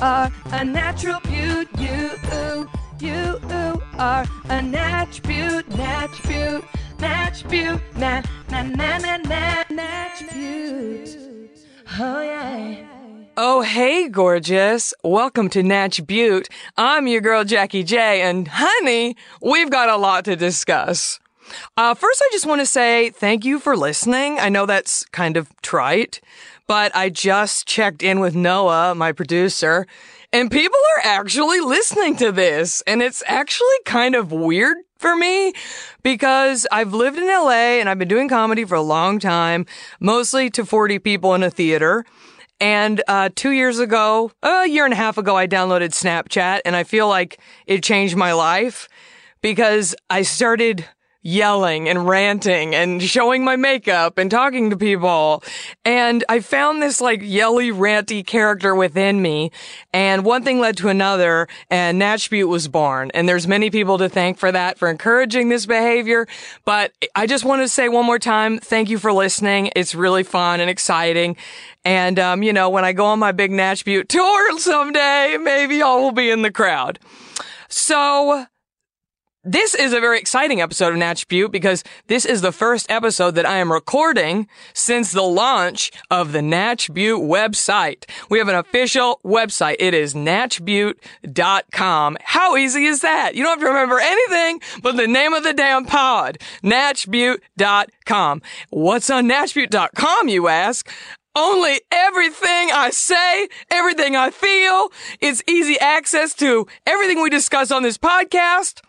[0.00, 1.68] Are a natural beaut.
[1.78, 2.10] You,
[3.00, 3.40] you,
[3.98, 6.64] are a natch beaut, natch beaut,
[6.98, 8.20] natch beaut, na,
[8.50, 11.16] na, na, na, na, natch beaut.
[11.98, 12.84] Oh, yeah.
[13.38, 14.92] Oh, hey, gorgeous.
[15.02, 16.48] Welcome to Natch Beaut.
[16.76, 21.20] I'm your girl, Jackie J, and honey, we've got a lot to discuss.
[21.76, 24.38] Uh, first, I just want to say thank you for listening.
[24.38, 26.20] I know that's kind of trite,
[26.66, 29.86] but I just checked in with Noah, my producer,
[30.32, 35.52] and people are actually listening to this, and it's actually kind of weird for me
[36.02, 39.66] because I've lived in LA and I've been doing comedy for a long time,
[40.00, 42.04] mostly to 40 people in a theater.
[42.58, 46.74] And uh, two years ago, a year and a half ago, I downloaded Snapchat, and
[46.74, 48.88] I feel like it changed my life
[49.42, 50.86] because I started
[51.26, 55.42] yelling and ranting and showing my makeup and talking to people.
[55.84, 59.50] And I found this like yelly, ranty character within me.
[59.92, 63.10] And one thing led to another and Natch Beaut was born.
[63.12, 66.28] And there's many people to thank for that, for encouraging this behavior.
[66.64, 69.72] But I just want to say one more time, thank you for listening.
[69.74, 71.36] It's really fun and exciting.
[71.84, 75.76] And, um, you know, when I go on my big Natch Beaut tour someday, maybe
[75.76, 77.00] y'all will be in the crowd.
[77.68, 78.46] So,
[79.46, 83.36] this is a very exciting episode of Natch Beaut because this is the first episode
[83.36, 88.06] that I am recording since the launch of the Natch Beaut website.
[88.28, 89.76] We have an official website.
[89.78, 92.16] It is natchbeaut.com.
[92.22, 93.36] How easy is that?
[93.36, 96.38] You don't have to remember anything but the name of the damn pod.
[96.64, 98.42] natchbeaut.com.
[98.70, 100.90] What's on natchbeaut.com, you ask?
[101.36, 104.90] Only everything I say, everything I feel.
[105.20, 108.80] It's easy access to everything we discuss on this podcast.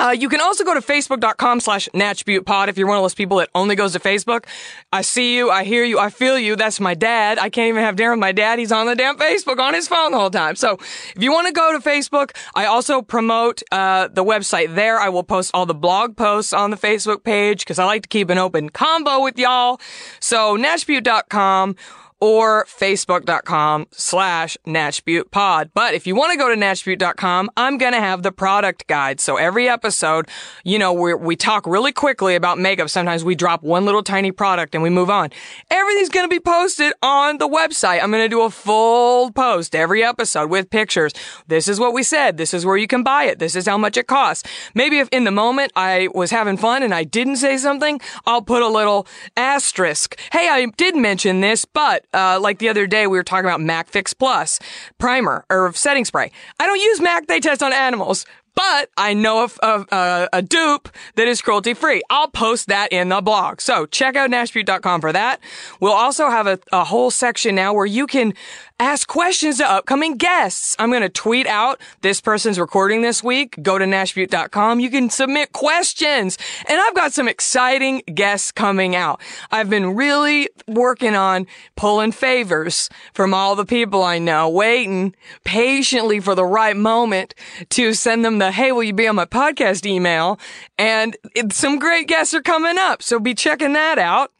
[0.00, 3.36] Uh, you can also go to facebook.com slash natchbeautpod if you're one of those people
[3.36, 4.46] that only goes to Facebook.
[4.90, 6.56] I see you, I hear you, I feel you.
[6.56, 7.38] That's my dad.
[7.38, 8.58] I can't even have dinner with my dad.
[8.58, 10.56] He's on the damn Facebook on his phone the whole time.
[10.56, 10.78] So
[11.14, 14.98] if you want to go to Facebook, I also promote uh, the website there.
[14.98, 18.08] I will post all the blog posts on the Facebook page because I like to
[18.08, 19.82] keep an open combo with y'all.
[20.18, 21.76] So natchbeaut.com
[22.20, 25.70] or facebook.com slash natchbeautpod.
[25.74, 29.20] But if you want to go to natchbeaut.com, I'm going to have the product guide.
[29.20, 30.28] So every episode,
[30.64, 32.90] you know, we we talk really quickly about makeup.
[32.90, 35.30] Sometimes we drop one little tiny product and we move on.
[35.70, 38.02] Everything's going to be posted on the website.
[38.02, 41.12] I'm going to do a full post every episode with pictures.
[41.46, 42.36] This is what we said.
[42.36, 43.38] This is where you can buy it.
[43.38, 44.48] This is how much it costs.
[44.74, 48.42] Maybe if in the moment I was having fun and I didn't say something, I'll
[48.42, 49.06] put a little
[49.36, 50.18] asterisk.
[50.32, 53.60] Hey, I did mention this, but uh, like the other day, we were talking about
[53.60, 54.58] Mac Fix Plus
[54.98, 56.30] primer or setting spray.
[56.58, 57.26] I don't use Mac.
[57.26, 58.26] They test on animals.
[58.56, 62.02] But I know of, of uh, a dupe that is cruelty free.
[62.10, 63.60] I'll post that in the blog.
[63.60, 65.40] So check out natchbeaut.com for that.
[65.80, 68.34] We'll also have a, a whole section now where you can
[68.80, 70.74] ask questions to upcoming guests.
[70.78, 73.62] I'm going to tweet out this person's recording this week.
[73.62, 74.80] Go to natchbeaut.com.
[74.80, 76.38] You can submit questions.
[76.66, 79.20] And I've got some exciting guests coming out.
[79.50, 81.46] I've been really working on
[81.76, 85.14] pulling favors from all the people I know, waiting
[85.44, 87.34] patiently for the right moment
[87.70, 90.40] to send them the, hey, will you be on my podcast email?
[90.78, 93.02] And it, some great guests are coming up.
[93.02, 94.32] So be checking that out.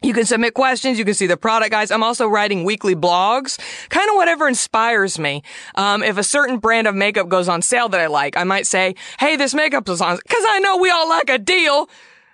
[0.00, 0.98] You can submit questions.
[0.98, 1.90] You can see the product guys.
[1.90, 5.42] I'm also writing weekly blogs, kind of whatever inspires me.
[5.74, 8.66] Um, if a certain brand of makeup goes on sale that I like, I might
[8.66, 11.88] say, "Hey, this makeup is on," because I know we all like a deal.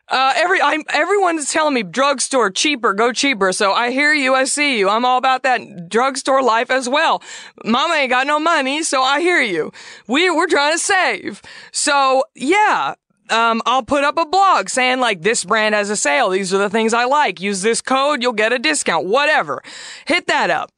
[0.09, 3.53] Uh, every I'm everyone's telling me drugstore cheaper, go cheaper.
[3.53, 4.91] So I hear you, I see you.
[4.91, 7.23] I'm all about that drugstore life as well.
[7.65, 9.73] Mama ain't got no money, so I hear you.
[10.07, 11.41] We we're trying to save.
[11.73, 12.95] So yeah,
[13.31, 16.31] um, I'll put up a blog saying like this brand has a sale.
[16.31, 17.41] These are the things I like.
[17.41, 19.07] Use this code, you'll get a discount.
[19.07, 19.63] Whatever.
[20.07, 20.71] Hit that up.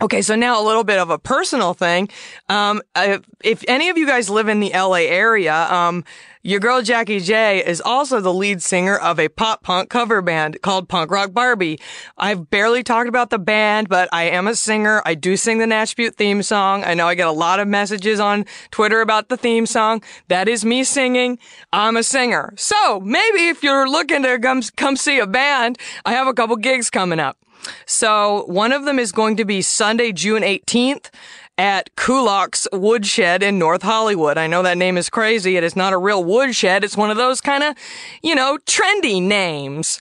[0.00, 2.08] Okay, so now a little bit of a personal thing.
[2.48, 6.04] Um, if, if any of you guys live in the LA area, um,
[6.48, 10.62] Your girl Jackie J is also the lead singer of a pop punk cover band
[10.62, 11.78] called Punk Rock Barbie.
[12.16, 15.02] I've barely talked about the band, but I am a singer.
[15.04, 16.84] I do sing the Natch Beaut theme song.
[16.84, 20.02] I know I get a lot of messages on Twitter about the theme song.
[20.28, 21.38] That is me singing.
[21.70, 22.54] I'm a singer.
[22.56, 26.56] So maybe if you're looking to come, come see a band, I have a couple
[26.56, 27.36] gigs coming up.
[27.84, 31.10] So one of them is going to be Sunday, June 18th
[31.58, 34.38] at Kulak's Woodshed in North Hollywood.
[34.38, 35.56] I know that name is crazy.
[35.56, 36.84] It is not a real woodshed.
[36.84, 37.74] It's one of those kind of,
[38.22, 40.00] you know, trendy names.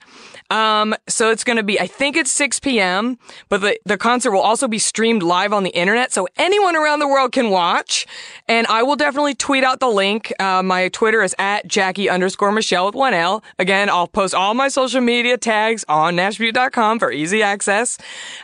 [0.50, 3.18] Um, so it's going to be, I think it's 6 p.m.,
[3.50, 6.14] but the, the concert will also be streamed live on the internet.
[6.14, 8.08] So anyone around the world can watch.
[8.48, 10.32] And I will definitely tweet out the link.
[10.40, 13.44] Uh, my Twitter is at Jackie underscore Michelle with one L.
[13.60, 17.98] Again, I'll post all my social media tags on natchbeaut.com for easy access.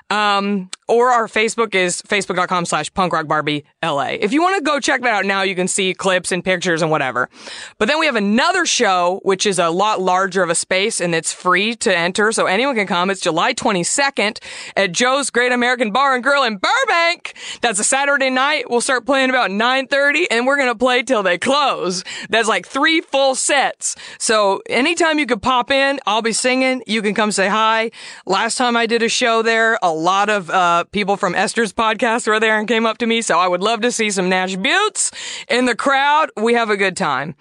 [0.10, 4.18] Um, or our Facebook is facebook.com slash punkrockbarbie LA.
[4.19, 6.81] If you want to go check that out now, you can see clips and pictures
[6.81, 7.30] and whatever.
[7.77, 11.15] But then we have another show, which is a lot larger of a space and
[11.15, 12.31] it's free to enter.
[12.31, 13.09] So anyone can come.
[13.09, 14.39] It's July 22nd
[14.75, 17.33] at Joe's Great American Bar and Grill in Burbank.
[17.62, 18.69] That's a Saturday night.
[18.69, 22.03] We'll start playing about 9.30 and we're going to play till they close.
[22.29, 23.95] That's like three full sets.
[24.18, 26.83] So anytime you could pop in, I'll be singing.
[26.88, 27.91] You can come say hi.
[28.25, 32.27] Last time I did a show there, a lot of, uh, people from Esther's podcast
[32.27, 33.21] were there and came up to me.
[33.21, 35.12] So I would love to see some Natch Beauts
[35.47, 36.30] in the crowd.
[36.35, 37.35] We have a good time.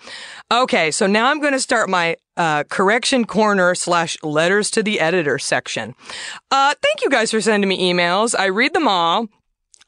[0.51, 0.91] Okay.
[0.91, 5.39] So now I'm going to start my uh, correction corner slash letters to the editor
[5.39, 5.95] section.
[6.51, 8.35] Uh, thank you guys for sending me emails.
[8.39, 9.29] I read them all.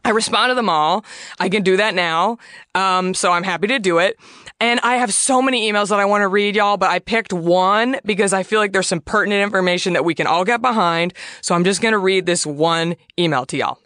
[0.05, 1.05] I respond to them all.
[1.39, 2.37] I can do that now.
[2.75, 4.19] Um, so I'm happy to do it.
[4.65, 7.35] And I have so many emails that I want to read, y'all, but I picked
[7.35, 11.13] one because I feel like there's some pertinent information that we can all get behind.
[11.43, 13.79] So I'm just going to read this one email to y'all.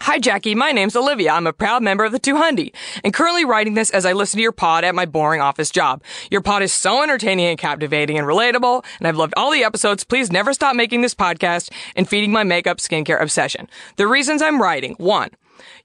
[0.00, 0.56] Hi, Jackie.
[0.56, 1.30] My name's Olivia.
[1.30, 2.72] I'm a proud member of the 200
[3.04, 6.02] and currently writing this as I listen to your pod at my boring office job.
[6.28, 10.02] Your pod is so entertaining and captivating and relatable, and I've loved all the episodes.
[10.02, 13.68] Please never stop making this podcast and feeding my makeup skincare obsession.
[13.94, 14.94] The reasons I'm writing.
[14.98, 15.30] One,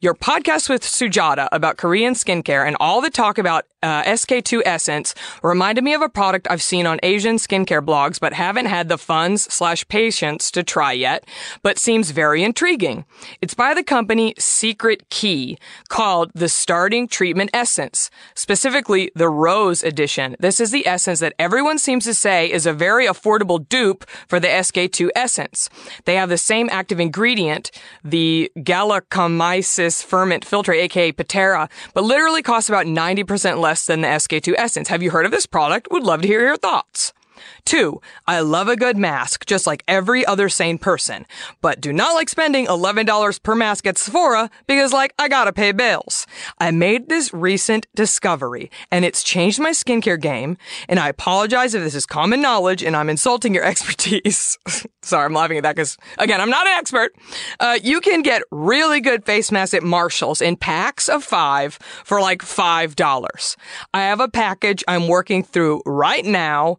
[0.06, 5.14] your podcast with Sujata about Korean skincare and all the talk about uh, SK2 Essence
[5.44, 8.98] reminded me of a product I've seen on Asian skincare blogs, but haven't had the
[8.98, 11.28] funds slash patience to try yet,
[11.62, 13.06] but seems very intriguing.
[13.42, 15.58] It's by the company Secret Key
[15.90, 20.36] called the Starting Treatment Essence, specifically the Rose Edition.
[20.40, 24.40] This is the essence that everyone seems to say is a very affordable dupe for
[24.40, 25.70] the SK2 Essence.
[26.06, 27.72] They have the same active ingredient,
[28.04, 28.52] the
[29.96, 34.54] galactomyces ferment filter, aka Pitera, but literally costs about 90% less less than the SK2
[34.58, 34.90] Essence.
[34.90, 35.88] Have you heard of this product?
[35.92, 37.14] Would love to hear your thoughts.
[37.66, 41.26] Two, I love a good mask, just like every other sane person,
[41.62, 45.72] but do not like spending $11 per mask at Sephora because, like, I gotta pay
[45.72, 46.28] bills.
[46.60, 51.84] I made this recent discovery, and it's changed my skincare game, and I apologize if
[51.84, 54.58] this is common knowledge and I'm insulting your expertise.
[55.02, 57.16] Sorry, I'm laughing at that because, again, I'm not an expert.
[57.60, 62.22] Uh, you can get really good face masks at Marshall's in packs of five for
[62.22, 63.56] like $5.
[63.94, 66.78] I have a package I'm working through right now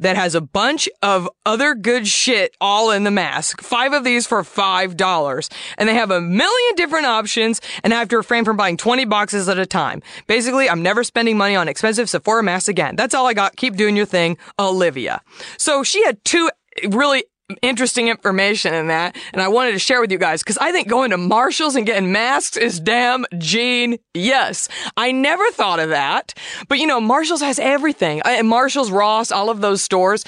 [0.00, 3.60] that has a bunch of other good shit all in the mask.
[3.60, 5.52] Five of these for $5.
[5.76, 9.04] And they have a million different options and I have to refrain from buying 20
[9.06, 10.02] boxes at a time.
[10.26, 12.96] Basically, I'm never spending money on expensive Sephora masks again.
[12.96, 13.56] That's all I got.
[13.56, 15.22] Keep doing your thing, Olivia.
[15.56, 16.50] So she had two
[16.88, 17.24] really
[17.62, 20.88] interesting information in that, and I wanted to share with you guys because I think
[20.88, 23.98] going to Marshalls and getting masks is damn gene.
[24.14, 26.34] Yes, I never thought of that,
[26.68, 28.20] but you know, Marshalls has everything.
[28.24, 30.24] I, Marshalls, Ross, all of those stores.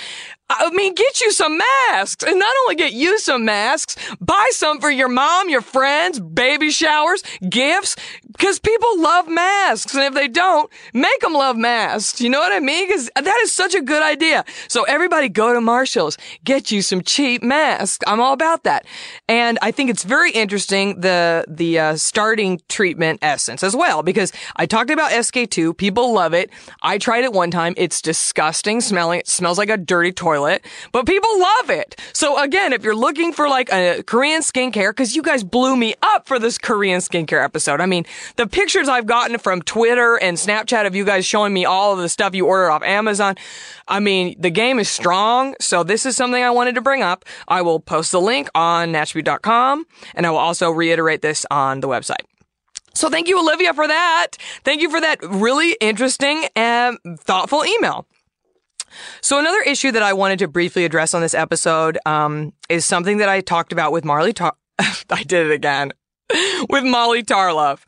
[0.52, 4.80] I mean, get you some masks and not only get you some masks, buy some
[4.80, 7.94] for your mom, your friends, baby showers, gifts,
[8.32, 9.94] because people love masks.
[9.94, 12.20] And if they don't, make them love masks.
[12.20, 12.87] You know what I mean?
[12.87, 14.44] Because that is such a good idea.
[14.68, 18.04] So everybody go to Marshall's, get you some cheap masks.
[18.06, 18.87] I'm all about that.
[19.28, 24.32] And I think it's very interesting, the, the, uh, starting treatment essence as well, because
[24.56, 25.76] I talked about SK2.
[25.76, 26.50] People love it.
[26.82, 27.75] I tried it one time.
[27.76, 29.20] It's disgusting smelling.
[29.20, 31.96] It smells like a dirty toilet but people love it.
[32.12, 35.94] So again, if you're looking for like a Korean skincare, cause you guys blew me
[36.02, 37.80] up for this Korean skincare episode.
[37.80, 38.04] I mean,
[38.36, 41.98] the pictures I've gotten from Twitter and Snapchat of you guys showing me all of
[41.98, 43.36] the stuff you order off Amazon.
[43.88, 45.54] I mean, the game is strong.
[45.60, 47.24] So this is something I wanted to bring up.
[47.48, 49.84] I will post the link on natchbeaut.com
[50.14, 52.24] and I will also reiterate this on the website.
[52.94, 54.32] So thank you, Olivia, for that.
[54.64, 58.06] Thank you for that really interesting and thoughtful email.
[59.20, 63.18] So another issue that I wanted to briefly address on this episode um, is something
[63.18, 64.32] that I talked about with Marley.
[64.32, 64.56] Ta-
[65.10, 65.92] I did it again.
[66.69, 67.81] With Molly Tarlov.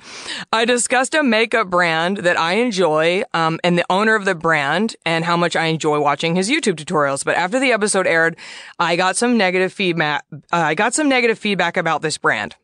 [0.52, 4.96] I discussed a makeup brand that I enjoy, um, and the owner of the brand
[5.04, 7.24] and how much I enjoy watching his YouTube tutorials.
[7.24, 8.36] But after the episode aired,
[8.78, 10.24] I got some negative feedback.
[10.32, 12.56] Uh, I got some negative feedback about this brand.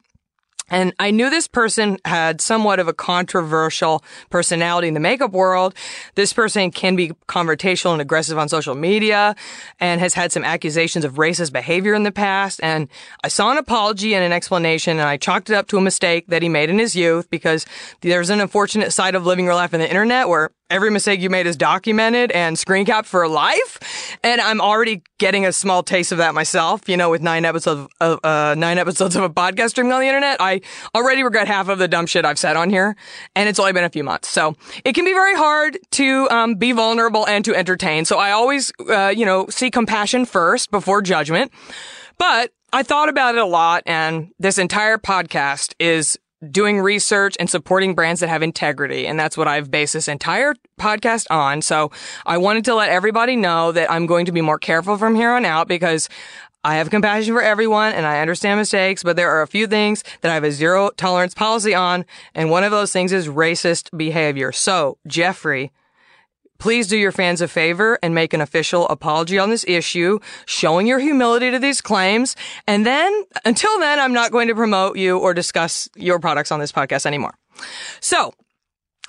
[0.70, 5.74] And I knew this person had somewhat of a controversial personality in the makeup world.
[6.14, 9.34] This person can be confrontational and aggressive on social media
[9.80, 12.60] and has had some accusations of racist behavior in the past.
[12.62, 12.88] And
[13.24, 16.26] I saw an apology and an explanation and I chalked it up to a mistake
[16.28, 17.66] that he made in his youth because
[18.00, 21.30] there's an unfortunate side of living your life on the internet where every mistake you
[21.30, 24.18] made is documented and screen capped for life.
[24.22, 26.88] And I'm already getting a small taste of that myself.
[26.88, 30.06] You know, with nine episodes of, uh, nine episodes of a podcast streaming on the
[30.06, 30.60] internet, I
[30.94, 32.96] already regret half of the dumb shit I've said on here.
[33.34, 34.28] And it's only been a few months.
[34.28, 38.04] So it can be very hard to, um, be vulnerable and to entertain.
[38.04, 41.52] So I always, uh, you know, see compassion first before judgment.
[42.18, 46.18] But I thought about it a lot and this entire podcast is
[46.50, 49.06] doing research and supporting brands that have integrity.
[49.06, 51.62] And that's what I've based this entire podcast on.
[51.62, 51.90] So
[52.26, 55.32] I wanted to let everybody know that I'm going to be more careful from here
[55.32, 56.08] on out because
[56.64, 60.04] I have compassion for everyone and I understand mistakes, but there are a few things
[60.20, 62.04] that I have a zero tolerance policy on.
[62.34, 64.52] And one of those things is racist behavior.
[64.52, 65.72] So Jeffrey,
[66.58, 70.86] Please do your fans a favor and make an official apology on this issue, showing
[70.86, 72.34] your humility to these claims.
[72.66, 76.58] And then, until then, I'm not going to promote you or discuss your products on
[76.58, 77.34] this podcast anymore.
[78.00, 78.34] So,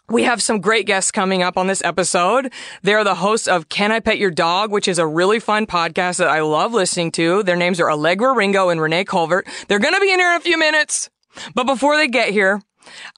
[0.09, 2.51] we have some great guests coming up on this episode.
[2.81, 6.17] They're the hosts of Can I Pet Your Dog, which is a really fun podcast
[6.17, 7.43] that I love listening to.
[7.43, 9.47] Their names are Allegra Ringo and Renee Colvert.
[9.67, 11.09] They're going to be in here in a few minutes.
[11.53, 12.61] But before they get here,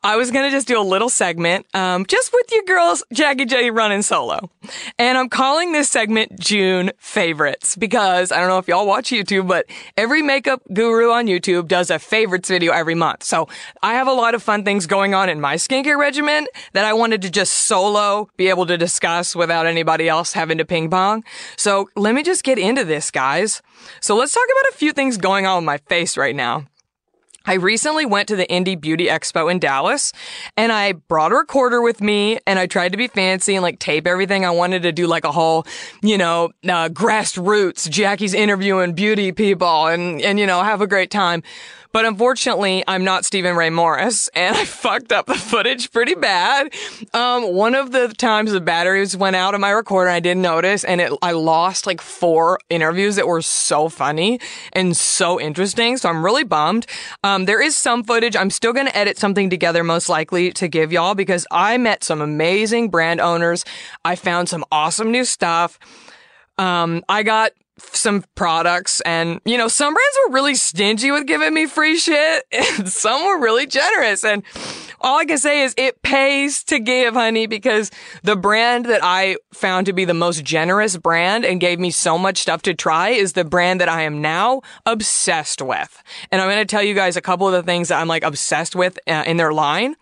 [0.04, 3.72] I was gonna just do a little segment, um, just with you girls, Jackie J
[3.72, 4.50] running solo.
[4.98, 9.48] And I'm calling this segment June favorites because I don't know if y'all watch YouTube,
[9.48, 9.66] but
[9.98, 13.24] every makeup guru on YouTube does a favorites video every month.
[13.24, 13.48] So
[13.82, 16.94] I have a lot of fun things going on in my skincare regimen that I
[16.94, 21.24] wanted to just solo be able to discuss without anybody else having to ping pong.
[21.58, 23.62] So let me just get into this, guys.
[24.00, 26.68] So let's talk about a few things going on with my face right now.
[27.46, 30.14] I recently went to the Indie Beauty Expo in Dallas
[30.56, 33.80] and I brought a recorder with me and I tried to be fancy and like
[33.80, 34.46] tape everything.
[34.46, 35.66] I wanted to do like a whole,
[36.04, 41.10] you know, uh, grassroots Jackie's interviewing beauty people and, and, you know, have a great
[41.10, 41.42] time.
[41.92, 46.74] But unfortunately, I'm not Stephen Ray Morris and I fucked up the footage pretty bad.
[47.14, 50.84] Um, one of the times the batteries went out of my recorder, I didn't notice
[50.84, 54.40] and it, I lost like four interviews that were so funny
[54.74, 55.98] and so interesting.
[55.98, 56.86] So I'm really bummed.
[57.24, 58.36] Um, there is some footage.
[58.36, 62.04] I'm still going to edit something together most likely to give y'all because I met
[62.04, 63.66] some amazing brand owners.
[64.06, 65.80] I found some awesome new stuff.
[66.58, 67.52] Um, I got
[67.96, 72.46] some products and, you know, some brands were really stingy with giving me free shit
[72.52, 74.24] and some were really generous.
[74.24, 74.44] And
[75.00, 77.92] all I can say is it pays to give, honey, because
[78.24, 82.18] the brand that I found to be the most generous brand and gave me so
[82.18, 86.04] much stuff to try is the brand that I am now obsessed with.
[86.32, 88.24] And I'm going to tell you guys a couple of the things that I'm like
[88.24, 89.96] obsessed with uh, in their line.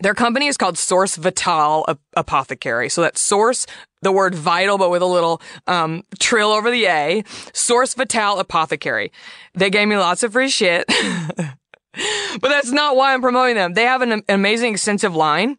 [0.00, 2.88] Their company is called Source Vital Apothecary.
[2.88, 3.66] So that's Source,
[4.02, 7.22] the word vital, but with a little, um, trill over the A.
[7.52, 9.12] Source Vital Apothecary.
[9.54, 10.84] They gave me lots of free shit.
[12.40, 13.74] but that's not why I'm promoting them.
[13.74, 15.58] They have an, amazing extensive line.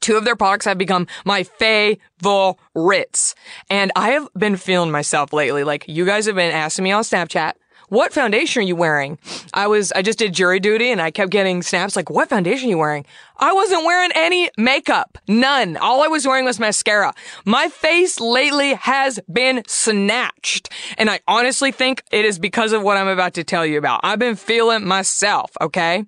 [0.00, 3.34] Two of their products have become my favorites.
[3.68, 5.64] And I have been feeling myself lately.
[5.64, 7.54] Like you guys have been asking me on Snapchat,
[7.88, 9.18] what foundation are you wearing?
[9.54, 12.68] I was, I just did jury duty and I kept getting snaps like, what foundation
[12.68, 13.06] are you wearing?
[13.36, 15.18] I wasn't wearing any makeup.
[15.28, 15.76] None.
[15.76, 17.14] All I was wearing was mascara.
[17.44, 20.70] My face lately has been snatched.
[20.96, 24.00] And I honestly think it is because of what I'm about to tell you about.
[24.02, 26.04] I've been feeling myself, okay?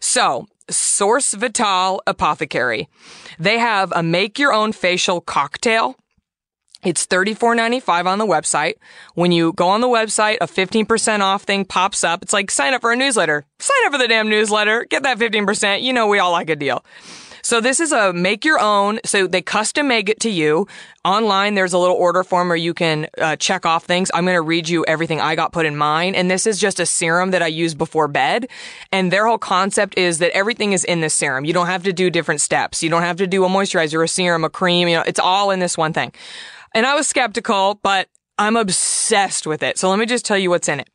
[0.00, 2.88] So, Source Vital Apothecary.
[3.38, 5.96] They have a make your own facial cocktail
[6.84, 8.74] it's $34.95 on the website.
[9.14, 12.22] When you go on the website, a 15% off thing pops up.
[12.22, 13.44] It's like sign up for a newsletter.
[13.58, 14.84] Sign up for the damn newsletter.
[14.84, 15.82] Get that 15%.
[15.82, 16.84] You know, we all like a deal.
[17.42, 19.00] So this is a make your own.
[19.04, 20.66] So they custom make it to you.
[21.04, 24.10] Online, there's a little order form where you can uh, check off things.
[24.12, 26.14] I'm going to read you everything I got put in mine.
[26.14, 28.48] And this is just a serum that I use before bed.
[28.92, 31.44] And their whole concept is that everything is in this serum.
[31.44, 32.82] You don't have to do different steps.
[32.82, 34.86] You don't have to do a moisturizer, a serum, a cream.
[34.86, 36.12] You know, it's all in this one thing.
[36.74, 38.08] And I was skeptical, but
[38.38, 39.78] I'm obsessed with it.
[39.78, 40.88] So let me just tell you what's in it.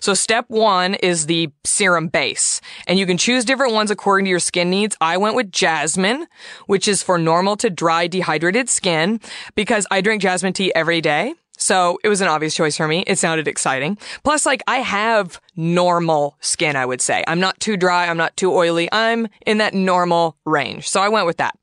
[0.00, 4.30] So step one is the serum base and you can choose different ones according to
[4.30, 4.96] your skin needs.
[5.00, 6.26] I went with jasmine,
[6.66, 9.20] which is for normal to dry dehydrated skin
[9.56, 11.34] because I drink jasmine tea every day.
[11.56, 13.04] So it was an obvious choice for me.
[13.06, 13.96] It sounded exciting.
[14.24, 17.22] Plus, like, I have normal skin, I would say.
[17.28, 18.08] I'm not too dry.
[18.08, 18.88] I'm not too oily.
[18.90, 20.88] I'm in that normal range.
[20.88, 21.56] So I went with that.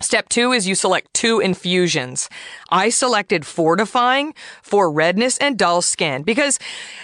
[0.00, 2.28] Step two is you select two infusions.
[2.70, 6.60] I selected fortifying for redness and dull skin because,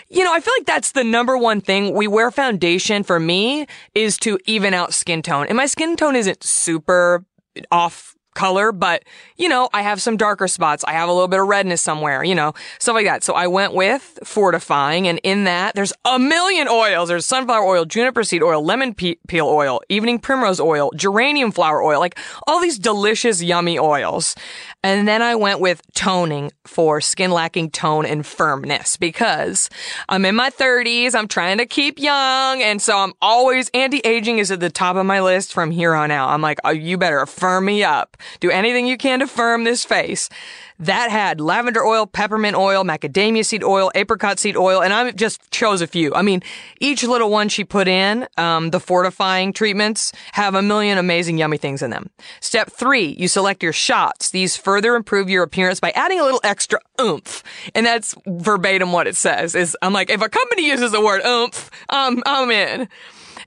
[0.08, 1.92] you know, I feel like that's the number one thing.
[1.94, 5.46] We wear foundation for me is to even out skin tone.
[5.48, 7.24] And my skin tone isn't super
[7.72, 9.04] off color, but
[9.36, 10.84] you know, I have some darker spots.
[10.84, 13.22] I have a little bit of redness somewhere, you know, stuff like that.
[13.24, 17.08] So I went with fortifying and in that there's a million oils.
[17.08, 21.82] There's sunflower oil, juniper seed oil, lemon pe- peel oil, evening primrose oil, geranium flower
[21.82, 24.34] oil, like all these delicious, yummy oils.
[24.84, 29.70] And then I went with toning for skin lacking tone and firmness because
[30.10, 31.14] I'm in my 30s.
[31.14, 32.60] I'm trying to keep young.
[32.60, 36.10] And so I'm always anti-aging is at the top of my list from here on
[36.10, 36.28] out.
[36.28, 38.18] I'm like, oh, you better firm me up.
[38.40, 40.28] Do anything you can to firm this face.
[40.80, 45.50] That had lavender oil, peppermint oil, macadamia seed oil, apricot seed oil, and I just
[45.52, 46.12] chose a few.
[46.14, 46.42] I mean,
[46.80, 51.58] each little one she put in, um, the fortifying treatments have a million amazing yummy
[51.58, 52.10] things in them.
[52.40, 54.30] Step three, you select your shots.
[54.30, 57.44] These further improve your appearance by adding a little extra oomph.
[57.74, 61.22] And that's verbatim what it says is I'm like, if a company uses the word
[61.24, 62.88] oomph, um, I'm in.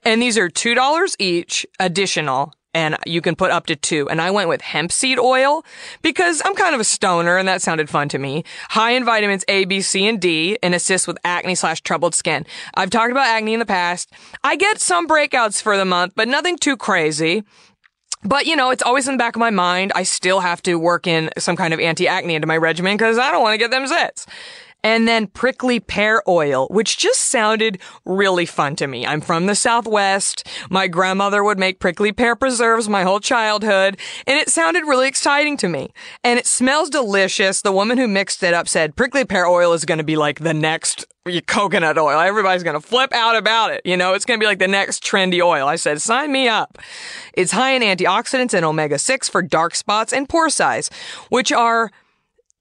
[0.04, 4.08] And these are $2 each additional and you can put up to two.
[4.08, 5.64] And I went with hemp seed oil
[6.00, 8.44] because I'm kind of a stoner and that sounded fun to me.
[8.68, 12.46] High in vitamins A, B, C, and D and assists with acne slash troubled skin.
[12.74, 14.12] I've talked about acne in the past.
[14.44, 17.42] I get some breakouts for the month, but nothing too crazy.
[18.22, 19.90] But you know, it's always in the back of my mind.
[19.96, 23.32] I still have to work in some kind of anti-acne into my regimen because I
[23.32, 24.26] don't want to get them zits
[24.82, 29.06] and then prickly pear oil, which just sounded really fun to me.
[29.06, 30.46] I'm from the Southwest.
[30.70, 35.56] My grandmother would make prickly pear preserves my whole childhood, and it sounded really exciting
[35.58, 35.90] to me.
[36.22, 37.62] And it smells delicious.
[37.62, 40.40] The woman who mixed it up said prickly pear oil is going to be like
[40.40, 41.06] the next
[41.46, 42.18] coconut oil.
[42.18, 43.82] Everybody's going to flip out about it.
[43.84, 45.66] You know, it's going to be like the next trendy oil.
[45.66, 46.78] I said, sign me up.
[47.34, 50.88] It's high in antioxidants and omega 6 for dark spots and pore size,
[51.28, 51.90] which are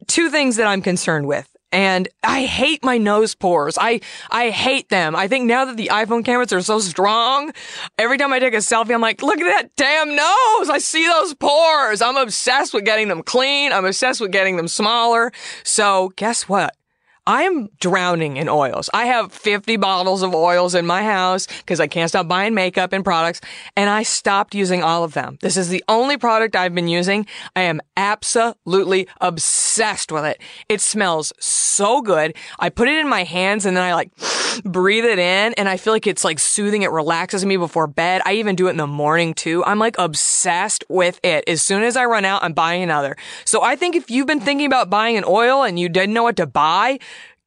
[0.08, 3.78] two things that I'm concerned with and I hate my nose pores.
[3.78, 4.00] I,
[4.32, 5.16] I hate them.
[5.16, 7.52] I think now that the iPhone cameras are so strong,
[7.98, 10.70] every time I take a selfie, I'm like, look at that damn nose.
[10.70, 12.02] I see those pores.
[12.02, 13.74] I'm obsessed with getting them clean.
[13.74, 15.32] I'm obsessed with getting them smaller.
[15.64, 16.77] So guess what?
[17.28, 18.90] I'm drowning in oils.
[18.94, 22.94] I have 50 bottles of oils in my house because I can't stop buying makeup
[22.94, 23.42] and products
[23.76, 25.38] and I stopped using all of them.
[25.42, 27.28] This is the only product I've been using.
[27.54, 30.40] I am absolutely obsessed with it.
[30.70, 32.34] It smells so good.
[32.60, 34.10] I put it in my hands and then I like
[34.64, 36.84] breathe it in and I feel like it's like soothing.
[36.84, 38.22] It relaxes me before bed.
[38.24, 39.66] I even do it in the morning too.
[39.66, 41.44] I'm like obsessed with it.
[41.46, 43.18] As soon as I run out, I'm buying another.
[43.44, 46.24] So I think if you've been thinking about buying an oil and you didn't know
[46.24, 47.00] what to buy,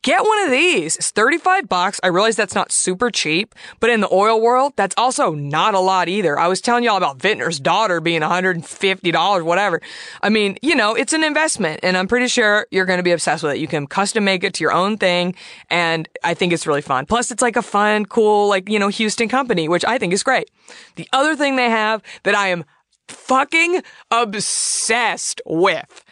[0.02, 0.96] Get one of these.
[0.96, 2.00] It's 35 bucks.
[2.02, 5.78] I realize that's not super cheap, but in the oil world, that's also not a
[5.78, 6.38] lot either.
[6.38, 9.82] I was telling y'all about Vintner's daughter being $150, whatever.
[10.22, 13.10] I mean, you know, it's an investment and I'm pretty sure you're going to be
[13.10, 13.58] obsessed with it.
[13.58, 15.34] You can custom make it to your own thing
[15.68, 17.04] and I think it's really fun.
[17.04, 20.22] Plus it's like a fun, cool, like, you know, Houston company, which I think is
[20.22, 20.50] great.
[20.96, 22.64] The other thing they have that I am
[23.08, 26.04] fucking obsessed with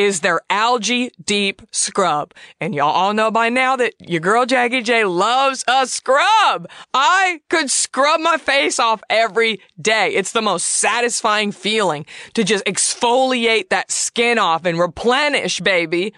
[0.00, 2.32] is their algae deep scrub.
[2.58, 6.70] And y'all all know by now that your girl Jackie J loves a scrub.
[6.94, 10.14] I could scrub my face off every day.
[10.14, 16.14] It's the most satisfying feeling to just exfoliate that skin off and replenish, baby.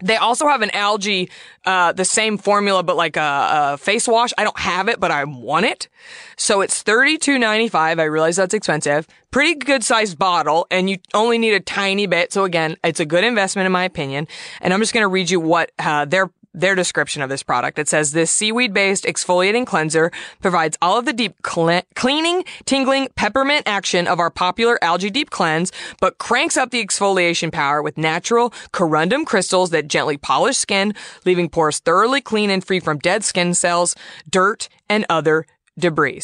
[0.00, 1.28] They also have an algae,
[1.66, 4.32] uh, the same formula, but like a, a, face wash.
[4.38, 5.88] I don't have it, but I want it.
[6.36, 7.74] So it's $32.95.
[7.74, 9.08] I realize that's expensive.
[9.32, 12.32] Pretty good sized bottle, and you only need a tiny bit.
[12.32, 14.28] So again, it's a good investment in my opinion.
[14.60, 17.78] And I'm just going to read you what, uh, their their description of this product.
[17.78, 23.08] It says this seaweed based exfoliating cleanser provides all of the deep cl- cleaning, tingling,
[23.14, 27.98] peppermint action of our popular algae deep cleanse, but cranks up the exfoliation power with
[27.98, 30.94] natural corundum crystals that gently polish skin,
[31.24, 33.94] leaving pores thoroughly clean and free from dead skin cells,
[34.28, 35.46] dirt, and other
[35.78, 36.22] debris.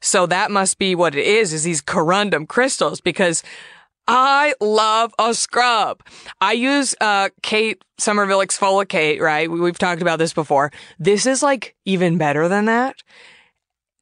[0.00, 3.42] So that must be what it is, is these corundum crystals because
[4.08, 6.02] I love a scrub.
[6.40, 9.50] I use uh Kate Somerville Exfoliate, right?
[9.50, 10.72] We've talked about this before.
[10.98, 12.96] This is like even better than that.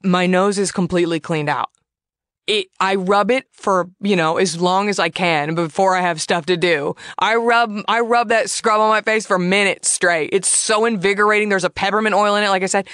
[0.02, 1.70] My nose is completely cleaned out.
[2.50, 6.20] It, I rub it for, you know, as long as I can before I have
[6.20, 6.96] stuff to do.
[7.16, 10.30] I rub, I rub that scrub on my face for minutes straight.
[10.32, 11.48] It's so invigorating.
[11.48, 12.88] There's a peppermint oil in it, like I said.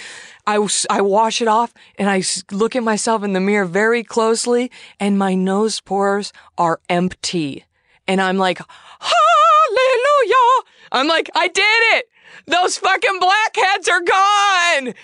[0.47, 0.59] I,
[0.90, 5.19] I wash it off and I look at myself in the mirror very closely and
[5.19, 7.64] my nose pores are empty.
[8.07, 8.59] And I'm like,
[9.01, 11.62] hallelujah, I'm like, I did
[11.97, 12.11] it!
[12.47, 14.95] Those fucking blackheads are gone!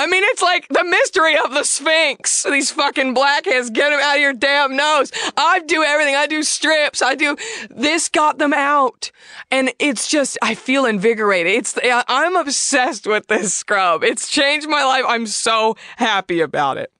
[0.00, 2.44] I mean, it's like the mystery of the Sphinx.
[2.44, 5.12] These fucking blackheads, get them out of your damn nose.
[5.36, 6.16] I do everything.
[6.16, 7.02] I do strips.
[7.02, 7.36] I do,
[7.68, 9.12] this got them out.
[9.50, 11.52] And it's just, I feel invigorated.
[11.52, 14.02] It's, I'm obsessed with this scrub.
[14.02, 15.04] It's changed my life.
[15.06, 16.90] I'm so happy about it.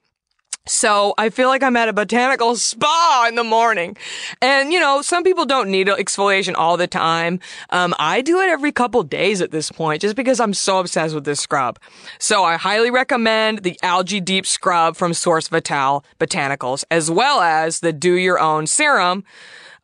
[0.66, 3.96] So I feel like I'm at a botanical spa in the morning.
[4.42, 7.40] And, you know, some people don't need exfoliation all the time.
[7.70, 11.14] Um, I do it every couple days at this point just because I'm so obsessed
[11.14, 11.78] with this scrub.
[12.18, 17.80] So I highly recommend the Algae Deep Scrub from Source Vital Botanicals as well as
[17.80, 19.24] the Do Your Own Serum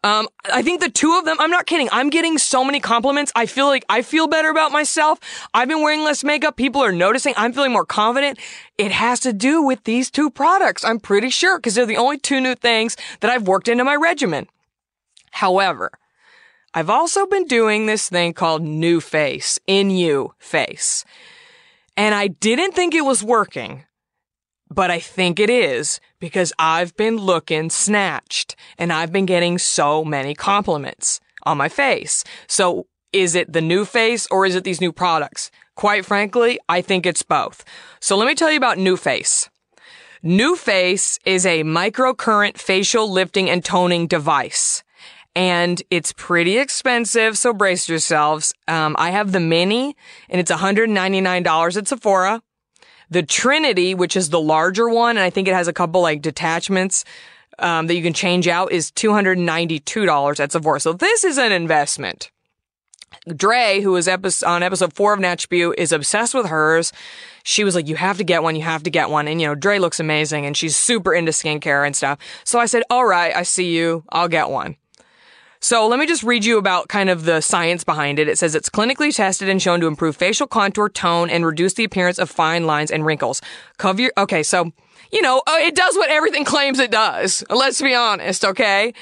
[0.06, 1.88] um, I think the two of them, I'm not kidding.
[1.90, 3.32] I'm getting so many compliments.
[3.34, 5.18] I feel like I feel better about myself.
[5.52, 6.56] I've been wearing less makeup.
[6.56, 7.34] People are noticing.
[7.36, 8.38] I'm feeling more confident.
[8.78, 10.84] It has to do with these two products.
[10.84, 13.96] I'm pretty sure because they're the only two new things that I've worked into my
[13.96, 14.46] regimen.
[15.32, 15.90] However,
[16.72, 21.04] I've also been doing this thing called NuFACE, in you face.
[21.96, 23.85] And I didn't think it was working
[24.76, 30.04] but I think it is because I've been looking snatched and I've been getting so
[30.04, 32.22] many compliments on my face.
[32.46, 35.50] So is it the NuFACE or is it these new products?
[35.76, 37.64] Quite frankly, I think it's both.
[38.00, 39.48] So let me tell you about NuFACE.
[40.22, 44.82] New Face is a microcurrent facial lifting and toning device.
[45.34, 48.52] And it's pretty expensive, so brace yourselves.
[48.68, 49.94] Um, I have the mini,
[50.28, 52.42] and it's $199 at Sephora.
[53.10, 56.22] The Trinity, which is the larger one, and I think it has a couple like
[56.22, 57.04] detachments
[57.58, 60.80] um, that you can change out, is $292 at Sephora.
[60.80, 62.30] So this is an investment.
[63.34, 66.92] Dre, who was epi- on episode four of Natch Beaut, is obsessed with hers.
[67.44, 69.26] She was like, you have to get one, you have to get one.
[69.28, 72.18] And, you know, Dre looks amazing and she's super into skincare and stuff.
[72.44, 74.04] So I said, all right, I see you.
[74.10, 74.76] I'll get one.
[75.66, 78.28] So let me just read you about kind of the science behind it.
[78.28, 81.82] It says it's clinically tested and shown to improve facial contour, tone, and reduce the
[81.82, 83.42] appearance of fine lines and wrinkles.
[83.76, 84.70] Cover your, okay, so,
[85.10, 87.42] you know, uh, it does what everything claims it does.
[87.50, 88.94] Let's be honest, okay?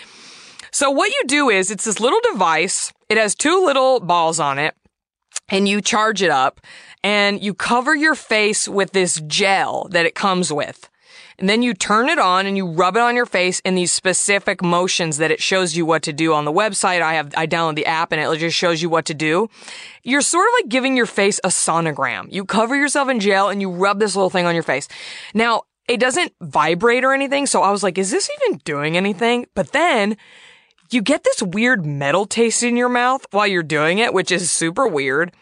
[0.70, 2.94] So what you do is it's this little device.
[3.10, 4.74] It has two little balls on it
[5.50, 6.62] and you charge it up
[7.02, 10.88] and you cover your face with this gel that it comes with
[11.38, 13.92] and then you turn it on and you rub it on your face in these
[13.92, 17.02] specific motions that it shows you what to do on the website.
[17.02, 19.48] I have, I download the app and it just shows you what to do.
[20.02, 22.32] You're sort of like giving your face a sonogram.
[22.32, 24.88] You cover yourself in gel and you rub this little thing on your face.
[25.34, 27.46] Now, it doesn't vibrate or anything.
[27.46, 29.46] So I was like, is this even doing anything?
[29.54, 30.16] But then
[30.90, 34.50] you get this weird metal taste in your mouth while you're doing it, which is
[34.50, 35.32] super weird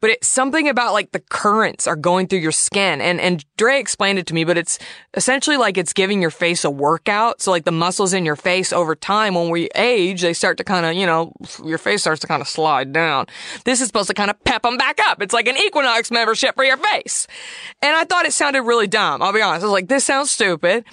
[0.00, 3.00] but it's something about like the currents are going through your skin.
[3.00, 4.78] And, and Dre explained it to me, but it's
[5.14, 7.40] essentially like it's giving your face a workout.
[7.40, 10.64] So like the muscles in your face over time, when we age, they start to
[10.64, 11.32] kind of, you know,
[11.64, 13.26] your face starts to kind of slide down.
[13.64, 15.22] This is supposed to kind of pep them back up.
[15.22, 17.26] It's like an Equinox membership for your face.
[17.80, 19.22] And I thought it sounded really dumb.
[19.22, 19.62] I'll be honest.
[19.62, 20.84] I was like, this sounds stupid.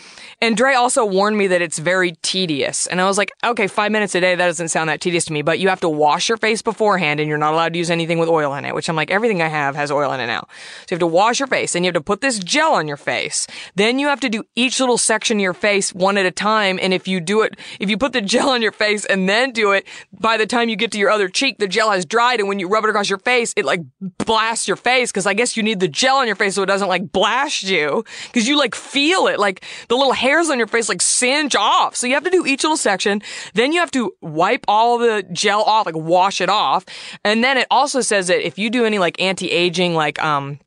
[0.41, 2.87] And Dre also warned me that it's very tedious.
[2.87, 5.33] And I was like, okay, five minutes a day, that doesn't sound that tedious to
[5.33, 7.91] me, but you have to wash your face beforehand and you're not allowed to use
[7.91, 10.47] anything with oil in it, which like, everything I have has oil in it now.
[10.87, 12.87] So you have to wash your face and you have to put this gel on
[12.87, 13.47] your face.
[13.75, 16.79] Then you have to do each little section of your face one at a time.
[16.81, 19.51] And if you do it, if you put the gel on your face and then
[19.51, 22.39] do it, by the time you get to your other cheek, the gel has dried.
[22.39, 23.81] And when you rub it across your face, it like
[24.25, 25.11] blasts your face.
[25.11, 27.63] Cause I guess you need the gel on your face so it doesn't like blast
[27.63, 28.03] you.
[28.33, 29.39] Cause you like feel it.
[29.39, 31.95] Like the little hairs on your face like singe off.
[31.95, 33.21] So you have to do each little section.
[33.53, 36.85] Then you have to wipe all the gel off, like wash it off.
[37.23, 40.59] And then it also says that if you do any like anti-aging, like, um,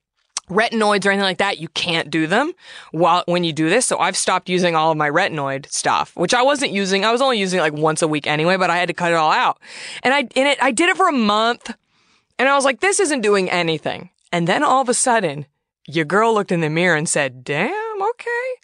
[0.49, 2.53] retinoids or anything like that, you can't do them
[2.93, 3.87] while when you do this.
[3.87, 7.05] So I've stopped using all of my retinoid stuff, which I wasn't using.
[7.05, 9.13] I was only using it like once a week anyway, but I had to cut
[9.13, 9.59] it all out.
[10.03, 11.75] And I and it I did it for a month
[12.39, 14.11] and I was like, this isn't doing anything.
[14.33, 15.47] And then all of a sudden,
[15.87, 18.55] your girl looked in the mirror and said, damn, okay.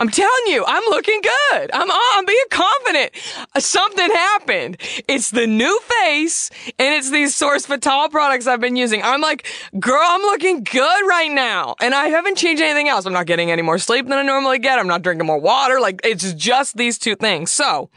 [0.00, 1.70] I'm telling you, I'm looking good.
[1.74, 3.12] I'm on, I'm being confident.
[3.58, 4.78] Something happened.
[5.06, 9.02] It's the new face and it's these Source Vital products I've been using.
[9.02, 9.46] I'm like,
[9.78, 11.74] girl, I'm looking good right now.
[11.82, 13.04] And I haven't changed anything else.
[13.04, 14.78] I'm not getting any more sleep than I normally get.
[14.78, 15.80] I'm not drinking more water.
[15.80, 17.52] Like, it's just these two things.
[17.52, 17.90] So,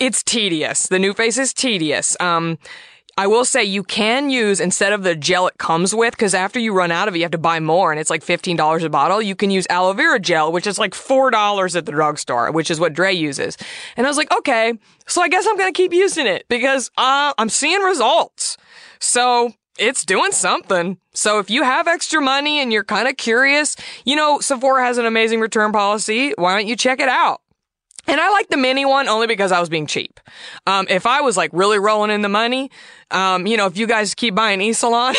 [0.00, 0.88] it's tedious.
[0.88, 2.16] The NuFACE is tedious.
[2.18, 2.58] Um,
[3.18, 6.58] I will say you can use instead of the gel it comes with, because after
[6.58, 8.88] you run out of it, you have to buy more and it's like $15 a
[8.90, 9.22] bottle.
[9.22, 12.78] You can use aloe vera gel, which is like $4 at the drugstore, which is
[12.78, 13.56] what Dre uses.
[13.96, 14.74] And I was like, okay,
[15.06, 18.58] so I guess I'm to keep using it because, uh, I'm seeing results.
[18.98, 20.98] So it's doing something.
[21.14, 24.98] So if you have extra money and you're kind of curious, you know, Sephora has
[24.98, 26.34] an amazing return policy.
[26.36, 27.40] Why don't you check it out?
[28.06, 30.20] And I like the mini one only because I was being cheap.
[30.66, 32.70] Um, if I was like really rolling in the money,
[33.10, 35.14] um, you know, if you guys keep buying eSalon,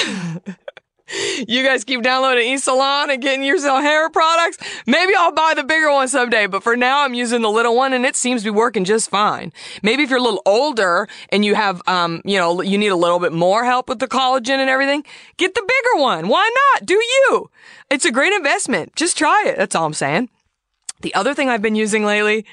[1.47, 5.91] you guys keep downloading eSalon and getting yourself hair products, maybe I'll buy the bigger
[5.91, 6.47] one someday.
[6.47, 9.10] But for now, I'm using the little one and it seems to be working just
[9.10, 9.52] fine.
[9.84, 12.95] Maybe if you're a little older and you have, um, you know, you need a
[12.95, 15.04] little bit more help with the collagen and everything,
[15.38, 16.28] get the bigger one.
[16.28, 16.86] Why not?
[16.86, 17.50] Do you?
[17.89, 18.95] It's a great investment.
[18.95, 19.58] Just try it.
[19.58, 20.30] That's all I'm saying.
[21.02, 22.45] The other thing I've been using lately,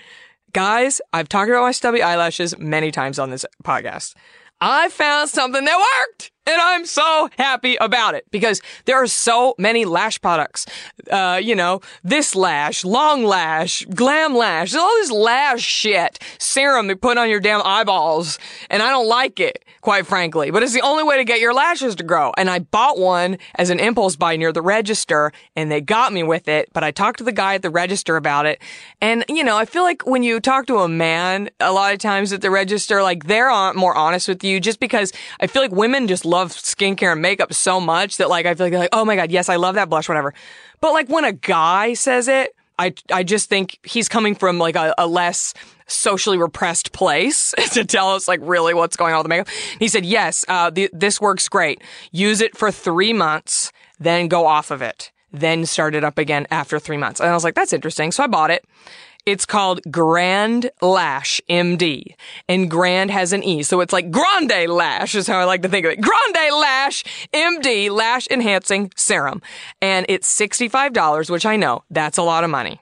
[0.55, 4.15] guys, I've talked about my stubby eyelashes many times on this podcast.
[4.61, 9.55] I found something that worked and I'm so happy about it because there are so
[9.59, 10.67] many lash products.
[11.11, 16.95] Uh, you know, this lash, long lash, glam lash, all this lash shit, serum they
[16.95, 18.39] put on your damn eyeballs.
[18.69, 21.55] And I don't like it, quite frankly, but it's the only way to get your
[21.55, 22.33] lashes to grow.
[22.37, 26.23] And I bought one as an impulse buy near the register and they got me
[26.23, 28.61] with it, but I talked to the guy at the register about it.
[29.01, 31.99] And, you know, I feel like when you talk to a man, a lot of
[32.01, 35.73] times at the register, like they're more honest with you just because I feel like
[35.73, 39.05] women just love skincare and makeup so much that like I feel like, like oh
[39.05, 40.35] my god, yes, I love that blush, whatever.
[40.81, 44.77] But like when a guy says it, I I just think he's coming from like
[44.77, 45.55] a, a less
[45.87, 49.49] socially repressed place to tell us like really what's going on with the makeup.
[49.79, 51.83] He said, yes, uh, the, this works great.
[52.11, 55.13] Use it for three months, then go off of it.
[55.33, 57.21] Then start it up again after three months.
[57.21, 58.13] And I was like, that's interesting.
[58.13, 58.65] So I bought it.
[59.27, 62.15] It's called Grand Lash MD.
[62.49, 63.63] And Grand has an E.
[63.63, 66.01] So it's like Grande Lash is how I like to think of it.
[66.01, 69.41] Grande Lash MD Lash Enhancing Serum.
[69.81, 72.81] And it's $65, which I know that's a lot of money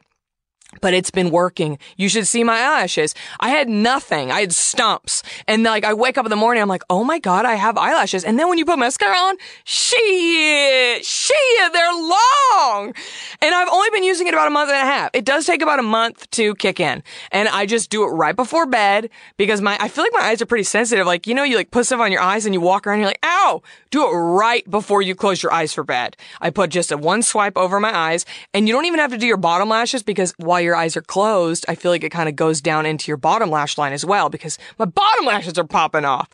[0.80, 1.78] but it's been working.
[1.96, 3.14] You should see my eyelashes.
[3.40, 4.30] I had nothing.
[4.30, 5.22] I had stumps.
[5.46, 7.76] And like, I wake up in the morning, I'm like, oh my God, I have
[7.76, 8.24] eyelashes.
[8.24, 12.94] And then when you put mascara on, shit, shit, they're long.
[13.40, 15.10] And I've only been using it about a month and a half.
[15.12, 17.02] It does take about a month to kick in.
[17.30, 20.40] And I just do it right before bed because my, I feel like my eyes
[20.40, 21.06] are pretty sensitive.
[21.06, 23.08] Like, you know, you like put stuff on your eyes and you walk around, you're
[23.08, 26.16] like, ow, do it right before you close your eyes for bed.
[26.40, 29.18] I put just a one swipe over my eyes and you don't even have to
[29.18, 32.28] do your bottom lashes because while your eyes are closed, I feel like it kind
[32.28, 35.64] of goes down into your bottom lash line as well because my bottom lashes are
[35.64, 36.28] popping off.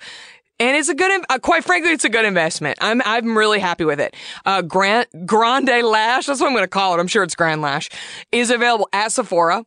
[0.61, 2.79] And it's a good, uh, quite frankly, it's a good investment.
[2.81, 4.17] I'm, I'm really happy with it.
[4.45, 7.01] Uh, Grand, Grande Lash, that's what I'm going to call it.
[7.01, 7.89] I'm sure it's Grand Lash,
[8.33, 9.65] is available at Sephora.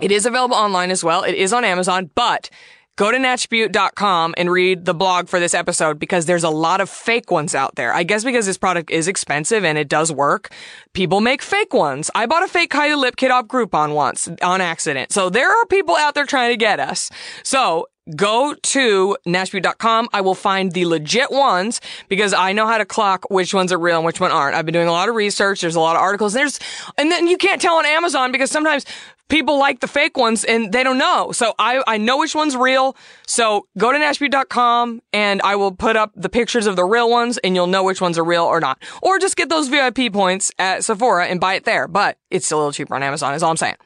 [0.00, 1.22] It is available online as well.
[1.22, 2.48] It is on Amazon, but
[2.96, 6.88] go to natchbeaut.com and read the blog for this episode because there's a lot of
[6.88, 7.92] fake ones out there.
[7.92, 10.50] I guess because this product is expensive and it does work,
[10.94, 12.10] people make fake ones.
[12.14, 15.12] I bought a fake Kylie lip kit off Groupon once on accident.
[15.12, 17.10] So there are people out there trying to get us.
[17.42, 20.08] So go to natchbeaut.com.
[20.12, 23.78] I will find the legit ones because I know how to clock which ones are
[23.78, 24.54] real and which one aren't.
[24.54, 25.60] I've been doing a lot of research.
[25.60, 26.32] There's a lot of articles.
[26.32, 26.60] There's,
[26.96, 28.84] and then you can't tell on Amazon because sometimes
[29.28, 31.32] people like the fake ones and they don't know.
[31.32, 32.96] So I, I know which one's real.
[33.26, 37.38] So go to natchbeaut.com and I will put up the pictures of the real ones
[37.38, 38.82] and you'll know which ones are real or not.
[39.02, 41.88] Or just get those VIP points at Sephora and buy it there.
[41.88, 43.76] But it's a little cheaper on Amazon is all I'm saying.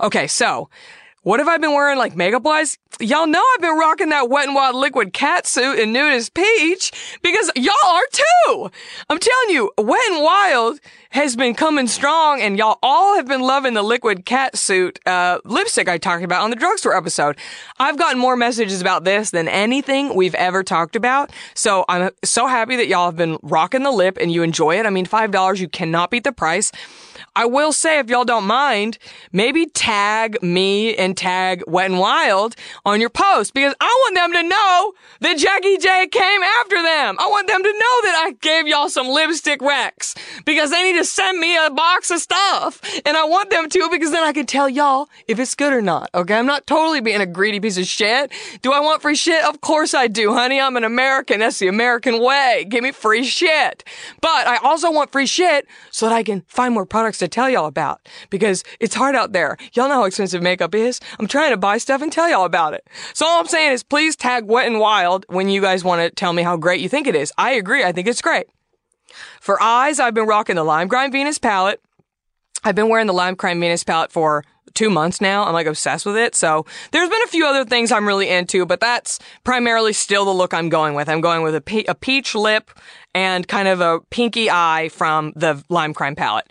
[0.00, 0.26] Okay.
[0.26, 0.68] So
[1.22, 2.78] what have I been wearing like makeup wise?
[2.98, 7.18] Y'all know I've been rocking that wet and wild liquid cat suit in nudist peach
[7.22, 8.70] because y'all are too.
[9.08, 10.80] I'm telling you, wet and wild
[11.10, 15.40] has been coming strong and y'all all have been loving the liquid cat suit, uh,
[15.44, 17.36] lipstick I talked about on the drugstore episode.
[17.78, 21.32] I've gotten more messages about this than anything we've ever talked about.
[21.54, 24.86] So I'm so happy that y'all have been rocking the lip and you enjoy it.
[24.86, 26.72] I mean, $5, you cannot beat the price.
[27.40, 28.98] I will say, if y'all don't mind,
[29.32, 34.32] maybe tag me and tag Wet and Wild on your post because I want them
[34.34, 37.16] to know that Jackie J came after them.
[37.18, 40.98] I want them to know that I gave y'all some lipstick Rex because they need
[40.98, 42.82] to send me a box of stuff.
[43.06, 45.80] And I want them to because then I can tell y'all if it's good or
[45.80, 46.10] not.
[46.14, 46.34] Okay.
[46.34, 48.32] I'm not totally being a greedy piece of shit.
[48.60, 49.42] Do I want free shit?
[49.46, 50.60] Of course I do, honey.
[50.60, 51.40] I'm an American.
[51.40, 52.66] That's the American way.
[52.68, 53.82] Give me free shit.
[54.20, 57.48] But I also want free shit so that I can find more products to tell
[57.48, 59.56] y'all about because it's hard out there.
[59.72, 61.00] Y'all know how expensive makeup is.
[61.18, 62.86] I'm trying to buy stuff and tell y'all about it.
[63.14, 66.10] So all I'm saying is please tag Wet and Wild when you guys want to
[66.10, 67.32] tell me how great you think it is.
[67.38, 67.84] I agree.
[67.84, 68.46] I think it's great.
[69.40, 71.80] For eyes, I've been rocking the Lime Crime Venus palette.
[72.62, 75.44] I've been wearing the Lime Crime Venus palette for two months now.
[75.44, 76.34] I'm like obsessed with it.
[76.34, 80.30] So there's been a few other things I'm really into, but that's primarily still the
[80.32, 81.08] look I'm going with.
[81.08, 82.70] I'm going with a, pe- a peach lip
[83.14, 86.50] and kind of a pinky eye from the Lime Crime palette.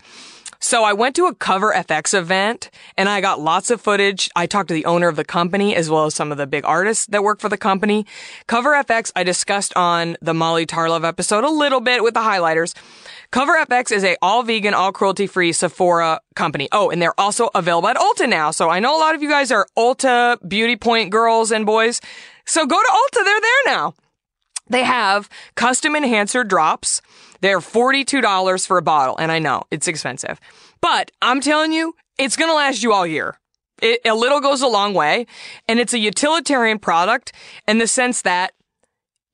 [0.62, 4.30] So I went to a Cover FX event and I got lots of footage.
[4.36, 6.65] I talked to the owner of the company as well as some of the big
[6.65, 8.06] artists that work for the company.
[8.45, 12.76] Cover FX I discussed on the Molly Tarlov episode a little bit with the highlighters.
[13.32, 16.67] Cover FX is a all vegan, all cruelty free Sephora company.
[16.74, 18.52] Oh, and they're also available at Ulta now.
[18.52, 22.02] So I know a lot of you guys are Ulta beauty point girls and boys.
[22.45, 23.24] So go to Ulta.
[23.24, 23.93] They're there now.
[24.69, 27.02] They have custom enhancer drops.
[27.41, 29.17] They're $42 for a bottle.
[29.17, 30.39] And I know it's expensive,
[30.82, 33.39] but I'm telling you, it's going to last you all year.
[33.82, 35.25] It, a little goes a long way
[35.67, 37.32] and it's a utilitarian product
[37.67, 38.52] in the sense that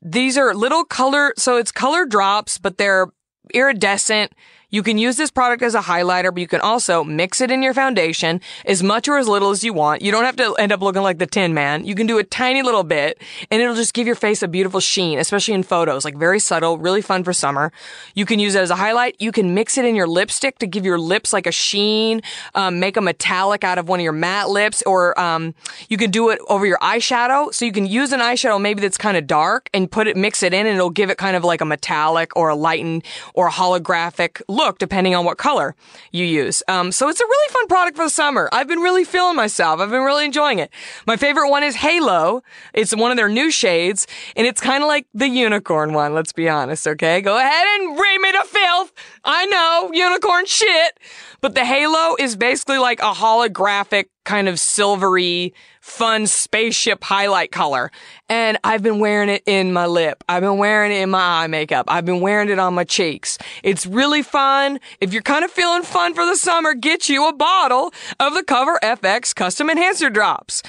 [0.02, 3.08] these are little color, so it's color drops, but they're
[3.54, 4.34] iridescent.
[4.76, 7.64] You can use this product as a highlighter, but you can also mix it in
[7.64, 10.02] your foundation as much or as little as you want.
[10.02, 11.86] You don't have to end up looking like the Tin Man.
[11.86, 14.82] You can do a tiny little bit and it'll just give your face a beautiful
[14.82, 17.72] sheen, especially in photos, like very subtle, really fun for summer.
[18.16, 19.16] You can use it as a highlight.
[19.18, 22.22] You can mix it in your lipstick to give your lips like a sheen,
[22.54, 25.56] um, make a metallic out of one of your matte lips, or um,
[25.88, 27.54] you can do it over your eyeshadow.
[27.54, 30.44] So you can use an eyeshadow maybe that's kind of dark and put it, mix
[30.44, 33.48] it in, and it'll give it kind of like a metallic or a lightened or
[33.48, 35.76] a holographic look look depending on what color
[36.12, 36.64] you use.
[36.68, 38.50] Um, so it's a really fun product for the summer.
[38.52, 39.80] I've been really feeling myself.
[39.80, 40.72] I've been really enjoying it.
[41.06, 42.42] My favorite one is Halo.
[42.74, 46.14] It's one of their new shades and it's kind of like the unicorn one.
[46.14, 46.88] Let's be honest.
[46.88, 47.22] Okay.
[47.22, 48.92] Go ahead and bring me to filth.
[49.24, 51.00] I know unicorn shit,
[51.42, 55.54] but the Halo is basically like a holographic kind of silvery
[55.86, 57.92] fun spaceship highlight color.
[58.28, 60.24] And I've been wearing it in my lip.
[60.28, 61.86] I've been wearing it in my eye makeup.
[61.88, 63.38] I've been wearing it on my cheeks.
[63.64, 64.80] It's really fun.
[65.00, 68.44] If you're kind of feeling fun for the summer, get you a bottle of the
[68.44, 70.64] Cover FX Custom Enhancer Drops.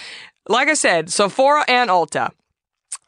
[0.49, 2.31] Like I said, Sephora and Ulta.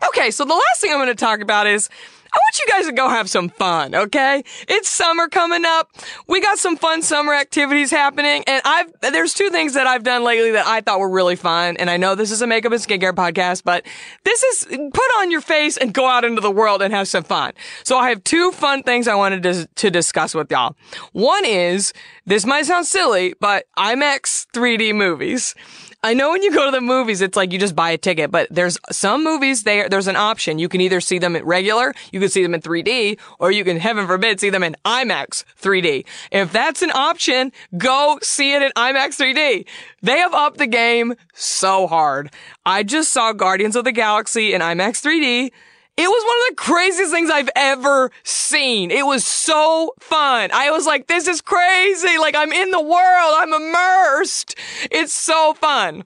[0.09, 1.91] Okay, so the last thing I'm going to talk about is
[2.33, 4.43] I want you guys to go have some fun, okay?
[4.69, 5.91] It's summer coming up.
[6.27, 10.25] We got some fun summer activities happening, and I've, there's two things that I've done
[10.25, 12.81] lately that I thought were really fun, and I know this is a makeup and
[12.81, 13.87] skincare podcast, but
[14.25, 17.25] this is put on your face and go out into the world and have some
[17.25, 17.53] fun.
[17.85, 20.77] So I have two fun things I wanted to, to discuss with y'all.
[21.13, 21.93] One is,
[22.27, 25.55] this might sound silly, but IMAX 3D movies.
[26.01, 28.31] I know when you go to the movies, it's like you just buy a ticket,
[28.31, 30.61] but there's some movies there, there's an option.
[30.61, 33.65] You can either see them in regular, you can see them in 3D, or you
[33.65, 36.05] can, heaven forbid, see them in IMAX 3D.
[36.31, 39.67] If that's an option, go see it in IMAX 3D.
[40.01, 42.31] They have upped the game so hard.
[42.65, 45.51] I just saw Guardians of the Galaxy in IMAX 3D.
[45.99, 48.93] It was one of the craziest things I've ever seen.
[48.93, 50.51] It was so fun.
[50.53, 52.19] I was like, this is crazy.
[52.19, 52.95] Like I'm in the world.
[53.35, 54.55] I'm immersed.
[54.93, 56.05] It's so fun.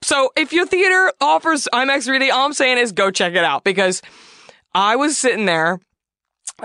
[0.00, 3.64] So if your theater offers IMAX 3D, all I'm saying is go check it out
[3.64, 4.00] because
[4.74, 5.78] I was sitting there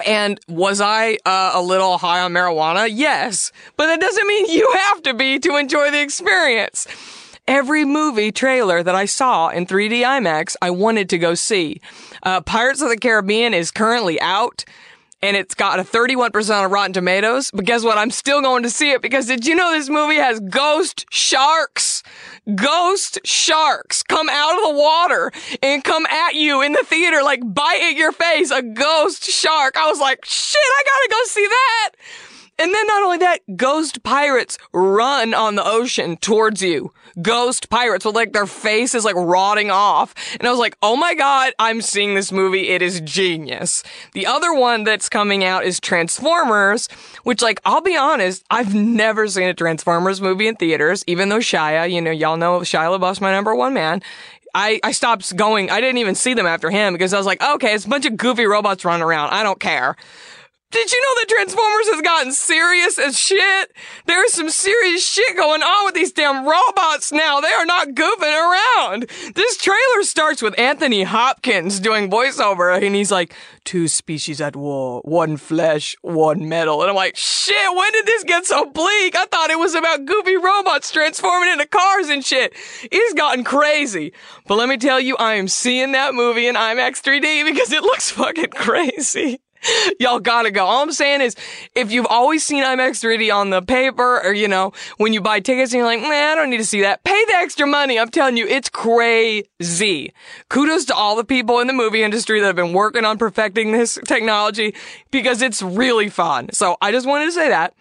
[0.05, 2.87] and was I uh, a little high on marijuana?
[2.89, 3.51] Yes.
[3.75, 6.87] But that doesn't mean you have to be to enjoy the experience
[7.49, 11.81] every movie trailer that I saw in 3D IMAX, I wanted to go see.
[12.23, 14.65] Uh, Pirates of the Caribbean is currently out
[15.21, 17.51] and it's got a 31% on Rotten Tomatoes.
[17.53, 17.97] But guess what?
[17.97, 22.03] I'm still going to see it because did you know this movie has ghost sharks?
[22.55, 27.41] Ghost sharks come out of the water and come at you in the theater, like
[27.43, 28.51] bite at your face.
[28.51, 29.75] A ghost shark.
[29.77, 31.89] I was like, shit, I gotta go see that.
[32.59, 36.91] And then not only that, ghost pirates run on the ocean towards you.
[37.21, 40.13] Ghost pirates with like their face is like rotting off.
[40.39, 42.69] And I was like, oh my god, I'm seeing this movie.
[42.69, 43.83] It is genius.
[44.13, 46.87] The other one that's coming out is Transformers,
[47.23, 51.39] which like, I'll be honest, I've never seen a Transformers movie in theaters, even though
[51.39, 54.01] Shia, you know, y'all know Shia LaBeouf's my number one man.
[54.53, 55.69] I, I stopped going.
[55.69, 58.05] I didn't even see them after him because I was like, okay, it's a bunch
[58.05, 59.29] of goofy robots running around.
[59.29, 59.95] I don't care.
[60.71, 63.71] Did you know that Transformers has gotten serious as shit?
[64.05, 67.41] There's some serious shit going on with these damn robots now.
[67.41, 69.09] They are not goofing around.
[69.33, 75.01] This trailer starts with Anthony Hopkins doing voiceover and he's like, two species at war,
[75.05, 76.81] one flesh, one metal.
[76.81, 79.15] And I'm like, shit, when did this get so bleak?
[79.15, 82.53] I thought it was about goofy robots transforming into cars and shit.
[82.83, 84.13] It's gotten crazy.
[84.45, 87.81] But let me tell you, I am seeing that movie in IMAX 3D because it
[87.81, 89.39] looks fucking crazy.
[89.99, 90.65] Y'all gotta go.
[90.65, 91.35] All I'm saying is,
[91.75, 95.39] if you've always seen IMAX 3D on the paper, or you know, when you buy
[95.39, 97.03] tickets and you're like, man, I don't need to see that.
[97.03, 97.99] Pay the extra money.
[97.99, 100.13] I'm telling you, it's crazy.
[100.49, 103.71] Kudos to all the people in the movie industry that have been working on perfecting
[103.71, 104.75] this technology
[105.11, 106.51] because it's really fun.
[106.53, 107.73] So I just wanted to say that.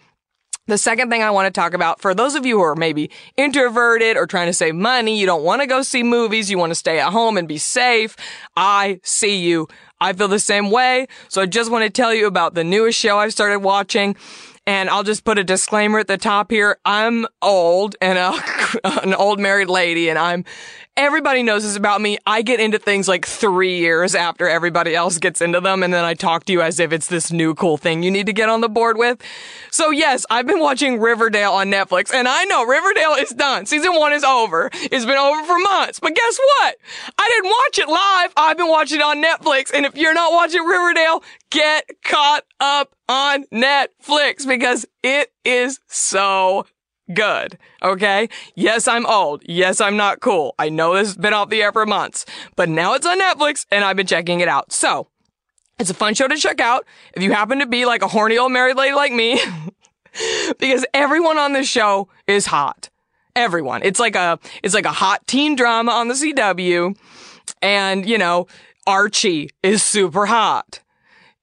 [0.69, 3.09] The second thing I want to talk about for those of you who are maybe
[3.37, 6.69] introverted or trying to save money, you don't want to go see movies, you want
[6.69, 8.15] to stay at home and be safe.
[8.55, 9.67] I see you.
[10.01, 11.07] I feel the same way.
[11.27, 14.15] So I just want to tell you about the newest show I've started watching.
[14.67, 16.77] And I'll just put a disclaimer at the top here.
[16.85, 18.33] I'm old and a
[19.03, 20.45] an old married lady and I'm
[20.99, 22.17] everybody knows this about me.
[22.25, 26.03] I get into things like three years after everybody else gets into them, and then
[26.03, 28.49] I talk to you as if it's this new cool thing you need to get
[28.49, 29.21] on the board with.
[29.71, 33.65] So yes, I've been watching Riverdale on Netflix, and I know Riverdale is done.
[33.65, 34.69] Season one is over.
[34.73, 35.99] It's been over for months.
[35.99, 36.75] But guess what?
[37.17, 38.33] I didn't watch it live.
[38.35, 42.93] I've been watching it on Netflix, and if you're not watching Riverdale, get caught up
[43.07, 46.65] on Netflix because it is so
[47.13, 47.57] good.
[47.81, 48.29] Okay.
[48.55, 49.43] Yes, I'm old.
[49.45, 50.55] Yes, I'm not cool.
[50.59, 53.65] I know this has been off the air for months, but now it's on Netflix
[53.71, 54.71] and I've been checking it out.
[54.71, 55.07] So
[55.79, 58.37] it's a fun show to check out if you happen to be like a horny
[58.37, 59.39] old married lady like me,
[60.59, 62.89] because everyone on this show is hot.
[63.35, 63.81] Everyone.
[63.83, 66.97] It's like a, it's like a hot teen drama on the CW.
[67.61, 68.47] And, you know,
[68.85, 70.81] Archie is super hot.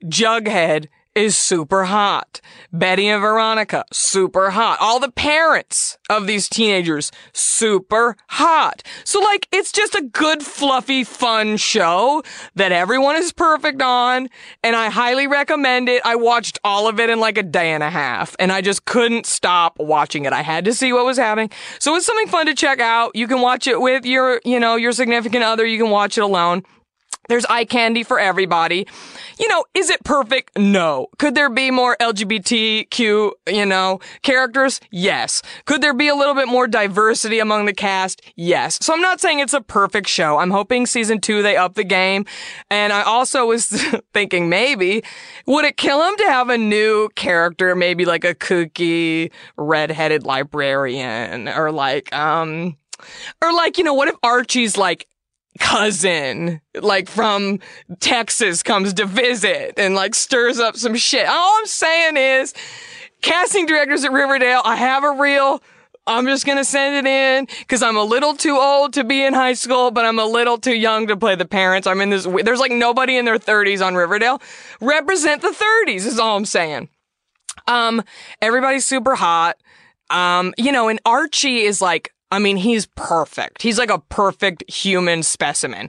[0.04, 2.40] Jughead is super hot.
[2.72, 4.76] Betty and Veronica, super hot.
[4.80, 8.82] All the parents of these teenagers, super hot.
[9.04, 12.22] So like, it's just a good, fluffy, fun show
[12.54, 14.28] that everyone is perfect on.
[14.62, 16.02] And I highly recommend it.
[16.04, 18.84] I watched all of it in like a day and a half and I just
[18.84, 20.34] couldn't stop watching it.
[20.34, 21.50] I had to see what was happening.
[21.78, 23.16] So it's something fun to check out.
[23.16, 25.64] You can watch it with your, you know, your significant other.
[25.64, 26.62] You can watch it alone.
[27.28, 28.86] There's eye candy for everybody.
[29.38, 30.56] You know, is it perfect?
[30.56, 31.08] No.
[31.18, 34.80] Could there be more LGBTQ, you know, characters?
[34.90, 35.42] Yes.
[35.64, 38.22] Could there be a little bit more diversity among the cast?
[38.36, 38.78] Yes.
[38.80, 40.38] So I'm not saying it's a perfect show.
[40.38, 42.24] I'm hoping season two they up the game.
[42.70, 43.66] And I also was
[44.14, 45.02] thinking maybe,
[45.46, 51.48] would it kill him to have a new character, maybe like a kooky, redheaded librarian
[51.48, 52.76] or like, um,
[53.42, 55.06] or like, you know, what if Archie's like
[55.58, 57.60] cousin, like from
[58.00, 61.26] Texas comes to visit and like stirs up some shit.
[61.26, 62.54] All I'm saying is
[63.22, 65.62] casting directors at Riverdale, I have a reel.
[66.08, 69.34] I'm just gonna send it in because I'm a little too old to be in
[69.34, 71.86] high school, but I'm a little too young to play the parents.
[71.86, 74.40] I'm in this, there's like nobody in their 30s on Riverdale.
[74.80, 76.88] Represent the 30s is all I'm saying.
[77.66, 78.02] Um,
[78.40, 79.56] everybody's super hot.
[80.08, 83.62] Um, you know, and Archie is like I mean, he's perfect.
[83.62, 85.88] He's like a perfect human specimen.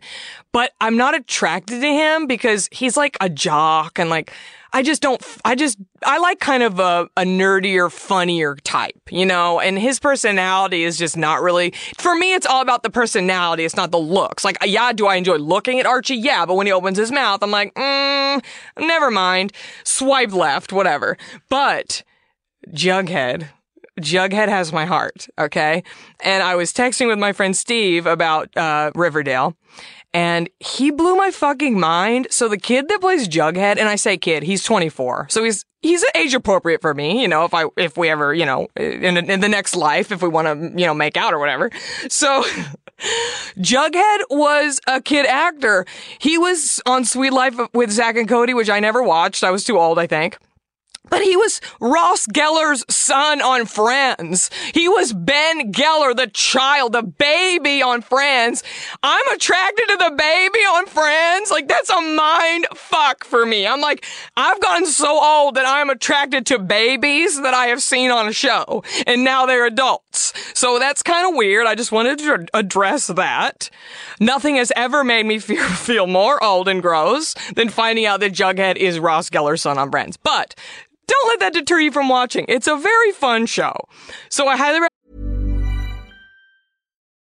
[0.51, 4.31] But I'm not attracted to him because he's like a jock and like,
[4.71, 9.25] I just don't, I just, I like kind of a, a nerdier, funnier type, you
[9.25, 13.65] know, and his personality is just not really, for me, it's all about the personality.
[13.65, 14.45] It's not the looks.
[14.45, 16.17] Like, yeah, do I enjoy looking at Archie?
[16.17, 18.43] Yeah, but when he opens his mouth, I'm like, mm,
[18.77, 19.53] never mind.
[19.83, 21.17] Swipe left, whatever.
[21.49, 22.03] But
[22.69, 23.49] Jughead,
[23.99, 25.83] Jughead has my heart, okay?
[26.21, 29.55] And I was texting with my friend Steve about uh, Riverdale,
[30.13, 32.27] and he blew my fucking mind.
[32.31, 36.03] So the kid that plays Jughead, and I say kid, he's 24, so he's he's
[36.15, 37.21] age appropriate for me.
[37.21, 40.21] You know, if I if we ever, you know, in in the next life, if
[40.21, 41.71] we want to, you know, make out or whatever.
[42.09, 42.43] So.
[43.59, 45.85] Jughead was a kid actor.
[46.17, 49.43] He was on Suite Life with Zack and Cody, which I never watched.
[49.43, 50.39] I was too old, I think.
[51.09, 54.49] But he was Ross Geller's son on Friends.
[54.73, 58.63] He was Ben Geller, the child, the baby on Friends.
[59.03, 61.51] I'm attracted to the baby on Friends.
[61.51, 63.67] Like, that's a mind fuck for me.
[63.67, 64.05] I'm like,
[64.35, 68.33] I've gotten so old that I'm attracted to babies that I have seen on a
[68.33, 68.83] show.
[69.05, 70.33] And now they're adults.
[70.53, 71.67] So that's kind of weird.
[71.67, 73.69] I just wanted to address that.
[74.19, 78.77] Nothing has ever made me feel, more old and gross than finding out that Jughead
[78.77, 80.17] is Ross Geller's son on Friends.
[80.17, 80.55] But
[81.07, 82.45] don't let that deter you from watching.
[82.49, 83.73] It's a very fun show.
[84.29, 84.91] So I highly recommend.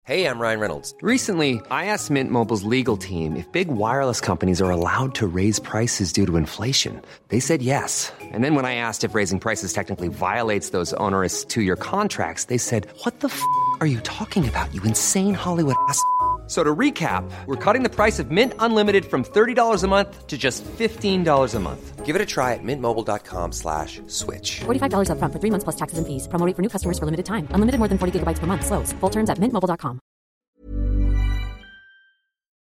[0.06, 0.94] Hey, I'm Ryan Reynolds.
[1.02, 5.58] Recently, I asked Mint Mobile's legal team if big wireless companies are allowed to raise
[5.58, 7.02] prices due to inflation.
[7.26, 8.12] They said yes.
[8.20, 12.44] And then when I asked if raising prices technically violates those onerous two year contracts,
[12.44, 13.42] they said, What the f
[13.80, 16.00] are you talking about, you insane Hollywood ass?
[16.46, 20.38] So to recap, we're cutting the price of Mint Unlimited from $30 a month to
[20.38, 22.06] just $15 a month.
[22.06, 24.60] Give it a try at mintmobile.com slash switch.
[24.60, 26.28] $45 upfront for three months plus taxes and fees.
[26.28, 27.48] Promo for new customers for limited time.
[27.50, 28.64] Unlimited more than 40 gigabytes per month.
[28.64, 28.92] Slows.
[29.00, 29.98] Full terms at mintmobile.com.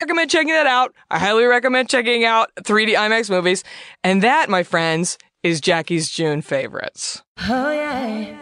[0.00, 0.94] recommend checking that out.
[1.10, 3.64] I highly recommend checking out 3D IMAX movies.
[4.02, 7.22] And that, my friends, is Jackie's June favorites.
[7.48, 8.36] Oh yeah.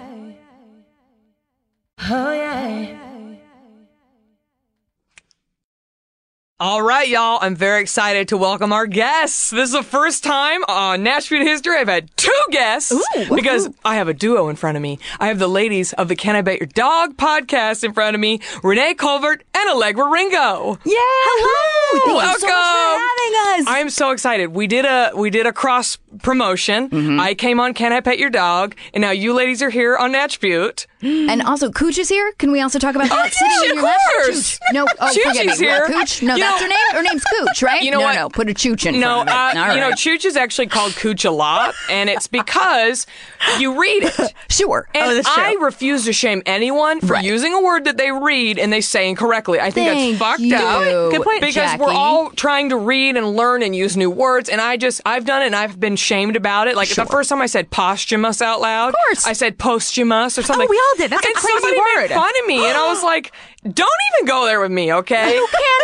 [2.11, 3.08] Oh yeah.
[6.61, 7.39] All right, y'all.
[7.41, 9.51] I'm very excited to welcome our guests.
[9.51, 12.93] This is the first time on Natch Beaut history I've had two guests
[13.33, 14.99] because I have a duo in front of me.
[15.21, 18.21] I have the ladies of the Can I Pet Your Dog podcast in front of
[18.21, 20.81] me, Renee Colvert and Allegra Ringo.
[20.85, 20.95] Yeah.
[20.97, 22.17] Hello.
[22.17, 22.41] Welcome.
[22.41, 23.69] so having us.
[23.69, 24.49] I am so excited.
[24.49, 26.91] We did a we did a cross promotion.
[26.91, 27.21] Mm-hmm.
[27.21, 30.11] I came on Can I Pet Your Dog, and now you ladies are here on
[30.41, 30.89] Beaut.
[31.03, 32.33] And also, Cooch is here.
[32.39, 33.33] Can we also talk about that?
[33.33, 34.01] Sitting yeah, of your lap?
[34.15, 34.59] course.
[34.59, 34.61] Chooch.
[34.73, 35.67] No, oh, Chooch forget is me.
[35.67, 35.87] here.
[35.87, 36.23] Cooch?
[36.23, 36.79] No, You that's know- her name.
[36.93, 37.83] Her name's Cooch, right?
[37.83, 38.15] You know no, what?
[38.17, 39.57] no, put a Chooch in No, front of it.
[39.59, 39.97] uh, All you know, right.
[39.99, 43.07] Chooch is actually called Cooch a lot, and it's because
[43.59, 44.35] you read it.
[44.51, 44.89] Sure.
[44.95, 45.43] And that's true.
[45.45, 47.25] I refuse to shame anyone for Right.
[47.25, 49.61] using a word that they read and they say incorrectly.
[49.61, 50.57] I think Thank that's fucked you.
[50.57, 51.13] up.
[51.13, 54.61] Good point, Because we're all trying to read and learn and use new words, and
[54.61, 56.75] I just I've done it and I've been shamed about it.
[56.77, 59.27] Like the first time I said posthumous out loud, of course.
[59.27, 60.67] I said posthumous or something.
[60.69, 61.11] we all did.
[61.11, 62.09] That's a and crazy somebody word.
[62.09, 63.32] made fun of me, and I was like,
[63.63, 65.65] "Don't even go there with me, okay?" You cannot.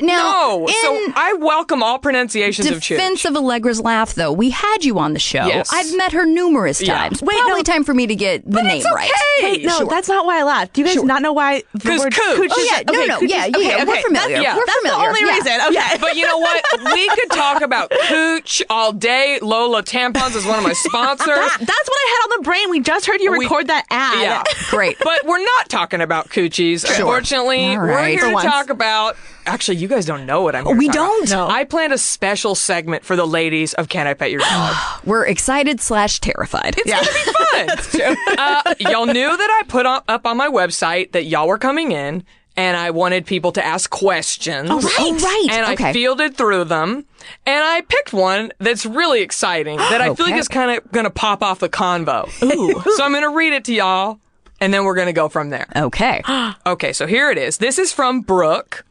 [0.00, 0.16] Now,
[0.56, 2.88] No, in so I welcome all pronunciations of Chooch.
[2.88, 5.44] defense of Allegra's laugh, though, we had you on the show.
[5.46, 5.70] Yes.
[5.72, 6.96] I've met her numerous Yeah.
[6.96, 7.20] times.
[7.22, 7.62] Wait, Probably no.
[7.64, 9.10] time for me to get the name it's right.
[9.38, 9.52] okay.
[9.58, 9.86] Wait, no, Sure.
[9.86, 10.72] that's not why I laughed.
[10.72, 12.36] Do you guys not know why the 'Cause word cooch.
[12.36, 12.82] cooch Oh, is- yeah.
[12.90, 13.18] No, okay, no.
[13.18, 13.58] cooch Yeah, is- yeah.
[13.58, 14.02] okay, We're okay.
[14.02, 14.36] familiar.
[14.40, 14.56] yeah.
[14.56, 15.34] We're That's the only Yeah.
[15.34, 15.60] reason.
[15.68, 15.96] Okay.
[16.00, 16.64] But you know what?
[16.94, 19.38] We could talk about Cooch all day.
[19.42, 21.26] Lola Tampons is one of my sponsors.
[21.26, 22.70] That- that's what I had on the brain.
[22.70, 24.20] We just heard you We- record that ad.
[24.22, 24.42] yeah.
[24.70, 24.96] Great.
[25.04, 26.84] But we're not talking about coochies.
[27.14, 28.44] Unfortunately, All we're here For to once.
[28.46, 29.16] talk about.
[29.46, 30.64] Actually, you guys don't know what I'm.
[30.66, 31.28] Here We to talk about.
[31.28, 31.30] don't?
[31.30, 31.48] No.
[31.48, 34.74] I planned a special segment for the ladies of Can I Pet Your Dog?
[35.04, 36.76] We're excited slash terrified.
[36.78, 37.02] It's yeah.
[37.04, 38.38] Gonna be fun.
[38.38, 41.92] uh, y'all knew that I put on, up on my website that y'all were coming
[41.92, 42.24] in,
[42.56, 44.68] and I wanted people to ask questions.
[44.70, 44.94] Oh, right.
[44.98, 45.48] Oh, right.
[45.52, 47.04] And I fielded through them,
[47.46, 51.04] and I picked one that's really exciting that I feel like is kind of going
[51.04, 52.26] to pop off the convo.
[52.42, 52.80] Ooh.
[52.96, 54.20] so I'm going to read it to y'all,
[54.60, 55.68] and then we're going to go from there.
[55.76, 56.22] Okay.
[56.66, 57.58] Okay, so here it is.
[57.58, 58.86] This is from Brooke.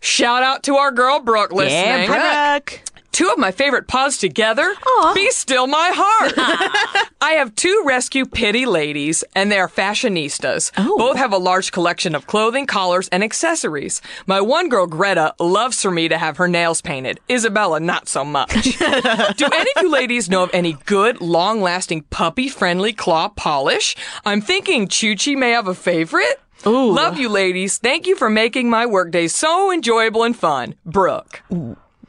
[0.00, 2.08] Shout out to our girl Brooke listening.
[2.10, 2.80] Yeah, Brooke.
[3.12, 4.74] Two of my favorite paws together.
[5.14, 6.32] Be still my heart.
[7.20, 10.70] I have two rescue pity ladies, and they are fashionistas.
[10.76, 10.96] Oh.
[10.96, 14.00] Both have a large collection of clothing, collars, and accessories.
[14.26, 17.20] My one girl, Greta, loves for me to have her nails painted.
[17.30, 18.52] Isabella, not so much.
[18.78, 23.96] Do any of you ladies know of any good, long-lasting, puppy-friendly claw polish?
[24.24, 26.40] I'm thinking Chuchi may have a favorite.
[26.66, 26.92] Ooh.
[26.92, 27.78] Love you, ladies.
[27.78, 30.74] Thank you for making my workday so enjoyable and fun.
[30.84, 31.42] Brooke.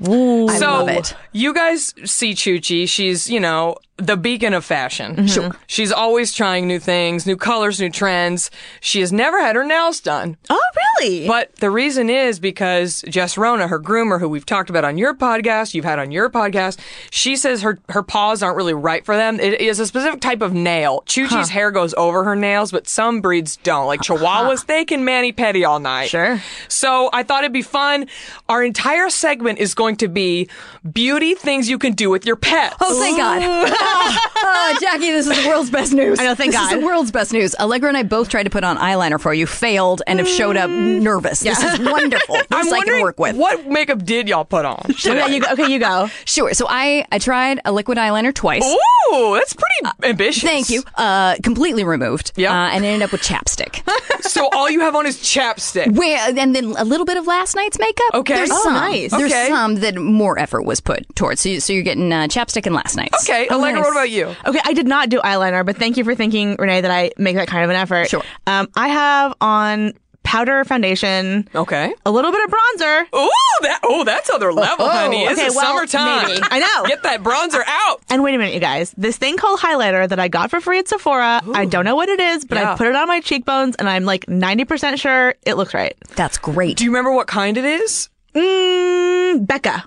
[0.04, 1.16] I So love it.
[1.32, 2.88] you guys see Chuchi.
[2.90, 5.16] She's, you know, the beacon of fashion.
[5.16, 5.26] Mm-hmm.
[5.28, 5.56] Sure.
[5.68, 8.52] She's always trying new things, new colors, new trends.
[8.80, 10.38] She has never had her nails done.
[10.50, 10.60] Oh,
[11.00, 11.28] really?
[11.28, 15.14] But the reason is because Jess Rona, her groomer, who we've talked about on your
[15.16, 16.80] podcast, you've had on your podcast,
[17.10, 19.40] she says her, her paws aren't really right for them.
[19.40, 21.04] It is a specific type of nail.
[21.06, 23.88] Chuchi's hair goes over her nails, but some breeds don't.
[23.88, 26.10] Like Chihuahuas, they can mani petty all night.
[26.10, 26.42] Sure.
[26.68, 28.08] So I thought it'd be fun.
[28.50, 30.50] Our entire segment is going to be
[30.92, 32.76] beauty things you can do with your pets.
[32.80, 33.42] Oh, thank God.
[33.94, 36.20] oh, Jackie, this is the world's best news.
[36.20, 37.56] I know, thank this is the world's best news.
[37.60, 40.58] Allegra and I both tried to put on eyeliner for you, failed, and have showed
[40.58, 41.40] up nervous.
[41.42, 42.38] This is wonderful.
[42.52, 43.36] This I'm I can work with.
[43.38, 44.84] what makeup did y'all put on?
[44.90, 45.52] okay, you go.
[45.54, 46.10] Okay, you go.
[46.26, 46.54] Sure.
[46.54, 48.64] So I, I tried a liquid eyeliner twice.
[48.66, 50.44] Ooh, that's pretty ambitious.
[50.44, 50.84] Thank you.
[50.96, 52.34] Uh, completely removed.
[52.36, 52.52] Yep.
[52.52, 53.82] Uh, and ended up with chapstick.
[54.22, 55.94] So all you have on is chapstick.
[55.98, 58.14] Where and then a little bit of last night's makeup.
[58.14, 58.36] Okay.
[58.36, 58.74] There's Oh, some.
[58.76, 59.10] nice.
[59.12, 59.48] There's Okay.
[59.50, 61.42] some that more effort was put towards.
[61.42, 63.28] So, you, so you're getting uh, chapstick and last night's.
[63.28, 64.34] Okay, Allegra, what about you?
[64.46, 67.36] Okay, I did not do eyeliner, but thank you for thinking, Renee, that I make
[67.36, 68.10] that kind of an effort.
[68.10, 68.24] Sure.
[68.48, 71.92] Um, I have on powder foundation, Okay.
[72.06, 73.02] a little bit of bronzer.
[73.16, 73.30] Ooh,
[73.64, 75.24] that oh, that's other level, honey.
[75.24, 76.28] It's okay, the well, summertime.
[76.28, 76.42] maybe.
[76.44, 76.88] I know.
[76.88, 78.02] Get that bronzer out.
[78.10, 78.94] And wait a minute, you guys.
[78.98, 82.08] This thing called highlighter that I got for free at Sephora, I don't know what
[82.08, 82.74] it is, but Yeah.
[82.74, 85.96] I put it on my cheekbones and I'm like 90% sure it looks right.
[86.16, 86.78] That's great.
[86.78, 88.10] Do you remember what kind it is?
[88.36, 89.84] Mm, Becca.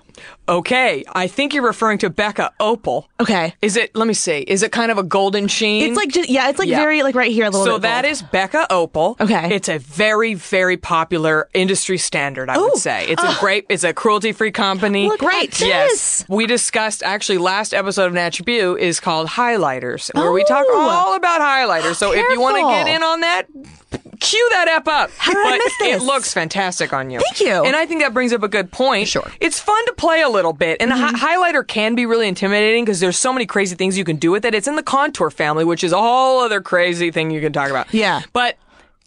[0.47, 3.09] Okay, I think you're referring to Becca Opal.
[3.19, 3.55] Okay.
[3.61, 3.95] Is it?
[3.95, 4.39] Let me see.
[4.41, 5.89] Is it kind of a golden sheen?
[5.89, 6.77] It's like just yeah, it's like Yeah.
[6.77, 7.81] very like right here a little so bit.
[7.83, 9.17] that is Becca Opal.
[9.19, 9.55] Okay.
[9.55, 13.07] It's a very, very popular industry standard, I would say.
[13.07, 15.07] It's a great, it's a cruelty-free company.
[15.07, 15.61] Look at this.
[15.61, 16.25] Yes.
[16.29, 20.89] We discussed, actually, last episode of View is called Highlighters, where we talk Oh.
[20.89, 21.95] all about highlighters.
[21.95, 22.85] So if you want to Careful.
[22.85, 23.47] get in on that,
[24.19, 25.09] cue that app up.
[25.17, 27.19] How did I but miss it looks fantastic on you.
[27.19, 27.63] Thank you.
[27.63, 29.07] And I think that brings up a good point.
[29.07, 29.29] Sure.
[29.39, 30.81] It's fun to play a little bit.
[30.81, 31.15] And a Mm-hmm.
[31.15, 34.31] hi- highlighter can be really intimidating because there's so many crazy things you can do
[34.31, 34.53] with it.
[34.55, 37.69] It's in the contour family, which is a whole other crazy thing you can talk
[37.69, 37.93] about.
[37.93, 38.21] Yeah.
[38.33, 38.57] But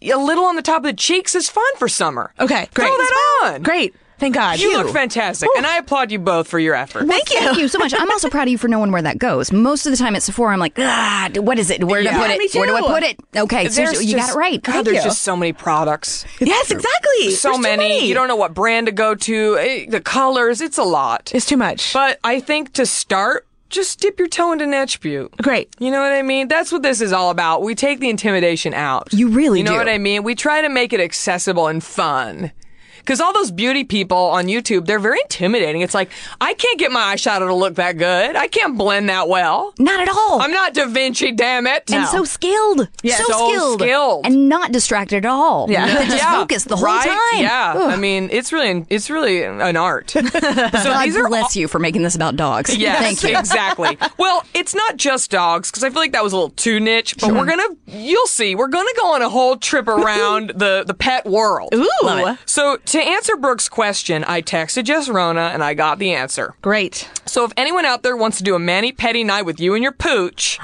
[0.01, 2.33] a little on the top of the cheeks is fun for summer.
[2.39, 2.87] Okay, great.
[2.87, 3.63] Throw that on.
[3.63, 3.93] Great.
[4.19, 4.59] Thank God.
[4.59, 5.49] You look fantastic.
[5.57, 7.07] And I applaud you both for your effort.
[7.07, 7.39] Thank you.
[7.39, 7.93] Thank you so much.
[7.97, 9.51] I'm also proud of you for knowing where that goes.
[9.51, 11.83] Most of the time at Sephora, I'm like, ah, what is it?
[11.83, 12.19] Where do Yeah.
[12.19, 12.53] I put it?
[12.55, 13.17] Where do I put it?
[13.35, 14.61] Okay, so There's you got it right.
[14.61, 15.03] God, Thank there's you.
[15.03, 16.25] just so many products.
[16.39, 17.31] Yes, exactly.
[17.31, 18.07] So There's too many.
[18.07, 19.57] You don't know what brand to go to.
[19.59, 21.31] Eh, The colors, it's a lot.
[21.33, 21.93] It's too much.
[21.93, 25.31] But I think to start, just dip your toe into Natch Beaut.
[25.37, 25.69] Great.
[25.79, 26.47] You know what I mean?
[26.47, 27.61] That's what this is all about.
[27.61, 29.13] We take the intimidation out.
[29.13, 29.77] You really You know do.
[29.77, 30.23] what I mean?
[30.23, 32.51] We try to make it accessible and fun.
[32.99, 35.81] Because all those beauty people on YouTube, they're very intimidating.
[35.81, 38.35] It's like, I can't get my eyeshadow to look that good.
[38.35, 39.73] I can't blend that well.
[39.79, 40.41] Not at all.
[40.41, 41.89] I'm not Da Vinci, damn it.
[41.91, 42.87] and so skilled.
[43.03, 43.81] So, So skilled.
[43.81, 44.25] skilled.
[44.25, 45.69] And not distracted at all.
[45.69, 45.87] Yeah.
[45.87, 47.07] You just Yeah, focus the whole right?
[47.07, 47.41] time.
[47.43, 47.91] Yeah, Ugh.
[47.93, 50.09] I mean, it's really, it's really an art.
[50.11, 52.75] so God these are bless you for making this about dogs.
[52.75, 53.37] Yes, Thank you.
[53.39, 53.97] exactly.
[54.17, 57.15] Well, it's not just dogs because I feel like that was a little too niche.
[57.19, 60.93] But we're gonna, you'll see, we're gonna go on a whole trip around the the
[60.93, 61.73] pet world.
[61.73, 62.37] Ooh.
[62.45, 66.55] So to answer Brooke's question, I texted Jess Rona and I got the answer.
[66.61, 67.07] Great.
[67.25, 69.83] So if anyone out there wants to do a mani petty night with you and
[69.83, 70.57] your pooch,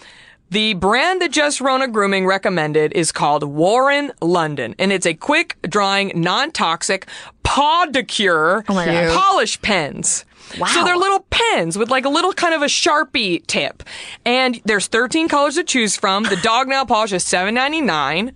[0.50, 5.56] the brand that Jess Rona Grooming recommended is called Warren London, and it's a quick
[5.62, 7.06] drying, non-toxic
[7.44, 9.16] Pawdicure oh my gosh.
[9.16, 10.24] polish pens.
[10.58, 10.66] Wow.
[10.66, 13.82] So they're little pens with like a little kind of a Sharpie tip.
[14.24, 16.24] And there's 13 colors to choose from.
[16.24, 18.34] The dog nail polish is $7.99.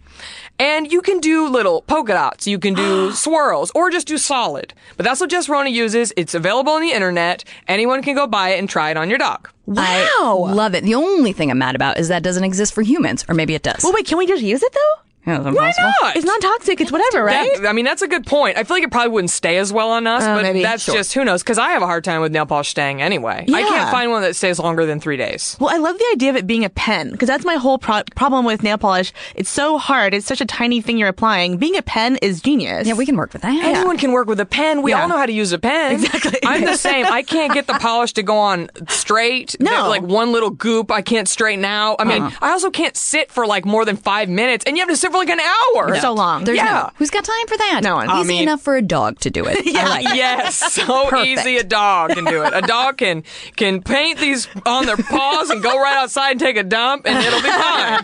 [0.58, 4.72] And you can do little polka dots, you can do swirls, or just do solid.
[4.96, 6.12] But that's what Jess Rona uses.
[6.16, 7.44] It's available on the internet.
[7.66, 9.48] Anyone can go buy it and try it on your dog.
[9.76, 10.84] I love it.
[10.84, 13.62] The only thing I'm mad about is that doesn't exist for humans, or maybe it
[13.62, 13.82] does.
[13.82, 15.03] Well, wait, can we just use it though?
[15.26, 15.72] Yeah, it's Why
[16.02, 16.16] not?
[16.16, 16.80] It's non toxic.
[16.80, 17.50] It's whatever, right?
[17.60, 18.58] That- I mean, that's a good point.
[18.58, 20.62] I feel like it probably wouldn't stay as well on us, but maybe.
[20.62, 20.94] that's Sure.
[20.94, 21.42] just who knows.
[21.42, 23.44] Because I have a hard time with nail polish staying anyway.
[23.48, 23.56] Yeah.
[23.56, 25.56] I can't find one that stays longer than three days.
[25.58, 28.02] Well, I love the idea of it being a pen because that's my whole pro-
[28.14, 29.12] problem with nail polish.
[29.34, 30.12] It's so hard.
[30.14, 31.56] It's such a tiny thing you're applying.
[31.56, 32.86] Being a pen is genius.
[32.86, 33.64] Yeah, we can work with that.
[33.64, 34.82] Anyone can work with a pen.
[34.82, 35.02] We Yeah.
[35.02, 35.92] all know how to use a pen.
[35.92, 36.38] Exactly.
[36.44, 37.06] I'm the same.
[37.06, 39.56] I can't get the polish to go on straight.
[39.60, 39.72] No.
[39.72, 39.88] Uh-huh.
[39.88, 41.96] Like one little goop, I can't straighten out.
[41.98, 44.88] I mean, I also can't sit for like more than five minutes, and you have
[44.90, 45.94] to sit for like an hour.
[46.00, 46.44] so long.
[46.44, 46.64] There's Yeah.
[46.64, 47.80] no, who's got time for that?
[47.82, 48.06] No one.
[48.10, 49.58] Easy I mean- enough for a dog to do it.
[49.76, 50.16] I like it.
[50.16, 51.26] Yes, so Perfect.
[51.28, 51.56] easy.
[51.58, 52.52] A dog can do it.
[52.54, 53.22] A dog can
[53.56, 57.24] can paint these on their paws and go right outside and take a dump, and
[57.24, 58.02] it'll be fine.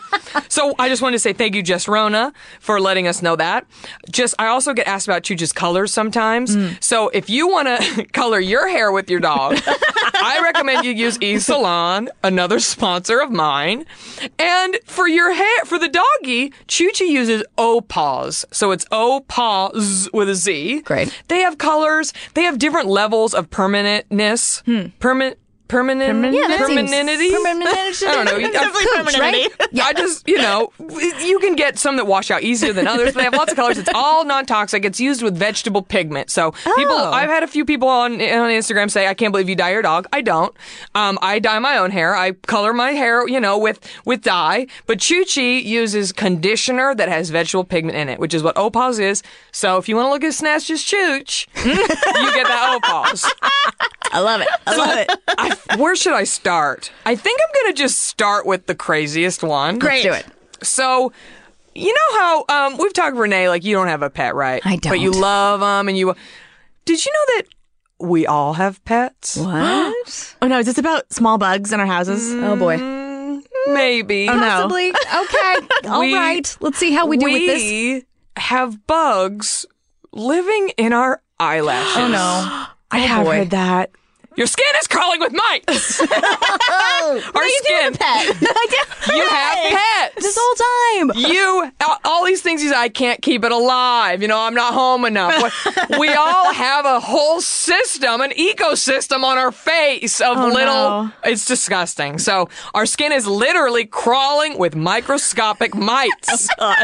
[0.48, 3.66] So I just wanted to say thank you, Jess Rona, for letting us know that.
[4.10, 6.54] Just I also get asked about Chooch's colors sometimes.
[6.56, 6.82] Mm.
[6.82, 11.18] So if you want to color your hair with your dog, I recommend you use
[11.20, 13.84] E Salon, another sponsor of mine.
[14.38, 16.52] And for your hair, for the doggy,
[17.00, 18.44] Choochie uses OPAWZ.
[18.50, 20.80] So it's OPAWZ with a Z.
[20.82, 21.22] Great.
[21.28, 22.12] They have colors.
[22.34, 24.62] They have different levels of permanentness.
[24.64, 24.88] Hmm.
[24.98, 25.38] Permanent.
[25.70, 27.30] Permanent, Yeah, seems- permanentity.
[27.30, 28.06] permanentity.
[28.06, 28.38] I don't know.
[28.52, 29.52] Definitely Cooch, right?
[29.52, 29.80] permanentity.
[29.80, 30.72] I just, you know,
[31.22, 33.56] you can get some that wash out easier than others, but they have lots of
[33.56, 33.78] colors.
[33.78, 34.84] It's all non-toxic.
[34.84, 36.28] It's used with vegetable pigment.
[36.30, 37.12] So people, Oh.
[37.12, 39.82] I've had a few people on on Instagram say, "I can't believe you dye your
[39.82, 40.54] dog." I don't.
[40.96, 42.16] Um, I dye my own hair.
[42.16, 44.66] I color my hair, you know, with with dye.
[44.86, 49.22] But Chuchi uses conditioner that has vegetable pigment in it, which is what OPAWZ is.
[49.52, 51.74] So if you want to look as snatched as Chooch, you
[52.34, 53.30] get that OPAWZ.
[54.12, 54.48] I love it.
[54.66, 55.10] I love it.
[55.38, 56.90] I, where should I start?
[57.06, 59.78] I think I'm gonna just start with the craziest one.
[59.78, 60.26] Let's do it.
[60.62, 61.12] So,
[61.74, 64.60] you know how um, we've talked Renee like you don't have a pet, right?
[64.64, 64.92] I don't.
[64.92, 66.14] But you love them, and you.
[66.84, 67.42] Did you know that
[68.08, 69.36] we all have pets?
[69.36, 69.96] What?
[70.42, 72.32] Oh no, is this about small bugs in our houses?
[72.34, 72.78] oh boy.
[73.72, 74.28] Maybe.
[74.28, 74.40] Oh no.
[74.40, 74.88] Possibly.
[74.90, 75.66] Okay.
[75.88, 76.56] All We- right.
[76.60, 77.62] Let's see how we do with this.
[77.62, 78.04] We
[78.36, 79.66] have bugs
[80.12, 81.96] living in our eyelashes.
[81.96, 82.66] Oh no.
[82.90, 83.36] I have boy.
[83.36, 83.90] heard that.
[84.40, 86.00] Your skin is crawling with mites.
[86.00, 87.92] our skin.
[87.92, 88.36] pet.
[89.14, 90.14] You have pets.
[90.22, 91.30] This whole time.
[91.30, 91.72] you
[92.04, 94.22] all- these things you say, I can't keep it alive.
[94.22, 95.66] You know, I'm not home enough.
[95.98, 101.04] We all have a whole system, an ecosystem on our face of oh, little.
[101.04, 101.12] no.
[101.24, 102.18] It's disgusting.
[102.18, 106.48] So our skin is literally crawling with microscopic mites.
[106.58, 106.74] Oh,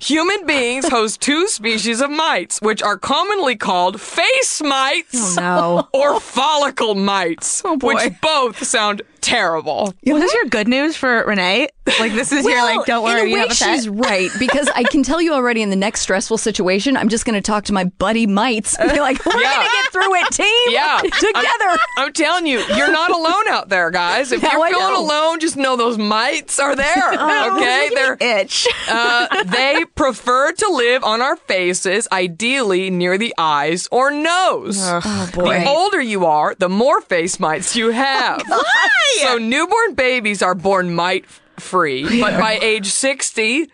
[0.00, 5.98] Human beings host two species of mites, which are commonly called face mites oh, no.
[5.98, 9.94] or follicle mites, oh, which both sound terrible.
[10.06, 11.68] Was this your good news for Renee?
[11.98, 13.74] Like this is your like, don't in worry, a you way have a pet.
[13.76, 17.24] she's right because I can tell you already in the next stressful situation, I'm just
[17.24, 19.54] going to talk to my buddy mites and be like, "We're Yeah.
[19.56, 20.72] going to get through it, team.
[20.72, 21.00] Yeah.
[21.02, 21.38] together."
[21.70, 24.30] I'm, I'm telling you, you're not alone out there, guys.
[24.32, 25.04] If Now you're I feeling know.
[25.04, 27.12] alone, just know those mites are there.
[27.12, 27.90] okay?
[27.94, 28.68] They're itch.
[28.88, 34.78] uh, they prefer to live on our faces, ideally near the eyes or nose.
[34.80, 35.60] oh boy.
[35.60, 38.42] The older you are, the more face mites you have.
[39.22, 41.26] So newborn babies are born mite
[41.58, 43.66] free, but by age 60,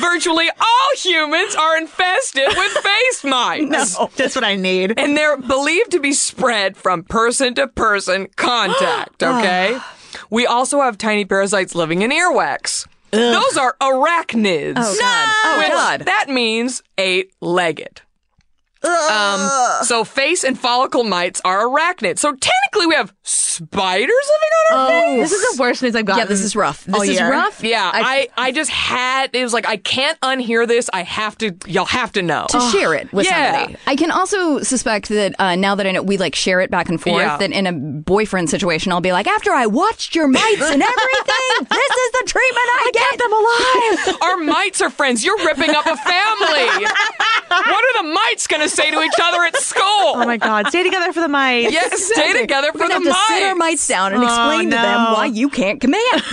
[0.00, 3.98] virtually all humans are infested with face mites.
[3.98, 4.98] No, That's what I need.
[4.98, 9.78] And they're believed to be spread from person to person contact, okay?
[10.28, 12.86] we also have tiny parasites living in earwax.
[13.10, 14.74] Those are arachnids.
[14.76, 15.28] Oh, God.
[15.44, 16.00] Oh, which God.
[16.02, 18.02] That means eight legged.
[18.82, 19.50] Um,
[19.82, 22.20] so face and follicle mites are arachnids.
[22.20, 25.30] So technically we have spiders living on our face.
[25.30, 26.20] This is the worst news I've gotten.
[26.20, 26.84] Yeah, this is rough.
[26.84, 27.30] This all is year.
[27.30, 27.62] rough.
[27.62, 30.90] Yeah, I, I just had it was like I can't unhear this.
[30.92, 31.54] I have to.
[31.66, 32.46] Y'all have to know.
[32.50, 33.52] to share it with Yeah.
[33.58, 33.76] somebody.
[33.86, 36.88] I can also suspect that uh, now that I know we like share it back
[36.88, 37.36] and forth, Yeah.
[37.36, 41.46] that in a boyfriend situation, I'll be like, after I watched your mites and everything,
[41.70, 43.18] this is the treatment I, get.
[43.18, 44.22] them alive.
[44.22, 45.24] Our mites are friends.
[45.24, 46.86] You're ripping up a family.
[47.48, 49.82] what are the mites going to say to each other at school?
[50.16, 51.72] Oh my god, stay together for the mites.
[51.72, 53.58] Yes, stay together for We're the gonna have to sit our mites.
[53.58, 56.22] mites down and oh, explain to them why you can't command.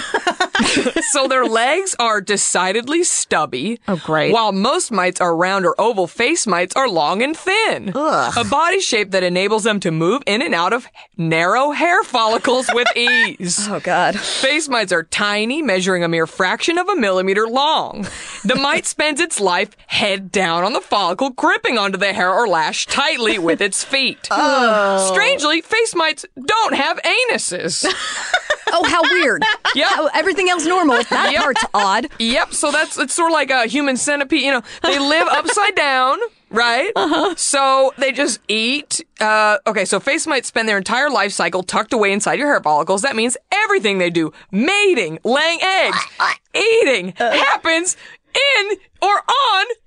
[1.12, 3.80] so their legs are decidedly stubby.
[3.88, 4.34] Oh, great.
[4.34, 7.90] While most mites are round or oval, face mites are long and thin.
[7.90, 12.70] A body shape that enables them to move in and out of narrow hair follicles
[12.74, 13.68] with ease.
[13.70, 14.18] oh God.
[14.20, 18.06] Face mites are tiny, measuring a mere fraction of a millimeter long.
[18.44, 22.48] The mite spends its life head down on the follicle, gripping onto the hair or
[22.48, 24.28] lash tightly with its feet.
[24.32, 25.12] Oh.
[25.14, 27.86] Strangely, face mites don't have anuses.
[28.70, 29.44] Oh, how weird.
[29.76, 30.10] Yeah.
[30.14, 31.02] Everything else normal.
[31.10, 31.42] That Yep.
[31.42, 32.08] part's odd.
[32.20, 32.54] Yep.
[32.54, 34.42] So that's it's sort of like a human centipede.
[34.42, 36.92] You know, they live upside down, right?
[36.94, 37.34] Uh-huh.
[37.38, 39.06] So they just eat.
[39.22, 39.86] Uh, okay.
[39.86, 43.04] So face mites spend their entire life cycle tucked away inside your hair follicles.
[43.04, 45.98] That means everything they do, mating, laying eggs,
[46.54, 47.96] eating, happens
[48.36, 49.66] in or on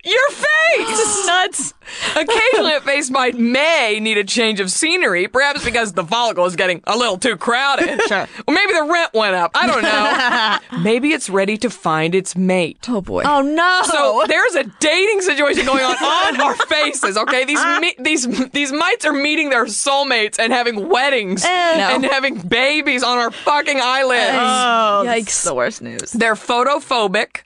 [2.21, 6.55] Occasionally, a face mite may need a change of scenery, perhaps because the follicle is
[6.55, 7.99] getting a little too crowded.
[8.11, 8.27] Sure.
[8.47, 9.51] Or maybe the rent went up.
[9.53, 10.81] I don't know.
[10.83, 12.85] maybe it's ready to find its mate.
[12.89, 13.23] Oh boy.
[13.25, 13.81] Oh no.
[13.85, 17.15] So there's a dating situation going on on our faces.
[17.15, 17.79] Okay, these uh.
[17.79, 21.47] mi- these these mites are meeting their soulmates and having weddings eh.
[21.93, 24.31] and having babies on our fucking eyelids.
[24.33, 25.21] oh, Yikes.
[25.21, 25.43] Yikes.
[25.45, 26.11] The worst news.
[26.11, 27.43] They're photophobic.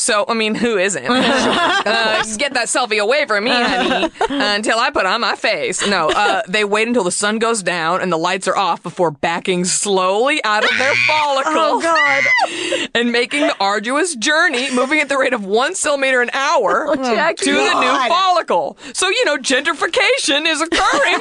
[0.00, 1.04] So, I mean, who isn't?
[1.08, 5.84] uh, get that selfie away from me, honey, until I put on my face.
[5.86, 9.10] No, uh, they wait until the sun goes down and the lights are off before
[9.10, 11.54] backing slowly out of their follicles.
[11.56, 12.88] Oh, God.
[12.94, 17.00] And making the arduous journey, moving at the rate of one centimeter an hour to
[17.02, 18.76] the new follicle.
[18.94, 21.20] So, you know, gentrification is occurring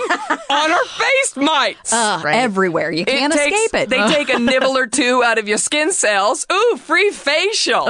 [0.49, 1.91] on our face mites.
[1.93, 2.91] Uh, Everywhere.
[2.91, 3.89] You can't takes- escape it.
[3.89, 6.45] They take a nibble or two out of your skin cells.
[6.51, 7.85] Ooh, free facial.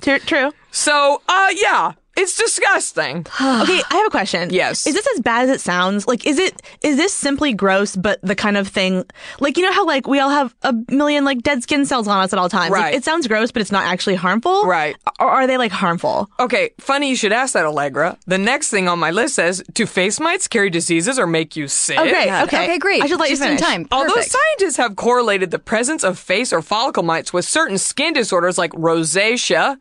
[0.00, 0.52] True.
[0.70, 3.26] So, uh, yeah, it's disgusting.
[3.62, 4.50] Okay, I have a question.
[4.50, 4.86] Yes.
[4.86, 6.06] Is this as bad as it sounds?
[6.06, 9.04] Like, is it is this simply gross, but the kind of thing,
[9.40, 12.22] like you know how like we all have a million like dead skin cells on
[12.22, 12.70] us at all times.
[12.72, 12.94] Like, Right.
[12.94, 14.64] it sounds gross, but it's not actually harmful.
[14.64, 14.96] Right.
[15.20, 16.28] Or are they like harmful?
[16.40, 18.18] Okay, funny you should ask that, Allegra.
[18.26, 21.68] The next thing on my list says, do face mites carry diseases or make you
[21.68, 21.98] sick?
[21.98, 22.26] Okay.
[22.26, 22.44] God.
[22.48, 22.64] Okay.
[22.64, 23.02] Okay, great.
[23.02, 23.68] I should let Just you in finish.
[23.68, 23.88] time.
[23.92, 24.36] Although Perfect.
[24.58, 28.72] scientists have correlated the presence of face or follicle mites with certain skin disorders like
[28.72, 29.76] rosacea,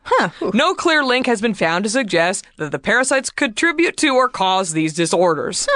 [0.54, 2.21] no clear link has been found to suggest
[2.58, 5.68] that the parasites contribute to or cause these disorders.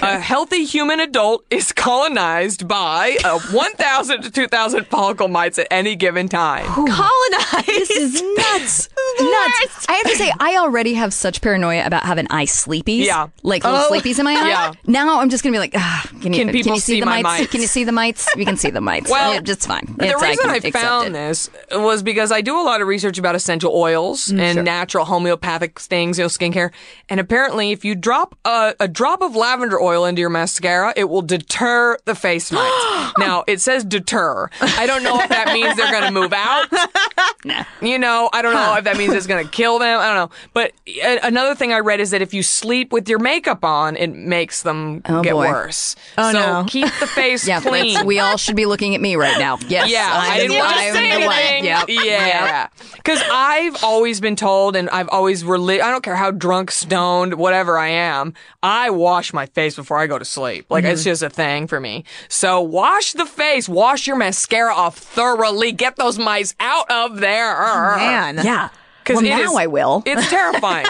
[0.00, 5.96] A healthy human adult is colonized by uh, 1,000 to 2,000 follicle mites at any
[5.96, 6.66] given time.
[6.66, 7.66] Colonized.
[7.66, 8.88] This is nuts.
[9.20, 9.86] nuts.
[9.88, 13.04] I have to say, I already have such paranoia about having eye sleepies.
[13.04, 13.28] Yeah.
[13.42, 14.48] Like little sleepies in my eye.
[14.48, 14.72] Yeah.
[14.86, 17.00] Now I'm just going to be like, ah, can you, Can people you see, see
[17.00, 17.22] the mites?
[17.24, 17.50] mites?
[17.50, 18.28] Can you see the mites?
[18.36, 19.10] You can see the mites.
[19.14, 19.94] Well, Yeah, just fine.
[19.98, 21.12] The It's- reason can I, found it.
[21.12, 25.04] this was because I do a lot of research about essential oils Mm, and natural
[25.04, 26.72] homeopathic things, you know, skincare.
[27.08, 31.04] And apparently, if you drop a, a drop of lavender oil into your mascara, it
[31.08, 33.12] will deter the face mites.
[33.18, 34.48] now, it says deter.
[34.60, 36.66] I don't know if that means they're going to move out.
[37.82, 40.00] You know, I don't know if that means it's going to kill them.
[40.00, 40.36] I don't know.
[40.54, 40.72] But
[41.04, 44.14] uh, another thing I read is that if you sleep with your makeup on, it
[44.14, 45.48] makes them Oh, get boy.
[45.48, 45.94] worse.
[46.16, 46.64] Oh, so no.
[46.66, 48.06] keep the face Yeah, clean.
[48.06, 49.58] we all should be looking at me right now.
[49.68, 49.90] Yes.
[49.90, 51.64] Yeah, I'm I didn't want to say anything.
[51.66, 51.84] Yep.
[51.90, 56.70] Yeah, because I've always been told, and I've always reli- I don't care how drunk,
[56.70, 58.34] stoned, whatever I am.
[58.62, 60.66] I wash my face before I go to sleep.
[60.70, 60.92] Like Mm-hmm.
[60.92, 62.04] it's just a thing for me.
[62.28, 67.56] So wash the face, wash your mascara off thoroughly, get those mice out of there.
[67.58, 68.40] Oh, Man.
[68.44, 68.68] Yeah.
[69.04, 70.02] 'Cause well, now is- I will.
[70.06, 70.86] It's terrifying.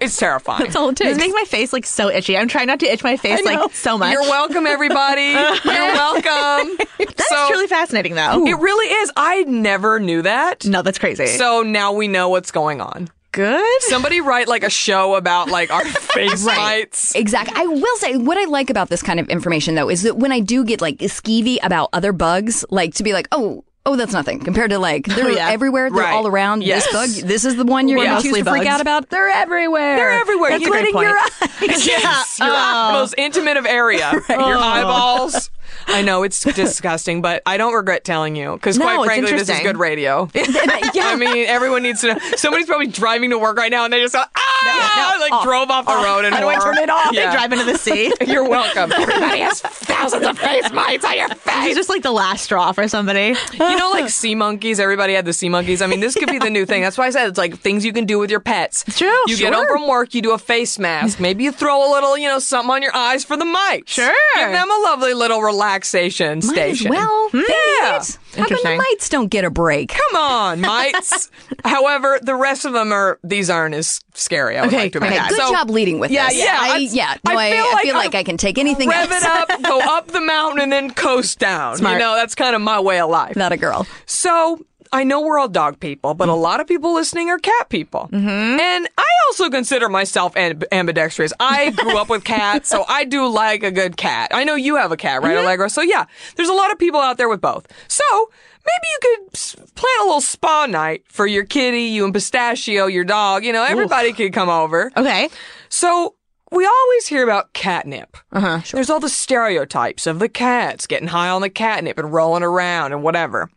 [0.00, 0.62] it's terrifying.
[0.64, 1.18] That's all it This takes.
[1.18, 2.36] makes my face like so itchy.
[2.36, 4.12] I'm trying not to itch my face like so much.
[4.12, 5.22] You're welcome, everybody.
[5.64, 6.78] You're welcome.
[6.98, 8.46] That's so, truly fascinating though.
[8.46, 9.12] It really is.
[9.16, 10.64] I never knew that.
[10.64, 11.26] no, that's crazy.
[11.26, 13.08] So now we know what's going on.
[13.32, 13.82] good.
[13.82, 17.14] Somebody write like a show about like our face mites.
[17.14, 17.54] Exactly.
[17.56, 20.32] I will say what I like about this kind of information though is that when
[20.32, 24.12] I do get like skeevy about other bugs, like to be like, oh, oh, that's
[24.12, 25.48] nothing compared to like they're yeah.
[25.50, 26.12] everywhere, they're Right.
[26.14, 26.62] all around.
[26.62, 26.84] Yes.
[26.86, 28.80] This bug, this is the one you're We're going to choose mostly to freak out
[28.80, 29.08] about.
[29.10, 29.96] They're everywhere.
[29.96, 30.50] They're everywhere.
[30.50, 31.18] That's a great including your
[31.72, 31.86] eyes.
[31.86, 35.50] Yes, your most intimate of area, your eyeballs.
[35.52, 35.57] Oh.
[35.88, 39.48] I know it's disgusting, but I don't regret telling you because, No, quite frankly, this
[39.48, 40.28] is good radio.
[40.34, 41.08] yeah.
[41.08, 42.18] I mean, everyone needs to know.
[42.36, 45.70] Somebody's probably driving to work right now, and they just go, "Ah, I like drove
[45.70, 47.12] off the road and How do I turn it off?
[47.12, 47.30] Yeah.
[47.30, 48.12] They drive into the sea.
[48.26, 48.92] You're welcome.
[48.92, 51.64] Everybody has thousands of face mites on your face.
[51.64, 53.34] He's just like the last straw for somebody.
[53.52, 54.80] You know, like sea monkeys.
[54.80, 55.82] Everybody had the sea monkeys.
[55.82, 56.82] I mean, this could be the new thing.
[56.82, 58.84] That's why I said it's like things you can do with your pets.
[58.86, 59.12] It's true.
[59.26, 61.20] You get home from work, you do a face mask.
[61.20, 63.92] Maybe you throw a little, you know, something on your eyes for the mites.
[63.92, 64.14] Sure.
[64.36, 65.42] Give them a lovely little
[65.78, 66.90] relaxation Might station.
[66.90, 67.30] well.
[67.32, 68.02] Yeah.
[68.36, 69.90] How come the mites don't get a break?
[69.90, 71.30] Come on, mites.
[71.64, 73.18] However, the rest of them are.
[73.24, 74.56] These aren't as scary.
[74.58, 75.36] I would Okay, like to okay, imagine.
[75.36, 76.38] Good So, job leading with Yeah, this.
[76.38, 77.14] yeah, I, yeah.
[77.26, 79.22] No, I I, feel I like feel like I I can take anything Rev else.
[79.24, 81.76] it up, go up the mountain, and then coast down.
[81.76, 81.94] Smart.
[81.94, 83.36] You know, that's kind of my way of life.
[83.36, 83.86] Not a girl.
[84.06, 86.40] So I know we're all dog people, but a Mm-hmm.
[86.42, 88.08] lot of people listening are cat people.
[88.12, 88.60] Mm-hmm.
[88.60, 91.32] And I also consider myself amb- ambidextrous.
[91.40, 94.30] I grew up with cats, so I do like a good cat.
[94.32, 95.44] I know you have a cat, right, Mm-hmm.
[95.44, 95.70] Allegra?
[95.70, 97.66] So yeah, there's a lot of people out there with both.
[97.88, 98.04] So
[98.64, 102.86] maybe you could s- plan a little spa night for your kitty, you and Pistachio,
[102.86, 103.44] your dog.
[103.44, 104.90] You know, everybody could come over.
[104.96, 105.28] Okay.
[105.68, 106.14] So
[106.50, 108.16] we always hear about catnip.
[108.32, 108.60] Uh huh.
[108.72, 112.92] There's all the stereotypes of the cats getting high on the catnip and rolling around
[112.92, 113.50] and whatever.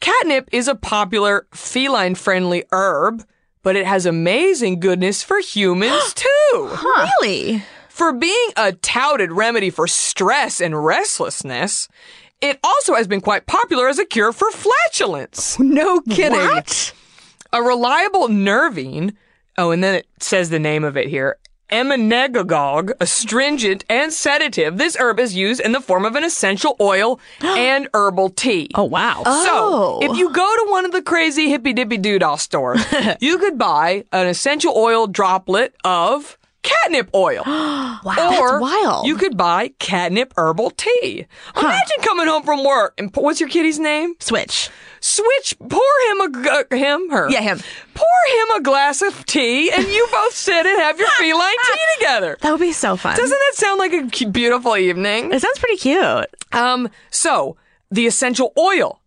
[0.00, 3.24] Catnip is a popular feline friendly herb,
[3.62, 6.28] but it has amazing goodness for humans too.
[6.82, 7.62] Really?
[7.88, 11.88] For being a touted remedy for stress and restlessness,
[12.40, 15.58] it also has been quite popular as a cure for flatulence.
[15.60, 16.38] No kidding.
[16.38, 16.92] What?
[17.52, 19.16] A reliable nervine,
[19.56, 21.38] oh, and then it says the name of it here.
[21.70, 24.78] Emmenagogue, astringent and sedative.
[24.78, 28.70] This herb is used in the form of an essential oil and herbal tea.
[28.74, 29.22] Oh wow.
[29.26, 30.00] Oh.
[30.00, 32.84] So, if you go to one of the crazy hippy dippy doodah stores,
[33.20, 37.42] you could buy an essential oil droplet of catnip oil.
[38.04, 38.38] Wow.
[38.38, 39.06] or wild.
[39.06, 41.26] you could buy catnip herbal tea.
[41.56, 44.14] Imagine coming home from work and what's your kitty's name?
[44.20, 44.70] Switch.
[45.08, 45.80] Switch, pour
[46.10, 47.30] him a uh, him her.
[47.30, 47.60] Yeah, him.
[47.94, 51.80] Pour him a glass of tea, and you both sit and have your feline tea
[51.98, 52.36] together.
[52.40, 53.16] That would be so fun.
[53.16, 55.32] Doesn't that sound like a beautiful evening?
[55.32, 56.26] it sounds pretty cute.
[56.50, 57.56] Um, so
[57.88, 59.00] the essential oil.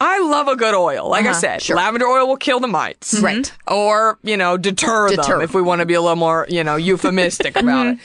[0.00, 1.08] I love a good oil.
[1.10, 3.20] Like I said, lavender oil will kill the mites.
[3.20, 3.52] Right.
[3.68, 5.22] Or, you know, deter, Deter.
[5.34, 7.98] them if we want to be a little more, you know, euphemistic about it.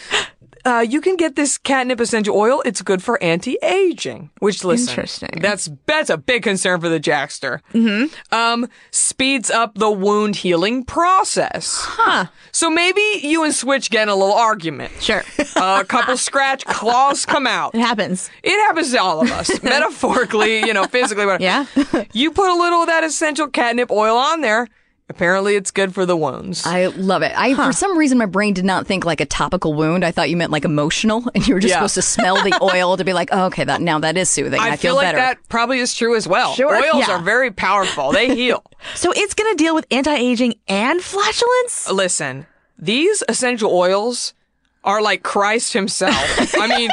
[0.66, 2.62] Uh, you can get this catnip essential oil.
[2.66, 5.40] It's good for anti-aging, which listen, Interesting.
[5.42, 7.60] That's that's a big concern for the Jackster.
[7.74, 8.34] Mm-hmm.
[8.34, 11.78] Um, speeds up the wound healing process.
[11.86, 12.26] Huh.
[12.52, 14.92] So maybe you and Switch get in a little argument.
[15.00, 15.24] Sure.
[15.56, 17.76] a couple scratch claws come out.
[17.76, 18.30] It happens.
[18.44, 21.26] It happens to all of us, metaphorically, you know, physically.
[21.26, 21.66] But Yeah.
[22.14, 24.68] you put a little of that essential catnip oil on there.
[25.08, 26.66] Apparently, it's good for the wounds.
[26.66, 27.32] I love it.
[27.38, 30.04] I for some reason my brain did not think like a topical wound.
[30.04, 31.78] I thought you meant like emotional, and you were just Yeah.
[31.78, 34.60] supposed to smell the oil to be like, oh, okay, that now that is soothing.
[34.60, 35.18] I, I feel like better.
[35.20, 36.54] that probably is true as well.
[36.56, 36.76] Sure.
[36.76, 37.18] Oils Yeah.
[37.18, 38.14] are very powerful.
[38.14, 38.64] They heal.
[38.96, 41.90] So it's gonna deal with anti-aging and flatulence.
[41.92, 42.48] Listen,
[42.80, 44.34] these essential oils
[44.86, 46.16] are like Christ himself.
[46.56, 46.90] I mean,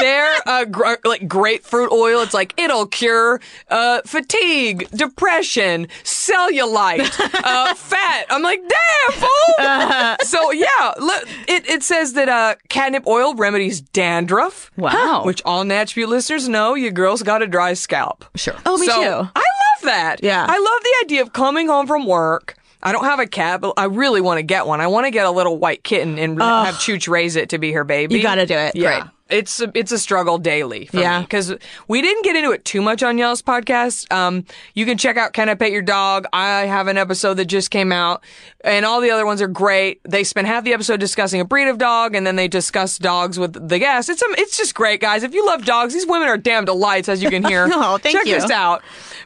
[0.00, 2.20] they're uh, gr- like grapefruit oil.
[2.20, 7.10] It's like it'll cure uh, fatigue, depression, cellulite,
[7.44, 8.26] uh, fat.
[8.30, 10.16] I'm like, damn fool.
[10.24, 14.70] So yeah, look, it it says that uh, catnip oil remedies dandruff.
[14.76, 15.22] Wow.
[15.24, 18.24] Which all Natch Beaut listeners know, your girl's got a dry scalp.
[18.36, 18.54] sure.
[18.66, 19.30] Oh, me So, too.
[19.34, 20.22] I love that.
[20.22, 20.46] Yeah.
[20.48, 22.54] I love the idea of coming home from work.
[22.82, 24.80] I don't have a cat, but I really want to get one.
[24.80, 27.72] I want to get a little white kitten and have Chooch raise it to be
[27.72, 28.16] her baby.
[28.16, 28.74] You gotta do it.
[28.74, 29.00] Yeah.
[29.00, 29.10] Great.
[29.32, 31.20] It's a, it's a struggle daily for Yeah.
[31.22, 31.54] because
[31.88, 34.12] we didn't get into it too much on Yell's podcast.
[34.12, 36.26] Um, you can check out Can I Pet Your Dog?
[36.32, 38.22] I have an episode that just came out,
[38.62, 40.00] and all the other ones are great.
[40.04, 43.38] They spend half the episode discussing a breed of dog, and then they discuss dogs
[43.38, 44.08] with the guests.
[44.10, 45.22] It's um, it's just great, guys.
[45.22, 47.68] If you love dogs, these women are damn delights, as you can hear.
[47.84, 48.34] Oh, thank check you.
[48.40, 48.82] this out.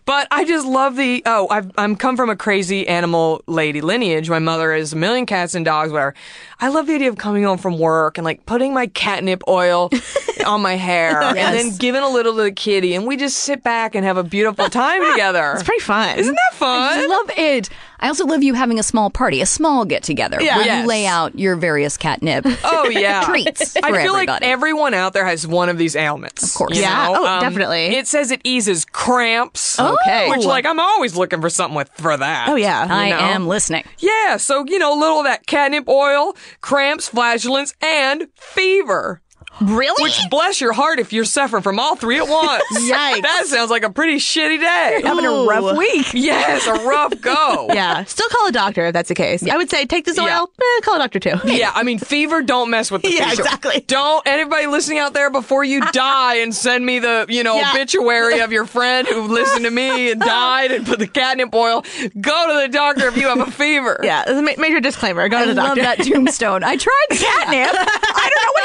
[0.07, 4.31] But I just love the oh I've I'm come from a crazy animal lady lineage.
[4.31, 5.91] My mother is a million cats and dogs.
[5.91, 6.15] Where
[6.61, 9.91] I love the idea of coming home from work and like putting my catnip oil
[10.47, 13.63] on my hair and then giving a little to the kitty, and we just sit
[13.63, 15.53] back and have a beautiful time together.
[15.55, 16.19] It's pretty fun.
[16.19, 16.99] Isn't that fun?
[16.99, 17.69] I love it.
[17.99, 20.57] I also love you having a small party, a small get together Yeah.
[20.59, 20.83] where Yes.
[20.83, 25.25] you lay out your various catnip Oh yeah, treats I feel like everyone out there
[25.25, 26.43] has one of these ailments.
[26.43, 26.79] Of course.
[26.79, 27.07] Yeah.
[27.09, 27.97] Oh, um, definitely.
[27.97, 29.81] It says it eases cramps.
[29.81, 30.29] Okay.
[30.29, 32.49] Which, like, I'm always looking for something with for that.
[32.51, 32.87] Oh yeah.
[32.89, 33.19] I know?
[33.19, 33.85] am listening.
[33.99, 39.23] Yeah, so you know, a little of that catnip oil, cramps, flatulence, and fever.
[39.61, 40.03] Really?
[40.03, 42.63] Which bless your heart if you're suffering from all three at once.
[42.73, 43.23] Yikes.
[43.23, 45.01] That sounds like a pretty shitty day.
[45.03, 46.13] Having a rough week.
[46.13, 47.69] Yes, a rough go.
[47.73, 48.05] yeah.
[48.05, 49.47] Still call a doctor if that's the case.
[49.49, 50.27] I would say take this oil.
[50.27, 50.45] Yeah.
[50.61, 51.35] Eh, call a doctor too.
[51.57, 53.43] Yeah, I mean, fever, don't mess with the Yeah, fever.
[53.43, 53.81] exactly.
[53.87, 57.71] Don't, anybody listening out there, before you die and send me the, you know, Yeah.
[57.73, 61.83] obituary of your friend who listened to me and died and put the catnip oil,
[62.21, 63.99] go to the doctor if you have a fever.
[64.03, 64.25] Yeah.
[64.27, 65.29] This is a major disclaimer.
[65.31, 66.63] Go I to the love that tombstone.
[66.63, 67.71] I tried catnip.
[67.75, 68.65] I don't know what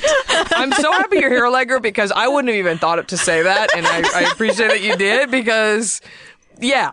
[0.00, 0.23] happened.
[0.28, 3.42] I'm so happy you're here, Allegra, because I wouldn't have even thought it to say
[3.42, 6.00] that, and I, I appreciate that you did because,
[6.60, 6.92] yeah,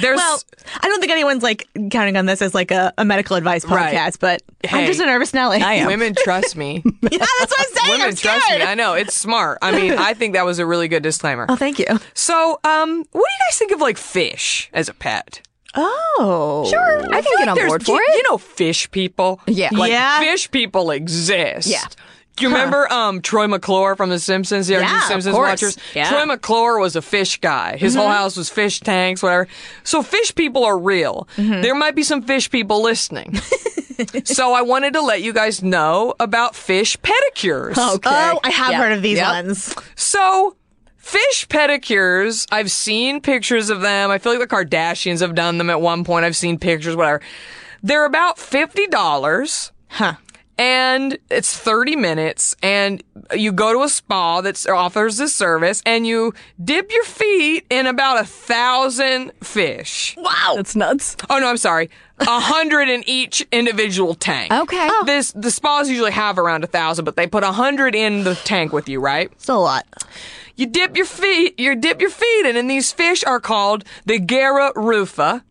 [0.00, 0.16] there's.
[0.16, 0.42] Well,
[0.82, 3.94] I don't think anyone's like counting on this as like a, a medical advice Right.
[3.94, 4.80] podcast, but Hey.
[4.82, 5.60] I'm just a nervous Nelly.
[5.60, 5.86] I am.
[5.88, 6.82] Women trust me.
[7.02, 7.90] yeah, that's what I'm saying.
[7.90, 8.62] Women I'm trust me.
[8.62, 9.58] I know it's smart.
[9.60, 11.46] I mean, I think that was a really good disclaimer.
[11.48, 11.86] Oh, thank you.
[12.14, 15.42] So, um, what do you guys think of like fish as a pet?
[15.74, 18.16] Oh, Sure, I can get on There's- board for you, it.
[18.18, 19.40] You know, fish people.
[19.46, 19.70] Yeah.
[19.72, 20.20] like Yeah.
[20.20, 21.66] fish people exist.
[21.66, 21.80] Yeah.
[22.36, 24.66] Do you remember um, Troy McClure from The Simpsons?
[24.66, 25.48] The Yeah, of Simpsons course.
[25.50, 25.76] watchers.
[25.94, 26.08] Yeah.
[26.08, 27.76] Troy McClure was a fish guy.
[27.76, 29.46] His whole house was fish tanks, whatever.
[29.84, 31.28] So fish people are real.
[31.36, 33.34] There might be some fish people listening.
[34.24, 37.76] so I wanted to let you guys know about fish pedicures.
[37.96, 38.10] Okay.
[38.10, 38.80] Oh, I have Yep.
[38.80, 39.28] heard of these Yep.
[39.28, 39.74] ones.
[39.94, 40.56] So,
[40.96, 44.10] fish pedicures, I've seen pictures of them.
[44.10, 46.24] I feel like the Kardashians have done them at one point.
[46.24, 47.20] I've seen pictures, whatever.
[47.82, 49.70] They're about $50.
[49.88, 50.14] Huh.
[50.62, 53.02] And it's 30 minutes, and
[53.34, 57.88] you go to a spa that offers this service, and you dip your feet in
[57.88, 60.14] about a thousand fish.
[60.16, 60.52] Wow.
[60.54, 61.16] That's nuts.
[61.28, 61.90] Oh no, I'm sorry.
[62.20, 64.52] A hundred in each individual tank.
[64.52, 64.86] Okay.
[64.88, 65.02] Oh.
[65.04, 68.36] This the spas usually have around a thousand, but they put a hundred in the
[68.36, 69.32] tank with you, right?
[69.40, 69.86] Still a lot.
[70.54, 74.20] You dip your feet, you dip your feet in, and these fish are called the
[74.20, 75.42] Gara rufa,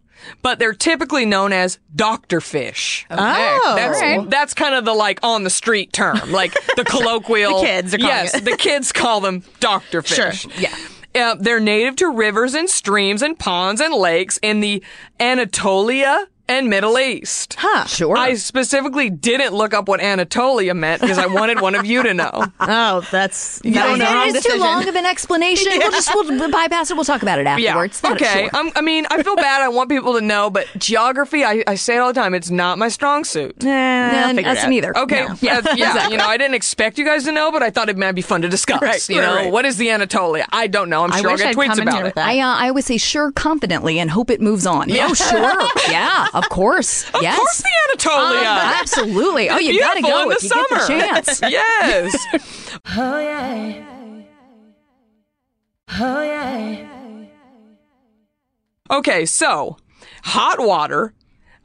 [0.42, 3.06] but they're typically known as doctor fish.
[3.10, 4.30] Oh, That's alright.
[4.30, 7.60] that's kind of the like on the street term, like the colloquial.
[7.62, 8.46] The kids are calling yes, it.
[8.46, 10.16] the kids call them doctor fish.
[10.16, 10.32] Sure.
[10.32, 10.48] fish.
[10.60, 10.76] Yeah.
[11.14, 14.82] Uh, they're native to rivers and streams and ponds and lakes in the
[15.20, 17.56] Anatolia and Middle East.
[17.58, 17.86] Huh.
[17.86, 18.18] Sure.
[18.18, 22.14] I specifically didn't look up what Anatolia meant because I wanted one of you to
[22.14, 22.46] know.
[22.74, 24.32] Oh, that's You that don't know.
[24.32, 25.72] the it's too long of an explanation.
[25.76, 26.96] We'll just we'll bypass it.
[26.96, 28.02] We'll talk about it afterwards.
[28.04, 28.48] Not Okay.
[28.52, 28.60] sure.
[28.60, 29.62] Um, I mean, I feel bad.
[29.62, 32.50] I want people to know, but geography, I, I say it all the time, it's
[32.50, 33.64] not my strong suit.
[33.64, 34.70] Nah, I'll Then figure it us out.
[34.70, 34.98] neither.
[34.98, 35.26] Okay.
[35.28, 35.36] No.
[35.42, 35.62] Yeah.
[35.76, 36.10] yeah.
[36.10, 38.22] You know, I didn't expect you guys to know, but I thought it might be
[38.22, 38.82] fun to discuss.
[38.82, 39.52] Right, you right, know, right.
[39.52, 40.46] what is the Anatolia?
[40.52, 41.04] I don't know.
[41.04, 42.18] I'm I sure I'll get I'd tweets about it.
[42.18, 44.92] I uh, I always say sure confidently and hope it moves on.
[44.92, 45.62] Oh, sure.
[45.92, 47.06] yeah, of course.
[47.14, 47.38] Of yes.
[47.38, 48.40] course, the Anatolia.
[48.40, 49.50] Um, absolutely.
[49.50, 50.88] Oh, you gotta go in if the you summer.
[50.88, 51.42] get the chance.
[51.52, 52.72] yes.
[52.98, 53.86] Oh, yeah.
[56.00, 56.88] Oh, yeah.
[58.90, 59.78] Okay, so
[60.24, 61.14] hot water.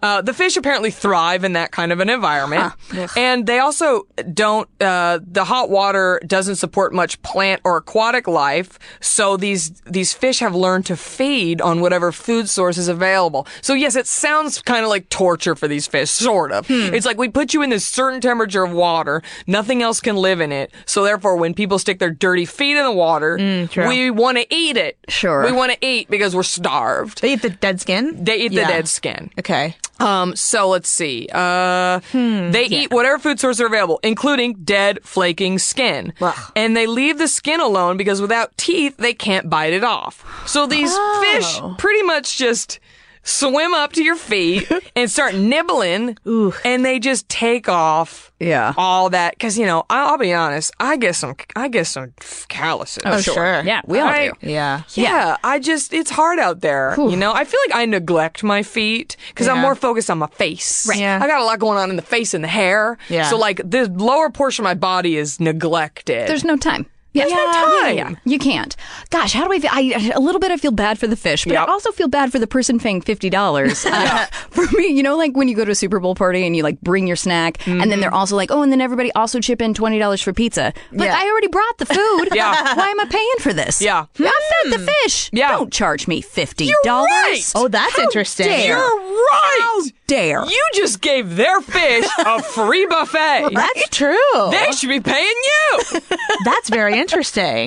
[0.06, 2.72] Uh, the fish apparently thrive in that kind of an environment,
[3.16, 4.68] and they also don't.
[4.80, 10.38] Uh, the hot water doesn't support much plant or aquatic life, so these these fish
[10.38, 13.46] have learned to feed on whatever food source is available.
[13.62, 16.66] So yes, it sounds kind of like torture for these fish, sort of.
[16.70, 20.40] It's like we put you in this certain temperature of water, nothing else can live
[20.40, 20.70] in it.
[20.86, 23.36] So therefore, when people stick their dirty feet in the water,
[23.68, 23.88] true.
[23.88, 24.98] we want to eat it.
[25.08, 25.44] Sure.
[25.44, 27.22] we want to eat because we're starved.
[27.22, 28.22] They eat the dead skin.
[28.24, 28.66] They eat Yeah.
[28.66, 29.30] the dead skin.
[29.38, 29.74] Okay.
[29.98, 31.28] Um, so let's see.
[31.32, 36.12] Uh, they eat whatever food sources are available, including dead, flaking skin.
[36.20, 36.52] Ugh.
[36.54, 40.24] And they leave the skin alone because without teeth, they can't bite it off.
[40.46, 42.78] So these fish pretty much just
[43.26, 46.16] swim up to your feet and start nibbling,
[46.64, 48.72] and they just take off Yeah.
[48.76, 49.32] all that.
[49.34, 52.14] Because you know, I'll, I'll be honest, I get some, I get some
[52.48, 53.02] calluses.
[53.04, 53.62] Oh, sure.
[53.64, 54.32] Yeah, we all I- do.
[54.48, 54.82] Yeah.
[54.94, 56.94] Yeah, I just, it's hard out there.
[56.96, 60.28] You know, I feel like I neglect my feet because I'm more focused on my
[60.28, 60.86] face.
[60.88, 60.98] Right.
[61.00, 61.18] Yeah.
[61.20, 62.96] I got a lot going on in the face and the hair.
[63.08, 63.28] Yeah.
[63.28, 66.28] So, like, the lower portion of my body is neglected.
[66.28, 66.86] There's no time.
[67.16, 67.34] Yeah.
[67.34, 67.96] No time.
[67.96, 68.14] yeah, yeah.
[68.24, 68.74] You can't.
[69.10, 69.70] Gosh, how do I feel?
[69.72, 71.68] I, a little bit I feel bad for the fish, but Yep.
[71.68, 73.86] I also feel bad for the person paying $50.
[73.86, 76.54] Uh, for me, you know, like when you go to a Super Bowl party and
[76.56, 79.40] you like bring your snack and then they're also like, oh, and then everybody also
[79.40, 80.72] chip in $20 for pizza.
[80.92, 81.16] But Yeah.
[81.18, 82.28] I already brought the food.
[82.36, 82.74] Yeah.
[82.76, 83.80] Why am I paying for this?
[83.80, 84.06] Yeah.
[84.18, 85.30] I fed the fish.
[85.32, 85.52] Yeah.
[85.52, 86.70] Don't charge me $50.
[86.84, 87.40] right.
[87.54, 88.46] Oh, that's interesting.
[88.46, 88.66] dare.
[88.66, 89.58] You're right.
[89.60, 90.44] How dare.
[90.44, 93.48] You just gave their fish a free buffet.
[93.54, 94.50] That's true.
[94.50, 96.00] they should be paying you.
[96.44, 97.05] That's very Interesting.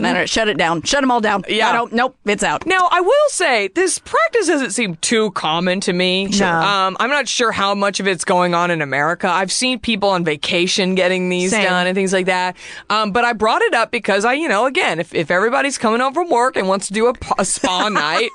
[0.01, 0.81] No, no, shut it down.
[0.83, 1.43] Shut them all down.
[1.47, 1.69] Yeah.
[1.69, 1.91] I don't.
[1.93, 2.15] Nope.
[2.25, 2.65] It's out.
[2.65, 6.31] Now, I will say this practice doesn't seem too common to me.
[6.31, 6.47] Sure.
[6.47, 9.27] Um, I'm not sure how much of it's going on in America.
[9.27, 11.63] I've seen people on vacation getting these Same.
[11.65, 12.55] done and things like that.
[12.89, 15.99] Um, but I brought it up because I, you know, again, if, if everybody's coming
[16.01, 18.29] home from work and wants to do a spa night,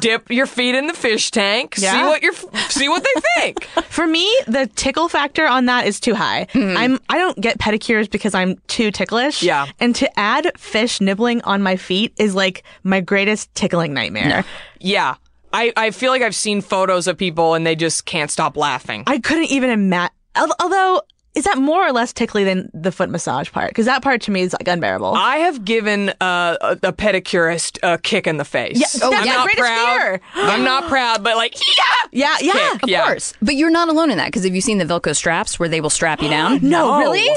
[0.00, 2.06] dip your feet in the fish tank, see Yeah.
[2.06, 2.32] what your
[2.68, 3.64] see what they think.
[3.88, 6.46] For me, the tickle factor on that is too high.
[6.54, 9.42] I'm I don't get pedicures because I'm too ticklish.
[9.42, 9.66] Yeah.
[9.80, 14.44] And to add fish nibbling on my feet is like my greatest tickling nightmare.
[14.80, 15.16] yeah.
[15.52, 19.04] I, I feel like I've seen photos of people and they just can't stop laughing.
[19.06, 20.12] I couldn't even imagine.
[20.60, 21.00] Although,
[21.34, 23.68] is that more or less tickly than the foot massage part?
[23.70, 25.14] Because that part to me is like unbearable.
[25.14, 28.78] I have given uh, a, a pedicurist a kick in the face.
[28.78, 29.32] Yeah, oh, I'm yeah.
[29.32, 29.98] not Greatest proud.
[29.98, 30.20] fear.
[30.34, 31.82] I'm not proud, but like, yeah,
[32.12, 33.04] yeah, yeah, Kick, of yeah.
[33.06, 33.32] course.
[33.40, 35.80] But you're not alone in that because have you seen the Velcro straps where they
[35.80, 36.60] will strap you down?
[36.68, 36.98] No.
[36.98, 37.28] really.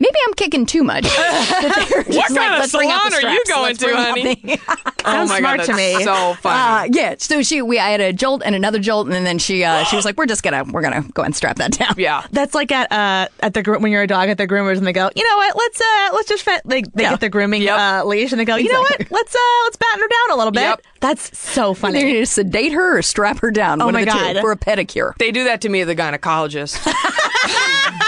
[0.00, 1.04] Maybe I'm kicking too much.
[1.60, 4.34] That they're just kind of let's bring salon are you going to, honey?
[4.34, 4.58] the-
[5.04, 6.02] oh Sounds my smart god, to me.
[6.04, 6.90] so Uh, funny.
[6.94, 7.14] yeah.
[7.18, 9.96] So she, we, I had a jolt and another jolt, and then she, uh, she
[9.96, 12.24] was like, "We're just gonna, we're gonna go and strap that down." yeah.
[12.30, 14.92] That's like at uh at the when you're a dog at the groomers and they
[14.92, 15.56] go, you know what?
[15.56, 17.10] Let's uh let's just fet- they they Yeah.
[17.10, 17.78] get the grooming Yep.
[17.78, 19.10] uh, leash and they go, you know what?
[19.10, 20.62] Let's uh let's batten her down a little bit.
[20.62, 20.82] Yep.
[21.00, 22.02] That's so They funny.
[22.04, 23.82] need to sedate her or strap her down.
[23.82, 24.32] Oh one my of the God.
[24.34, 25.14] two, for a pedicure.
[25.18, 26.78] They do that to me at the gynecologist.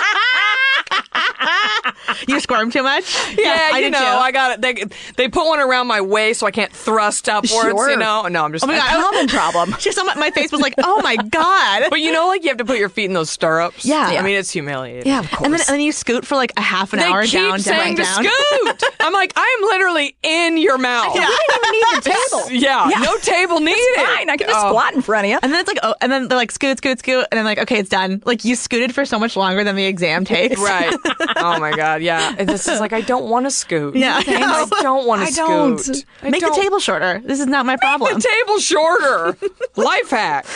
[2.28, 3.14] you squirm too much?
[3.38, 4.04] yeah, I you did know, too.
[4.04, 4.60] I got it.
[4.62, 4.84] They
[5.16, 7.50] they put one around my waist so I can't thrust upwards.
[7.52, 7.90] Sure.
[7.90, 8.64] You know, no, I'm just.
[8.64, 9.74] Oh my God, I was- Common problem.
[9.80, 11.84] Just on my, my face was like, oh my god.
[11.90, 13.84] But you know, like you have to put your feet in those stirrups.
[13.84, 14.00] Yeah.
[14.18, 15.06] I mean, it's humiliating.
[15.06, 15.44] Yeah, of course.
[15.44, 17.58] And then, and then you scoot for like a half an They hour keep down,
[17.58, 18.76] saying down, to down.
[18.76, 18.94] scoot.
[19.00, 21.14] I'm like, I am literally in your mouth.
[21.14, 21.22] Yeah.
[21.22, 22.50] You don't even need the table.
[22.62, 22.98] Yeah, Yeah.
[23.00, 23.78] no table needed.
[23.96, 24.68] Fine, I can just Oh.
[24.70, 25.38] squat in front of you.
[25.42, 27.58] And then it's like, oh, and then they're like, scoot, scoot, scoot, and then like,
[27.58, 28.22] okay, it's done.
[28.24, 30.60] Like you scooted for so much longer than the exam takes.
[30.60, 30.94] Right.
[31.36, 32.02] Oh my god.
[32.02, 32.34] Yeah.
[32.38, 33.94] And this is like I don't want to scoot.
[33.96, 34.20] Yeah.
[34.26, 35.46] I don't want to scoot.
[35.46, 36.04] don't.
[36.22, 37.20] I Make don't- the table shorter.
[37.24, 38.14] This is not my problem.
[38.14, 39.36] the table shorter.
[39.76, 40.46] Life hack.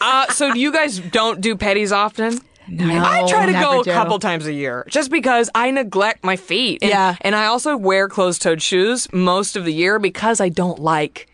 [0.00, 2.38] Uh, so you guys don't do petties often?
[2.70, 3.90] No, I try to go a do.
[3.92, 6.82] couple times a year just because I neglect my feet.
[6.82, 7.16] And, Yeah.
[7.22, 11.28] And I also wear closed toed shoes most of the year because I don't like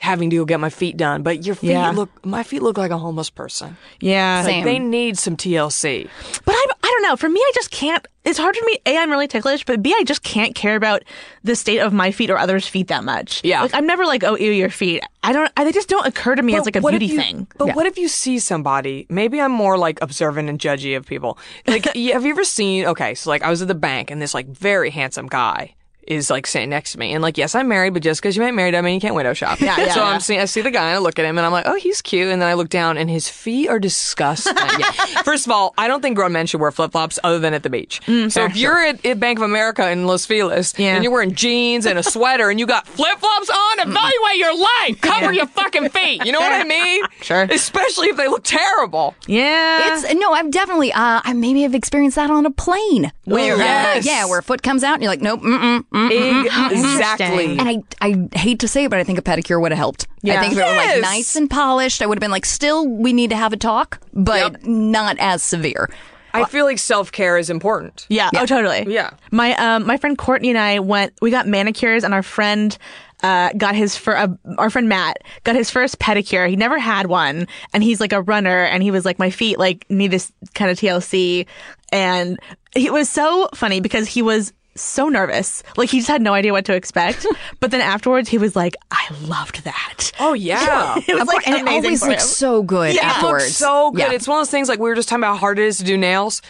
[0.00, 1.22] having to go get my feet done.
[1.22, 1.90] But your feet Yeah.
[1.90, 3.76] look, my feet look like a homeless person.
[4.00, 4.42] yeah.
[4.44, 4.64] Same.
[4.64, 6.08] They need some TLC.
[6.44, 7.16] But I, I don't know.
[7.16, 8.06] For me, I just can't.
[8.24, 8.78] It's hard for me.
[8.86, 11.02] A, I'm really ticklish, but B, I just can't care about
[11.44, 13.40] the state of my feet or others' feet that much.
[13.42, 13.62] Yeah.
[13.62, 15.02] like I'm never like, oh, ew, your feet.
[15.22, 15.50] I don't.
[15.56, 17.46] I, they just don't occur to me as like a beauty you- thing.
[17.56, 19.06] But what if you see somebody?
[19.08, 21.38] Maybe I'm more like observant and judgy of people.
[21.66, 22.84] Like, have you ever seen?
[22.86, 25.74] Okay, so like I was at the bank and this like very handsome guy
[26.08, 28.42] is like sitting next to me, and like yes, I'm married, but just because you
[28.42, 29.60] ain't married, I mean you can't window shop.
[29.60, 30.06] Yeah, yeah, so yeah.
[30.06, 31.76] I'm seeing, I see the guy and I look at him and I'm like, oh,
[31.76, 34.54] he's cute, and then I look down and his feet are disgusting.
[34.78, 34.92] Yeah.
[35.22, 37.62] First of all, I don't think grown men should wear flip flops other than at
[37.62, 38.00] the beach.
[38.06, 40.94] so if you're at, at Bank of America in Los Feliz Mm, Yeah.
[40.94, 44.56] and you're wearing jeans and a sweater and you got flip flops on, evaluate your
[44.56, 45.00] life.
[45.00, 46.24] Cover your fucking feet.
[46.24, 47.02] You know what I mean?
[47.22, 47.42] Sure.
[47.50, 49.14] Especially if they look terrible.
[49.26, 53.54] Yeah, It's no, I've definitely, uh, I maybe have experienced that on a plane where,
[53.54, 56.70] uh, yeah, where a foot comes out and you're like, nope, mm-mm, mm.
[56.70, 57.58] Exactly.
[57.58, 60.06] And I, I hate to say it, but I think a pedicure would have helped.
[60.22, 60.38] Yeah.
[60.38, 62.86] I think if it were like nice and polished, I would have been like, still,
[62.86, 64.64] we need to have a talk, but Yep.
[64.64, 65.88] not as severe.
[66.34, 68.06] I feel like self care is important.
[68.08, 68.30] Yeah.
[68.36, 68.84] Oh, totally.
[68.86, 69.10] Yeah.
[69.32, 71.14] My um my friend Courtney and I went.
[71.20, 72.76] We got manicures, and our friend.
[73.20, 74.28] Uh, got his for uh,
[74.58, 76.48] our friend Matt got his first pedicure.
[76.48, 79.58] He never had one, and he's like a runner, and he was like, my feet
[79.58, 81.44] like need this kind of TLC,
[81.90, 82.38] and
[82.76, 86.52] it was so funny because he was so nervous, like he just had no idea
[86.52, 87.26] what to expect.
[87.60, 90.12] but then afterwards, he was like, I loved that.
[90.20, 90.96] Oh yeah.
[91.08, 92.28] It was Of like course, and it always looks him.
[92.28, 93.44] so good It afterwards.
[93.44, 94.00] looks so good.
[94.00, 94.12] Yeah.
[94.12, 95.78] It's one of those things like we were just talking about how hard it is
[95.78, 96.42] to do nails.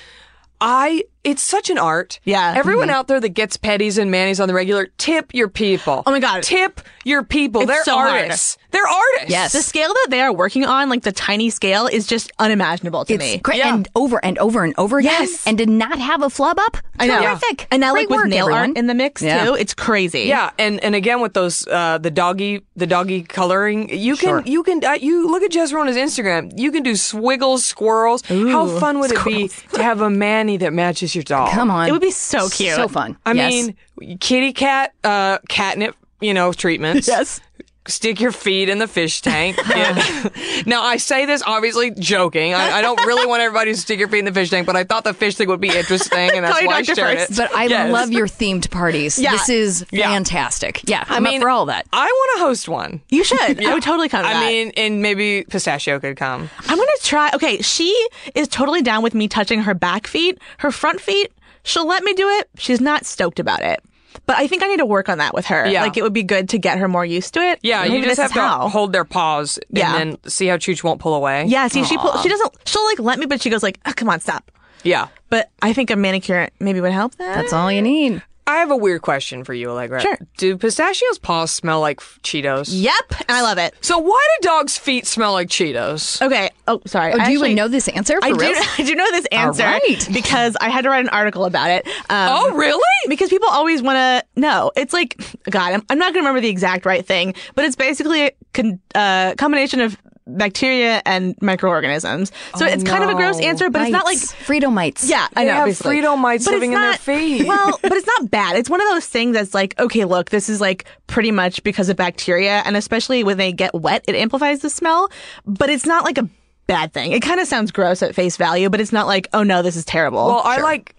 [0.61, 2.21] I it's such an art.
[2.25, 2.55] Yeah.
[2.57, 6.03] Everyone out there that gets petties and manis on the regular, tip your people.
[6.07, 6.43] Oh my God.
[6.43, 7.63] Tip your people.
[7.63, 8.11] It's They're so hard.
[8.23, 8.57] artists.
[8.71, 9.31] They're artists.
[9.31, 9.53] Yes.
[9.53, 13.15] The scale that they are working on, like the tiny scale, is just unimaginable to
[13.15, 13.39] It's me.
[13.39, 13.59] great.
[13.59, 13.75] Yeah.
[13.75, 15.13] And over and over and over again.
[15.21, 15.47] Yes.
[15.47, 16.77] And did not have a flub up.
[17.01, 17.21] I know.
[17.23, 17.67] Terrific.
[17.71, 18.69] And now, Great like with work, nail everyone.
[18.71, 19.45] art in the mix Yeah.
[19.45, 20.23] too, it's crazy.
[20.25, 24.43] Yeah, and and again with those uh, the doggy the doggy coloring, you can Sure.
[24.45, 26.53] you can uh, you look at Jezreel's Instagram.
[26.59, 28.23] You can do squiggles, squirrels.
[28.27, 31.51] How fun would it be to have a mani that matches your dog?
[31.51, 31.89] Come on.
[31.89, 32.75] It would be so cute.
[32.75, 33.17] So fun.
[33.27, 33.53] I Yes.
[34.01, 37.07] mean, kitty cat uh, catnip, you know, treatments.
[37.09, 37.41] Yes.
[37.89, 39.59] Stick your feet in the fish tank.
[39.69, 40.29] Yeah.
[40.67, 42.55] now, I say this obviously joking.
[42.55, 44.77] I, I don't really want everybody to stick your feet in the fish tank, but
[44.77, 46.99] I thought the fish thing would be interesting, and that's Call your why I shared
[46.99, 47.31] first.
[47.33, 47.37] it.
[47.37, 47.93] But I Yes.
[47.93, 49.19] love your themed parties.
[49.19, 49.33] Yeah.
[49.33, 50.09] This is Yeah.
[50.09, 50.83] fantastic.
[50.89, 51.05] Yeah.
[51.09, 51.87] I I'm mean, up for all that.
[51.93, 53.01] I want to host one.
[53.09, 53.39] You should.
[53.65, 54.47] I would totally come to I that.
[54.47, 56.51] mean, and maybe pistachio could come.
[56.67, 57.31] I'm gonna try.
[57.35, 57.95] Okay, she
[58.35, 60.39] is totally down with me touching her back feet.
[60.59, 61.33] Her front feet,
[61.63, 62.49] she'll let me do it.
[62.59, 63.81] She's not stoked about it.
[64.27, 65.67] But I think I need to work on that with her.
[65.67, 65.83] Yeah.
[65.83, 67.59] Like it would be good to get her more used to it.
[67.63, 68.69] Yeah, Maybe you just have is to how.
[68.69, 69.97] hold their paws Yeah.
[69.97, 71.45] and then see how Chooch won't pull away.
[71.47, 72.53] Yeah, see, she pull, she doesn't.
[72.67, 74.51] She'll like let me, but she goes like, oh, "Come on, stop."
[74.85, 75.09] Yeah.
[75.31, 77.35] But I think a manicure maybe would help that.
[77.35, 78.23] That's all you need.
[78.49, 80.01] I have a weird question for you, Allegra.
[80.01, 80.19] Sure.
[80.39, 82.69] Do pistachios' paws smell like Cheetos?
[82.73, 83.75] Yep, and I love it.
[83.83, 86.23] So why do dogs' feet smell like Cheetos?
[86.23, 86.49] Okay.
[86.67, 87.13] Oh, sorry.
[87.13, 88.19] Oh, I do you actually- even know this answer?
[88.21, 88.55] For I real?
[88.55, 88.61] do.
[88.79, 90.09] I do know this answer right.
[90.13, 91.87] because I had to write an article about it.
[92.09, 92.83] Um, Oh, really?
[93.09, 94.73] Because people always want to know.
[94.77, 95.21] It's like,
[95.51, 98.31] God, I'm, I'm not going to remember the exact right thing, but it's basically a
[98.55, 99.97] con- uh, combination of
[100.37, 102.31] bacteria and microorganisms.
[102.57, 104.33] So it's kind of a gross oh, answer, but it's not like Mites.
[104.35, 105.09] Frito mites.
[105.09, 105.55] Yeah, I They know.
[105.57, 105.97] have basically.
[106.01, 107.47] Frito mites But it's living in their not- feet.
[107.49, 108.57] Well, but it's not bad.
[108.57, 111.89] It's one of those things that's like, okay, look, this is like pretty much because
[111.89, 115.09] of bacteria, and especially when they get wet, it amplifies the smell.
[115.47, 116.29] But it's not like a
[116.67, 117.13] bad thing.
[117.13, 119.77] It kind of sounds gross at face value, but it's not like, oh no, this
[119.77, 120.27] is terrible.
[120.27, 120.95] Well, I like.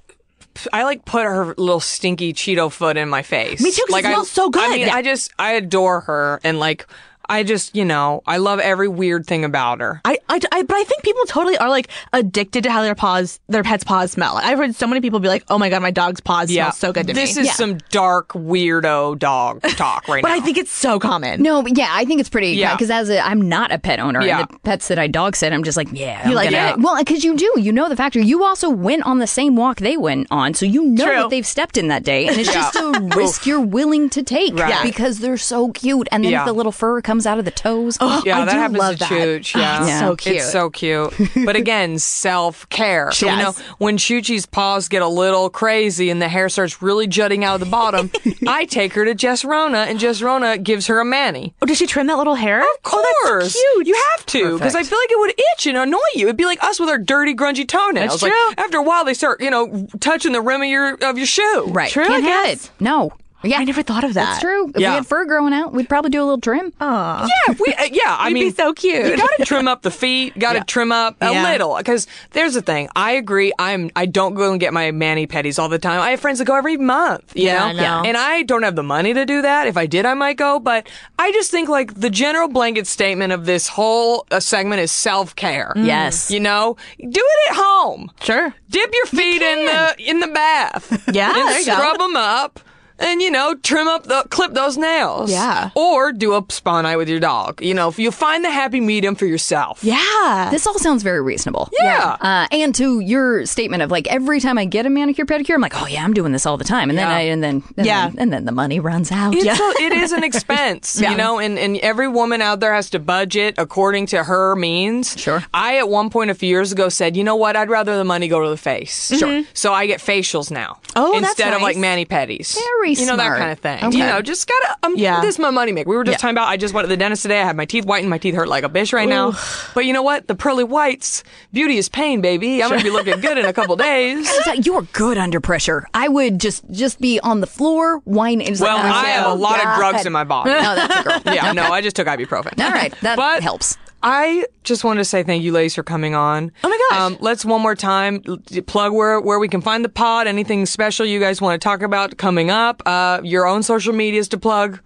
[0.74, 3.62] I like put her little stinky Cheeto foot in my face.
[3.62, 3.86] Me too.
[3.90, 4.64] Like it I- smells so good.
[4.64, 6.86] I mean, I just I adore her and like
[7.30, 10.02] I just you know I love every weird thing about her.
[10.04, 13.40] I, I, I- but I think people totally are like addicted to how their paws,
[13.48, 14.38] their pets' paws smell.
[14.38, 16.92] I've heard so many people be like, "Oh my god, my dog's paws smell so
[16.92, 20.36] good to this me." is some dark weirdo dog talk right but now.
[20.36, 21.42] I think it's so common.
[21.42, 22.50] No, but yeah, I think it's pretty.
[22.52, 22.74] Yeah.
[22.76, 24.40] Because as a, I'm not a pet owner, Yeah.
[24.42, 26.80] and the pets that I dog sit, I'm just like, yeah, I'm like gonna- it?
[26.80, 28.20] Well, because you do, you know the factor.
[28.20, 31.18] You also went on the same walk they went on, so you know True.
[31.22, 34.56] what they've stepped in that day, and it's just a risk you're willing to take
[34.56, 34.84] Right.
[34.84, 36.08] Because they're so cute.
[36.12, 36.42] And then Yeah.
[36.42, 38.80] if the little fur comes out of the toes, oh, yeah, I that do happens
[38.80, 39.10] love to that.
[39.12, 39.56] Chooch.
[39.60, 40.00] Yeah, Yeah.
[40.00, 40.36] so cute.
[40.38, 41.14] It's so cute.
[41.46, 43.12] But again, self care.
[43.12, 47.08] So, you know, when Choochie's paws get a little crazy and the hair starts really
[47.08, 48.12] jutting out of the bottom,
[48.48, 51.54] I take her to Jess Rona, and Jess Rona gives her a mani.
[51.62, 52.62] Oh, does she trim that little hair?
[52.62, 53.88] Of Oh, that's course, cute.
[53.88, 56.28] you have to because I feel like it would itch and annoy you.
[56.28, 58.12] It'd be like us with our dirty, grungy toenails.
[58.12, 58.54] That's like true.
[58.58, 61.66] after a while, they start, you know, touching the rim of your of your shoe.
[61.70, 62.72] right, True, can't have it.
[62.80, 63.12] No,
[63.44, 64.26] yeah, I never thought of that.
[64.26, 64.70] That's true.
[64.70, 64.90] If Yeah.
[64.92, 66.74] we had fur growing out, we'd probably do a little trim.
[66.82, 67.28] Aw.
[67.28, 68.16] Yeah, we, uh, yeah.
[68.20, 69.06] I You'd be mean, so cute.
[69.06, 70.38] You got to trim up the feet.
[70.38, 71.44] Got to trim up a Yeah.
[71.52, 72.90] little because there's the thing.
[72.96, 73.54] I agree.
[73.60, 73.92] I'm.
[73.96, 76.00] I don't go and get my mani pedis all the time.
[76.02, 77.32] I have friends that go every month.
[77.36, 77.66] You Yeah, know?
[77.66, 78.04] I know.
[78.06, 79.68] And I don't have the money to do that.
[79.68, 80.60] If I did, I might go.
[80.60, 80.88] But
[81.18, 85.36] I just think like the general blanket statement of this whole uh, segment is self
[85.36, 85.74] care.
[85.76, 86.30] Yes.
[86.32, 88.12] You know, do it at home.
[88.22, 88.54] Sure.
[88.70, 91.10] Dip your feet in the in the bath.
[91.14, 91.74] Yeah, and there you go.
[91.74, 92.60] scrub them up.
[93.00, 95.32] And you know, trim up the clip those nails.
[95.32, 95.70] Yeah.
[95.76, 97.62] Or do a spa night with your dog.
[97.62, 99.84] You know, if you find the happy medium for yourself.
[99.84, 100.50] Yeah.
[100.52, 101.70] This all sounds very reasonable.
[101.82, 102.18] Yeah.
[102.20, 105.62] Uh, and to your statement of like every time I get a manicure pedicure, I'm
[105.62, 107.86] like, oh yeah, I'm doing this all the time, and then I and then and
[107.86, 108.10] Yeah.
[108.10, 109.34] then, and then the money runs out.
[109.36, 112.90] It's a, it is an expense, you know, and, and every woman out there has
[112.92, 115.18] to budget according to her means.
[115.18, 115.44] Sure.
[115.54, 117.56] I, at one point a few years ago, said, you know what?
[117.56, 119.18] I'd rather the money go to the face.
[119.18, 119.44] Sure.
[119.54, 120.80] So I get facials now.
[120.96, 121.82] Oh, that's Instead of like nice.
[121.82, 122.56] mani pedis.
[122.56, 123.84] Very You know, that kind of thing.
[123.86, 123.98] Okay.
[123.98, 125.22] You know, just gotta, um, Yeah.
[125.22, 125.90] this is my money maker.
[125.90, 127.42] We were just talking about, I just went to the dentist today.
[127.42, 128.10] I had my teeth whitened.
[128.10, 129.34] My teeth hurt like a bitch right now.
[129.76, 130.28] But you know what?
[130.28, 132.64] The pearly whites, beauty is pain, baby.
[132.64, 134.32] I'm to be looking good in a couple days.
[134.64, 135.88] You're good under pressure.
[135.94, 138.56] I would just just be on the floor whining.
[138.60, 139.72] Well, like, oh, I have a lot God.
[139.74, 140.50] of drugs in my body.
[140.60, 141.22] No, that's a girl.
[141.36, 142.60] Yeah, no, I just took ibuprofen.
[142.64, 143.78] All right, that But helps.
[144.02, 146.52] I just wanted to say thank you, ladies, for coming on.
[146.64, 147.00] Oh my gosh.
[147.00, 148.22] Um, let's one more time
[148.68, 150.28] plug where where we can find the pod.
[150.28, 152.82] Anything special you guys want to talk about coming up?
[152.86, 154.80] Uh, your own social medias to plug.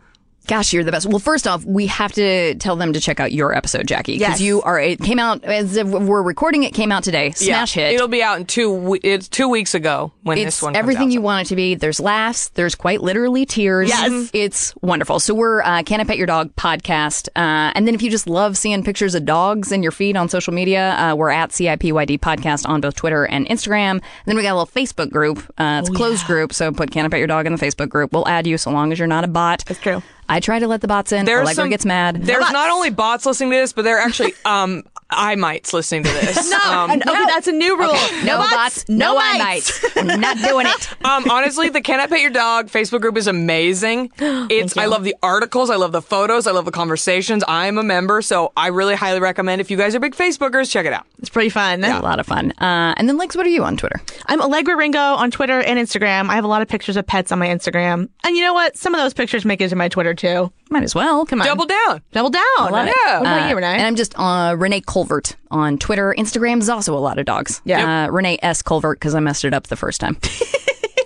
[0.45, 1.05] Gosh, you're the best.
[1.05, 4.39] Well, first off, we have to tell them to check out your episode, Jackie, because
[4.39, 4.41] Yes.
[4.41, 4.77] you are.
[4.79, 6.63] It came out as we're recording.
[6.63, 7.31] It came out today.
[7.31, 7.95] Smash yeah, hit.
[7.95, 8.99] It'll be out in two.
[9.03, 10.73] It's two weeks ago when it's this one.
[10.73, 11.75] comes everything you want it to be.
[11.75, 12.49] There's laughs.
[12.49, 13.87] There's quite literally tears.
[13.87, 14.29] Yes.
[14.33, 15.21] It's wonderful.
[15.21, 17.29] So we're uh, Can I Pet Your Dog podcast.
[17.37, 20.27] Uh, and then if you just love seeing pictures of dogs in your feed on
[20.27, 23.91] social media, uh, we're at CIPYD podcast on both Twitter and Instagram.
[23.91, 25.37] And then we got a little Facebook group.
[25.57, 26.51] Uh, it's a closed group.
[26.53, 28.11] So put Can I Pet Your Dog in the Facebook group.
[28.11, 29.63] We'll add you so long as you're not a bot.
[29.65, 30.03] That's true.
[30.29, 31.25] I try to let the bots in.
[31.25, 32.23] There's Allegra some, gets mad.
[32.23, 34.83] There's not only bots listening to this, but there are actually um
[35.17, 36.49] eye mites listening to this.
[36.51, 37.95] no, Um, and- okay, that's a new rule.
[38.23, 39.83] no, bots, no, eye mites.
[39.95, 39.97] might.
[40.11, 40.89] I'm not doing it.
[41.03, 44.11] Um, honestly, the Can I Pet Your Dog Facebook group is amazing.
[44.49, 47.43] It's I love the articles, I love the photos, I love the conversations.
[47.47, 50.85] I'm a member, so I really highly recommend if you guys are big Facebookers, check
[50.85, 51.05] it out.
[51.19, 51.83] It's pretty fun.
[51.83, 52.51] A lot of fun.
[52.59, 53.99] Uh, and then, Lex, what are you on Twitter?
[54.27, 56.29] I'm Allegra Ringo on Twitter and Instagram.
[56.29, 58.09] I have a lot of pictures of pets on my Instagram.
[58.23, 58.77] And you know what?
[58.77, 60.51] Some of those pictures make it to my Twitter too.
[60.73, 61.23] Might as well.
[61.25, 61.45] Come on.
[61.47, 62.01] Double down.
[62.13, 62.41] Double down.
[62.59, 62.95] love it.
[63.05, 63.19] Yeah.
[63.19, 63.73] What about Uh, you, Renee?
[63.75, 66.13] And I'm just uh, Renee Colvert on Twitter.
[66.17, 67.61] Instagram is also a lot of dogs.
[67.63, 68.05] Yeah.
[68.05, 68.63] Uh, Renee S.
[68.63, 70.17] Colvert because I messed it up the first time.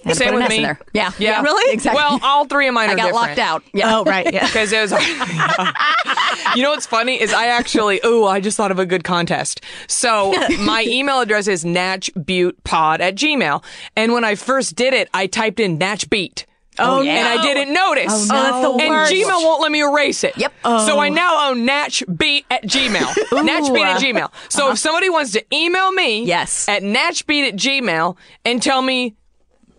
[0.06, 0.62] Had to Same put an with S me.
[0.64, 0.80] there.
[0.94, 1.12] Yeah.
[1.20, 1.42] Yeah.
[1.42, 1.74] Really?
[1.74, 1.98] Exactly.
[2.02, 3.28] Well, all three of mine are I got different.
[3.28, 3.64] locked out.
[3.74, 3.98] Yeah.
[3.98, 4.32] oh, right.
[4.34, 4.46] Yeah.
[4.48, 4.92] Because it was,
[6.56, 9.60] you know what's funny is I actually, ooh, I just thought of a good contest.
[9.88, 13.64] So my email address is natchbeautpod at gmail.
[13.98, 16.46] And when I first did it, I typed in natchbeat.
[16.80, 17.14] Oh, yeah.
[17.14, 18.30] and I didn't notice.
[18.30, 19.14] Oh, that's the and worst.
[19.14, 20.38] Gmail won't let me erase it.
[20.38, 20.54] Yep.
[20.64, 21.14] So I oh.
[21.14, 23.14] now own natchbeat at Gmail.
[23.32, 24.32] natchbeat at Gmail.
[24.50, 24.76] So if uh-huh.
[24.76, 26.68] somebody wants to email me Yes.
[26.68, 29.16] at natchbeat at Gmail and tell me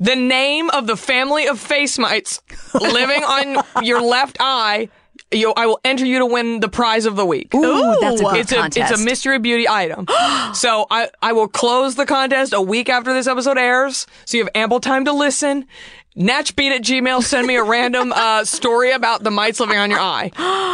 [0.01, 2.41] the name of the family of face mites
[2.75, 4.89] living on your left eye,
[5.31, 7.55] you, I will enter you to win the prize of the week.
[7.55, 8.93] Ooh, that's a good It's a, contest.
[8.93, 10.07] it's a mystery beauty item.
[10.55, 14.45] so I, I will close the contest a week after this episode airs, so you
[14.45, 15.67] have ample time to listen.
[16.19, 20.01] Natchbeat at Gmail, send me a random uh, story about the mites living on your
[20.01, 20.31] eye.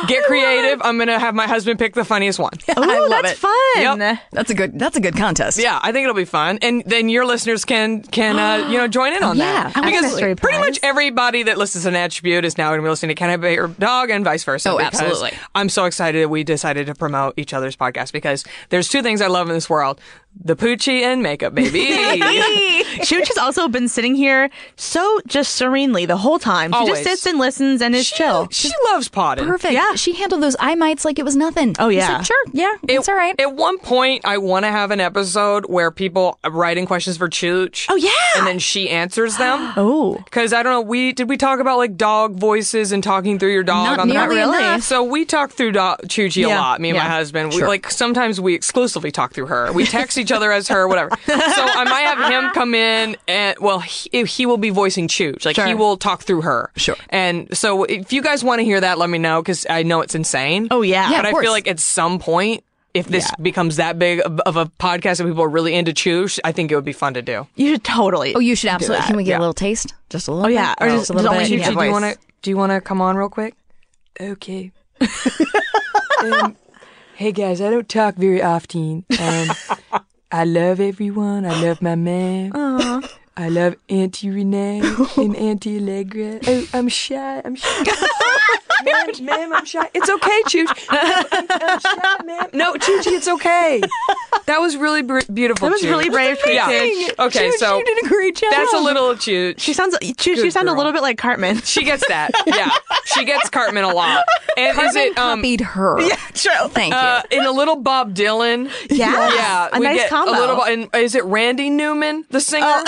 [0.08, 0.80] Get creative.
[0.82, 2.52] I'm going to have my husband pick the funniest one.
[2.78, 3.36] Ooh, love that's it.
[3.38, 3.52] fun.
[3.98, 4.18] Yep.
[4.32, 4.78] That's a good.
[4.78, 5.58] That's a good contest.
[5.58, 8.88] Yeah, I think it'll be fun, and then your listeners can can uh, you know
[8.88, 10.70] join in on Yeah, that I want a because mystery pretty prize.
[10.70, 13.28] much everybody that listens to Natch Beaut is now going to be listening to Can
[13.28, 14.70] I Be Your Dog and vice versa.
[14.70, 15.32] Oh, because absolutely.
[15.54, 19.20] I'm so excited that we decided to promote each other's podcast because there's two things
[19.20, 20.00] I love in this world:
[20.43, 21.78] the poochie and makeup, baby.
[23.05, 26.73] Chooch has also been sitting here so just serenely the whole time.
[26.73, 26.98] She Always.
[26.98, 28.48] just sits and listens and is chill.
[28.51, 29.47] she loves potting.
[29.47, 29.74] Perfect.
[29.74, 29.94] Yeah.
[29.94, 31.74] She handled those eye mites like it was nothing.
[31.78, 32.19] Oh, yeah.
[32.19, 32.36] like, sure.
[32.52, 32.74] Yeah.
[32.89, 33.39] it's all right.
[33.40, 37.28] At one point, I want to have an episode where people write in questions for
[37.28, 37.86] Chooch.
[37.89, 38.11] Oh, yeah.
[38.36, 39.73] and then she answers them.
[39.85, 40.15] Oh.
[40.24, 43.52] Because I don't know, we did we talk about like dog voices and talking through
[43.52, 44.59] your dog Not on the nearly really.
[44.59, 44.82] enough.
[44.82, 47.11] So we talk through do- Chuchi a lot, me and my yeah.
[47.11, 47.52] husband.
[47.52, 49.73] We, like sometimes we exclusively talk through her.
[49.73, 51.10] We text each other as her, whatever.
[51.26, 55.44] So I might have him come in and well, he, he will be voicing Chooch.
[55.44, 56.70] Like he will talk through her.
[56.76, 56.96] Sure.
[57.10, 60.01] And so if you guys want to hear that, let me know because I know
[60.01, 60.68] it's insane.
[60.70, 61.10] Oh, yeah.
[61.10, 61.44] Yeah, but of I course.
[61.44, 62.64] feel like at some point.
[62.94, 63.42] If this Yeah.
[63.42, 66.70] becomes that big of of a podcast and people are really into Chooch, I think
[66.70, 67.48] it would be fun to do.
[67.56, 68.36] You should totally.
[68.36, 69.01] oh, you should absolutely.
[69.01, 69.06] that.
[69.09, 69.38] Can we get Yeah.
[69.38, 69.92] a little taste?
[70.10, 70.46] Just a little.
[70.46, 70.76] Oh, yeah.
[70.78, 70.86] bit?
[70.86, 71.51] Or just- a little just bit.
[71.51, 73.56] you Chuchi, have do you want to do you want to come on real quick?
[74.20, 74.70] Okay.
[76.22, 76.56] um,
[77.16, 79.05] hey guys, I don't talk very often.
[79.18, 79.48] Um,
[80.35, 81.47] I love everyone.
[81.47, 82.51] I love my man.
[83.36, 84.81] I love Auntie Renee
[85.16, 86.39] and Auntie Allegra.
[86.47, 87.43] Oh, I'm shy.
[87.44, 87.85] I'm shy.
[88.85, 89.90] ma'am, ma'am, I'm shy.
[89.93, 90.86] It's okay, Chooch.
[90.89, 92.47] I'm, I'm shy, ma'am.
[92.52, 93.81] No, Choochie, it's okay.
[94.47, 95.66] That was really br- beautiful.
[95.69, 95.90] That was Chooch.
[95.90, 96.55] really brave, Chooch.
[96.55, 97.24] Yeah.
[97.27, 98.51] Okay, Chooch, so you did a great job.
[98.52, 99.59] that's a little Chooch.
[99.59, 99.98] She sounds.
[99.98, 101.62] Chooch, you Good sound a little bit like Cartman.
[101.62, 102.31] She gets that.
[102.47, 102.70] Yeah.
[103.06, 104.24] She gets Cartman a lot.
[104.56, 106.01] And is it um copied her.
[106.01, 106.69] Yeah, true.
[106.69, 106.98] Thank you.
[106.98, 108.70] uh, in a little Bob Dylan?
[108.90, 109.35] Yeah.
[109.35, 109.69] Yeah.
[109.73, 110.32] A we nice get combo.
[110.32, 112.82] A little and is it Randy Newman, the singer?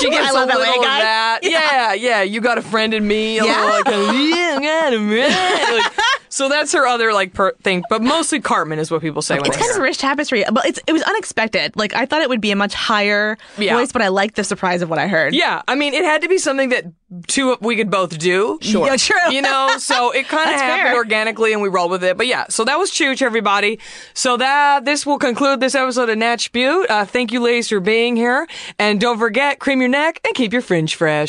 [0.00, 1.00] She gets I love a little of guy.
[1.00, 1.40] that.
[1.42, 1.92] Yeah.
[1.94, 3.38] yeah, You got a friend in me.
[3.38, 3.60] A Yeah.
[3.60, 5.78] little like, a, yeah, I got a friend.
[5.78, 5.92] Like,
[6.32, 9.46] so that's her other like per- thing, but mostly Cartman is what people say when
[9.46, 11.76] It's kind of rich tapestry, but it's it was unexpected.
[11.76, 13.76] Like I thought it would be a much higher Yeah.
[13.76, 15.34] voice, but I liked the surprise of what I heard.
[15.34, 16.84] Yeah, I mean, it had to be something that
[17.28, 18.58] two we could both do.
[18.62, 19.16] Sure, Yeah, true.
[19.30, 20.96] You know, so it kind of happened fair.
[20.96, 22.16] organically, and we rolled with it.
[22.16, 23.78] But yeah, so that was Chooch, everybody.
[24.14, 26.88] So that this will conclude this episode of Natch Beaut.
[26.90, 28.46] Uh, thank you, ladies, for being here,
[28.78, 31.28] and don't forget, cream your neck and keep your fringe fresh.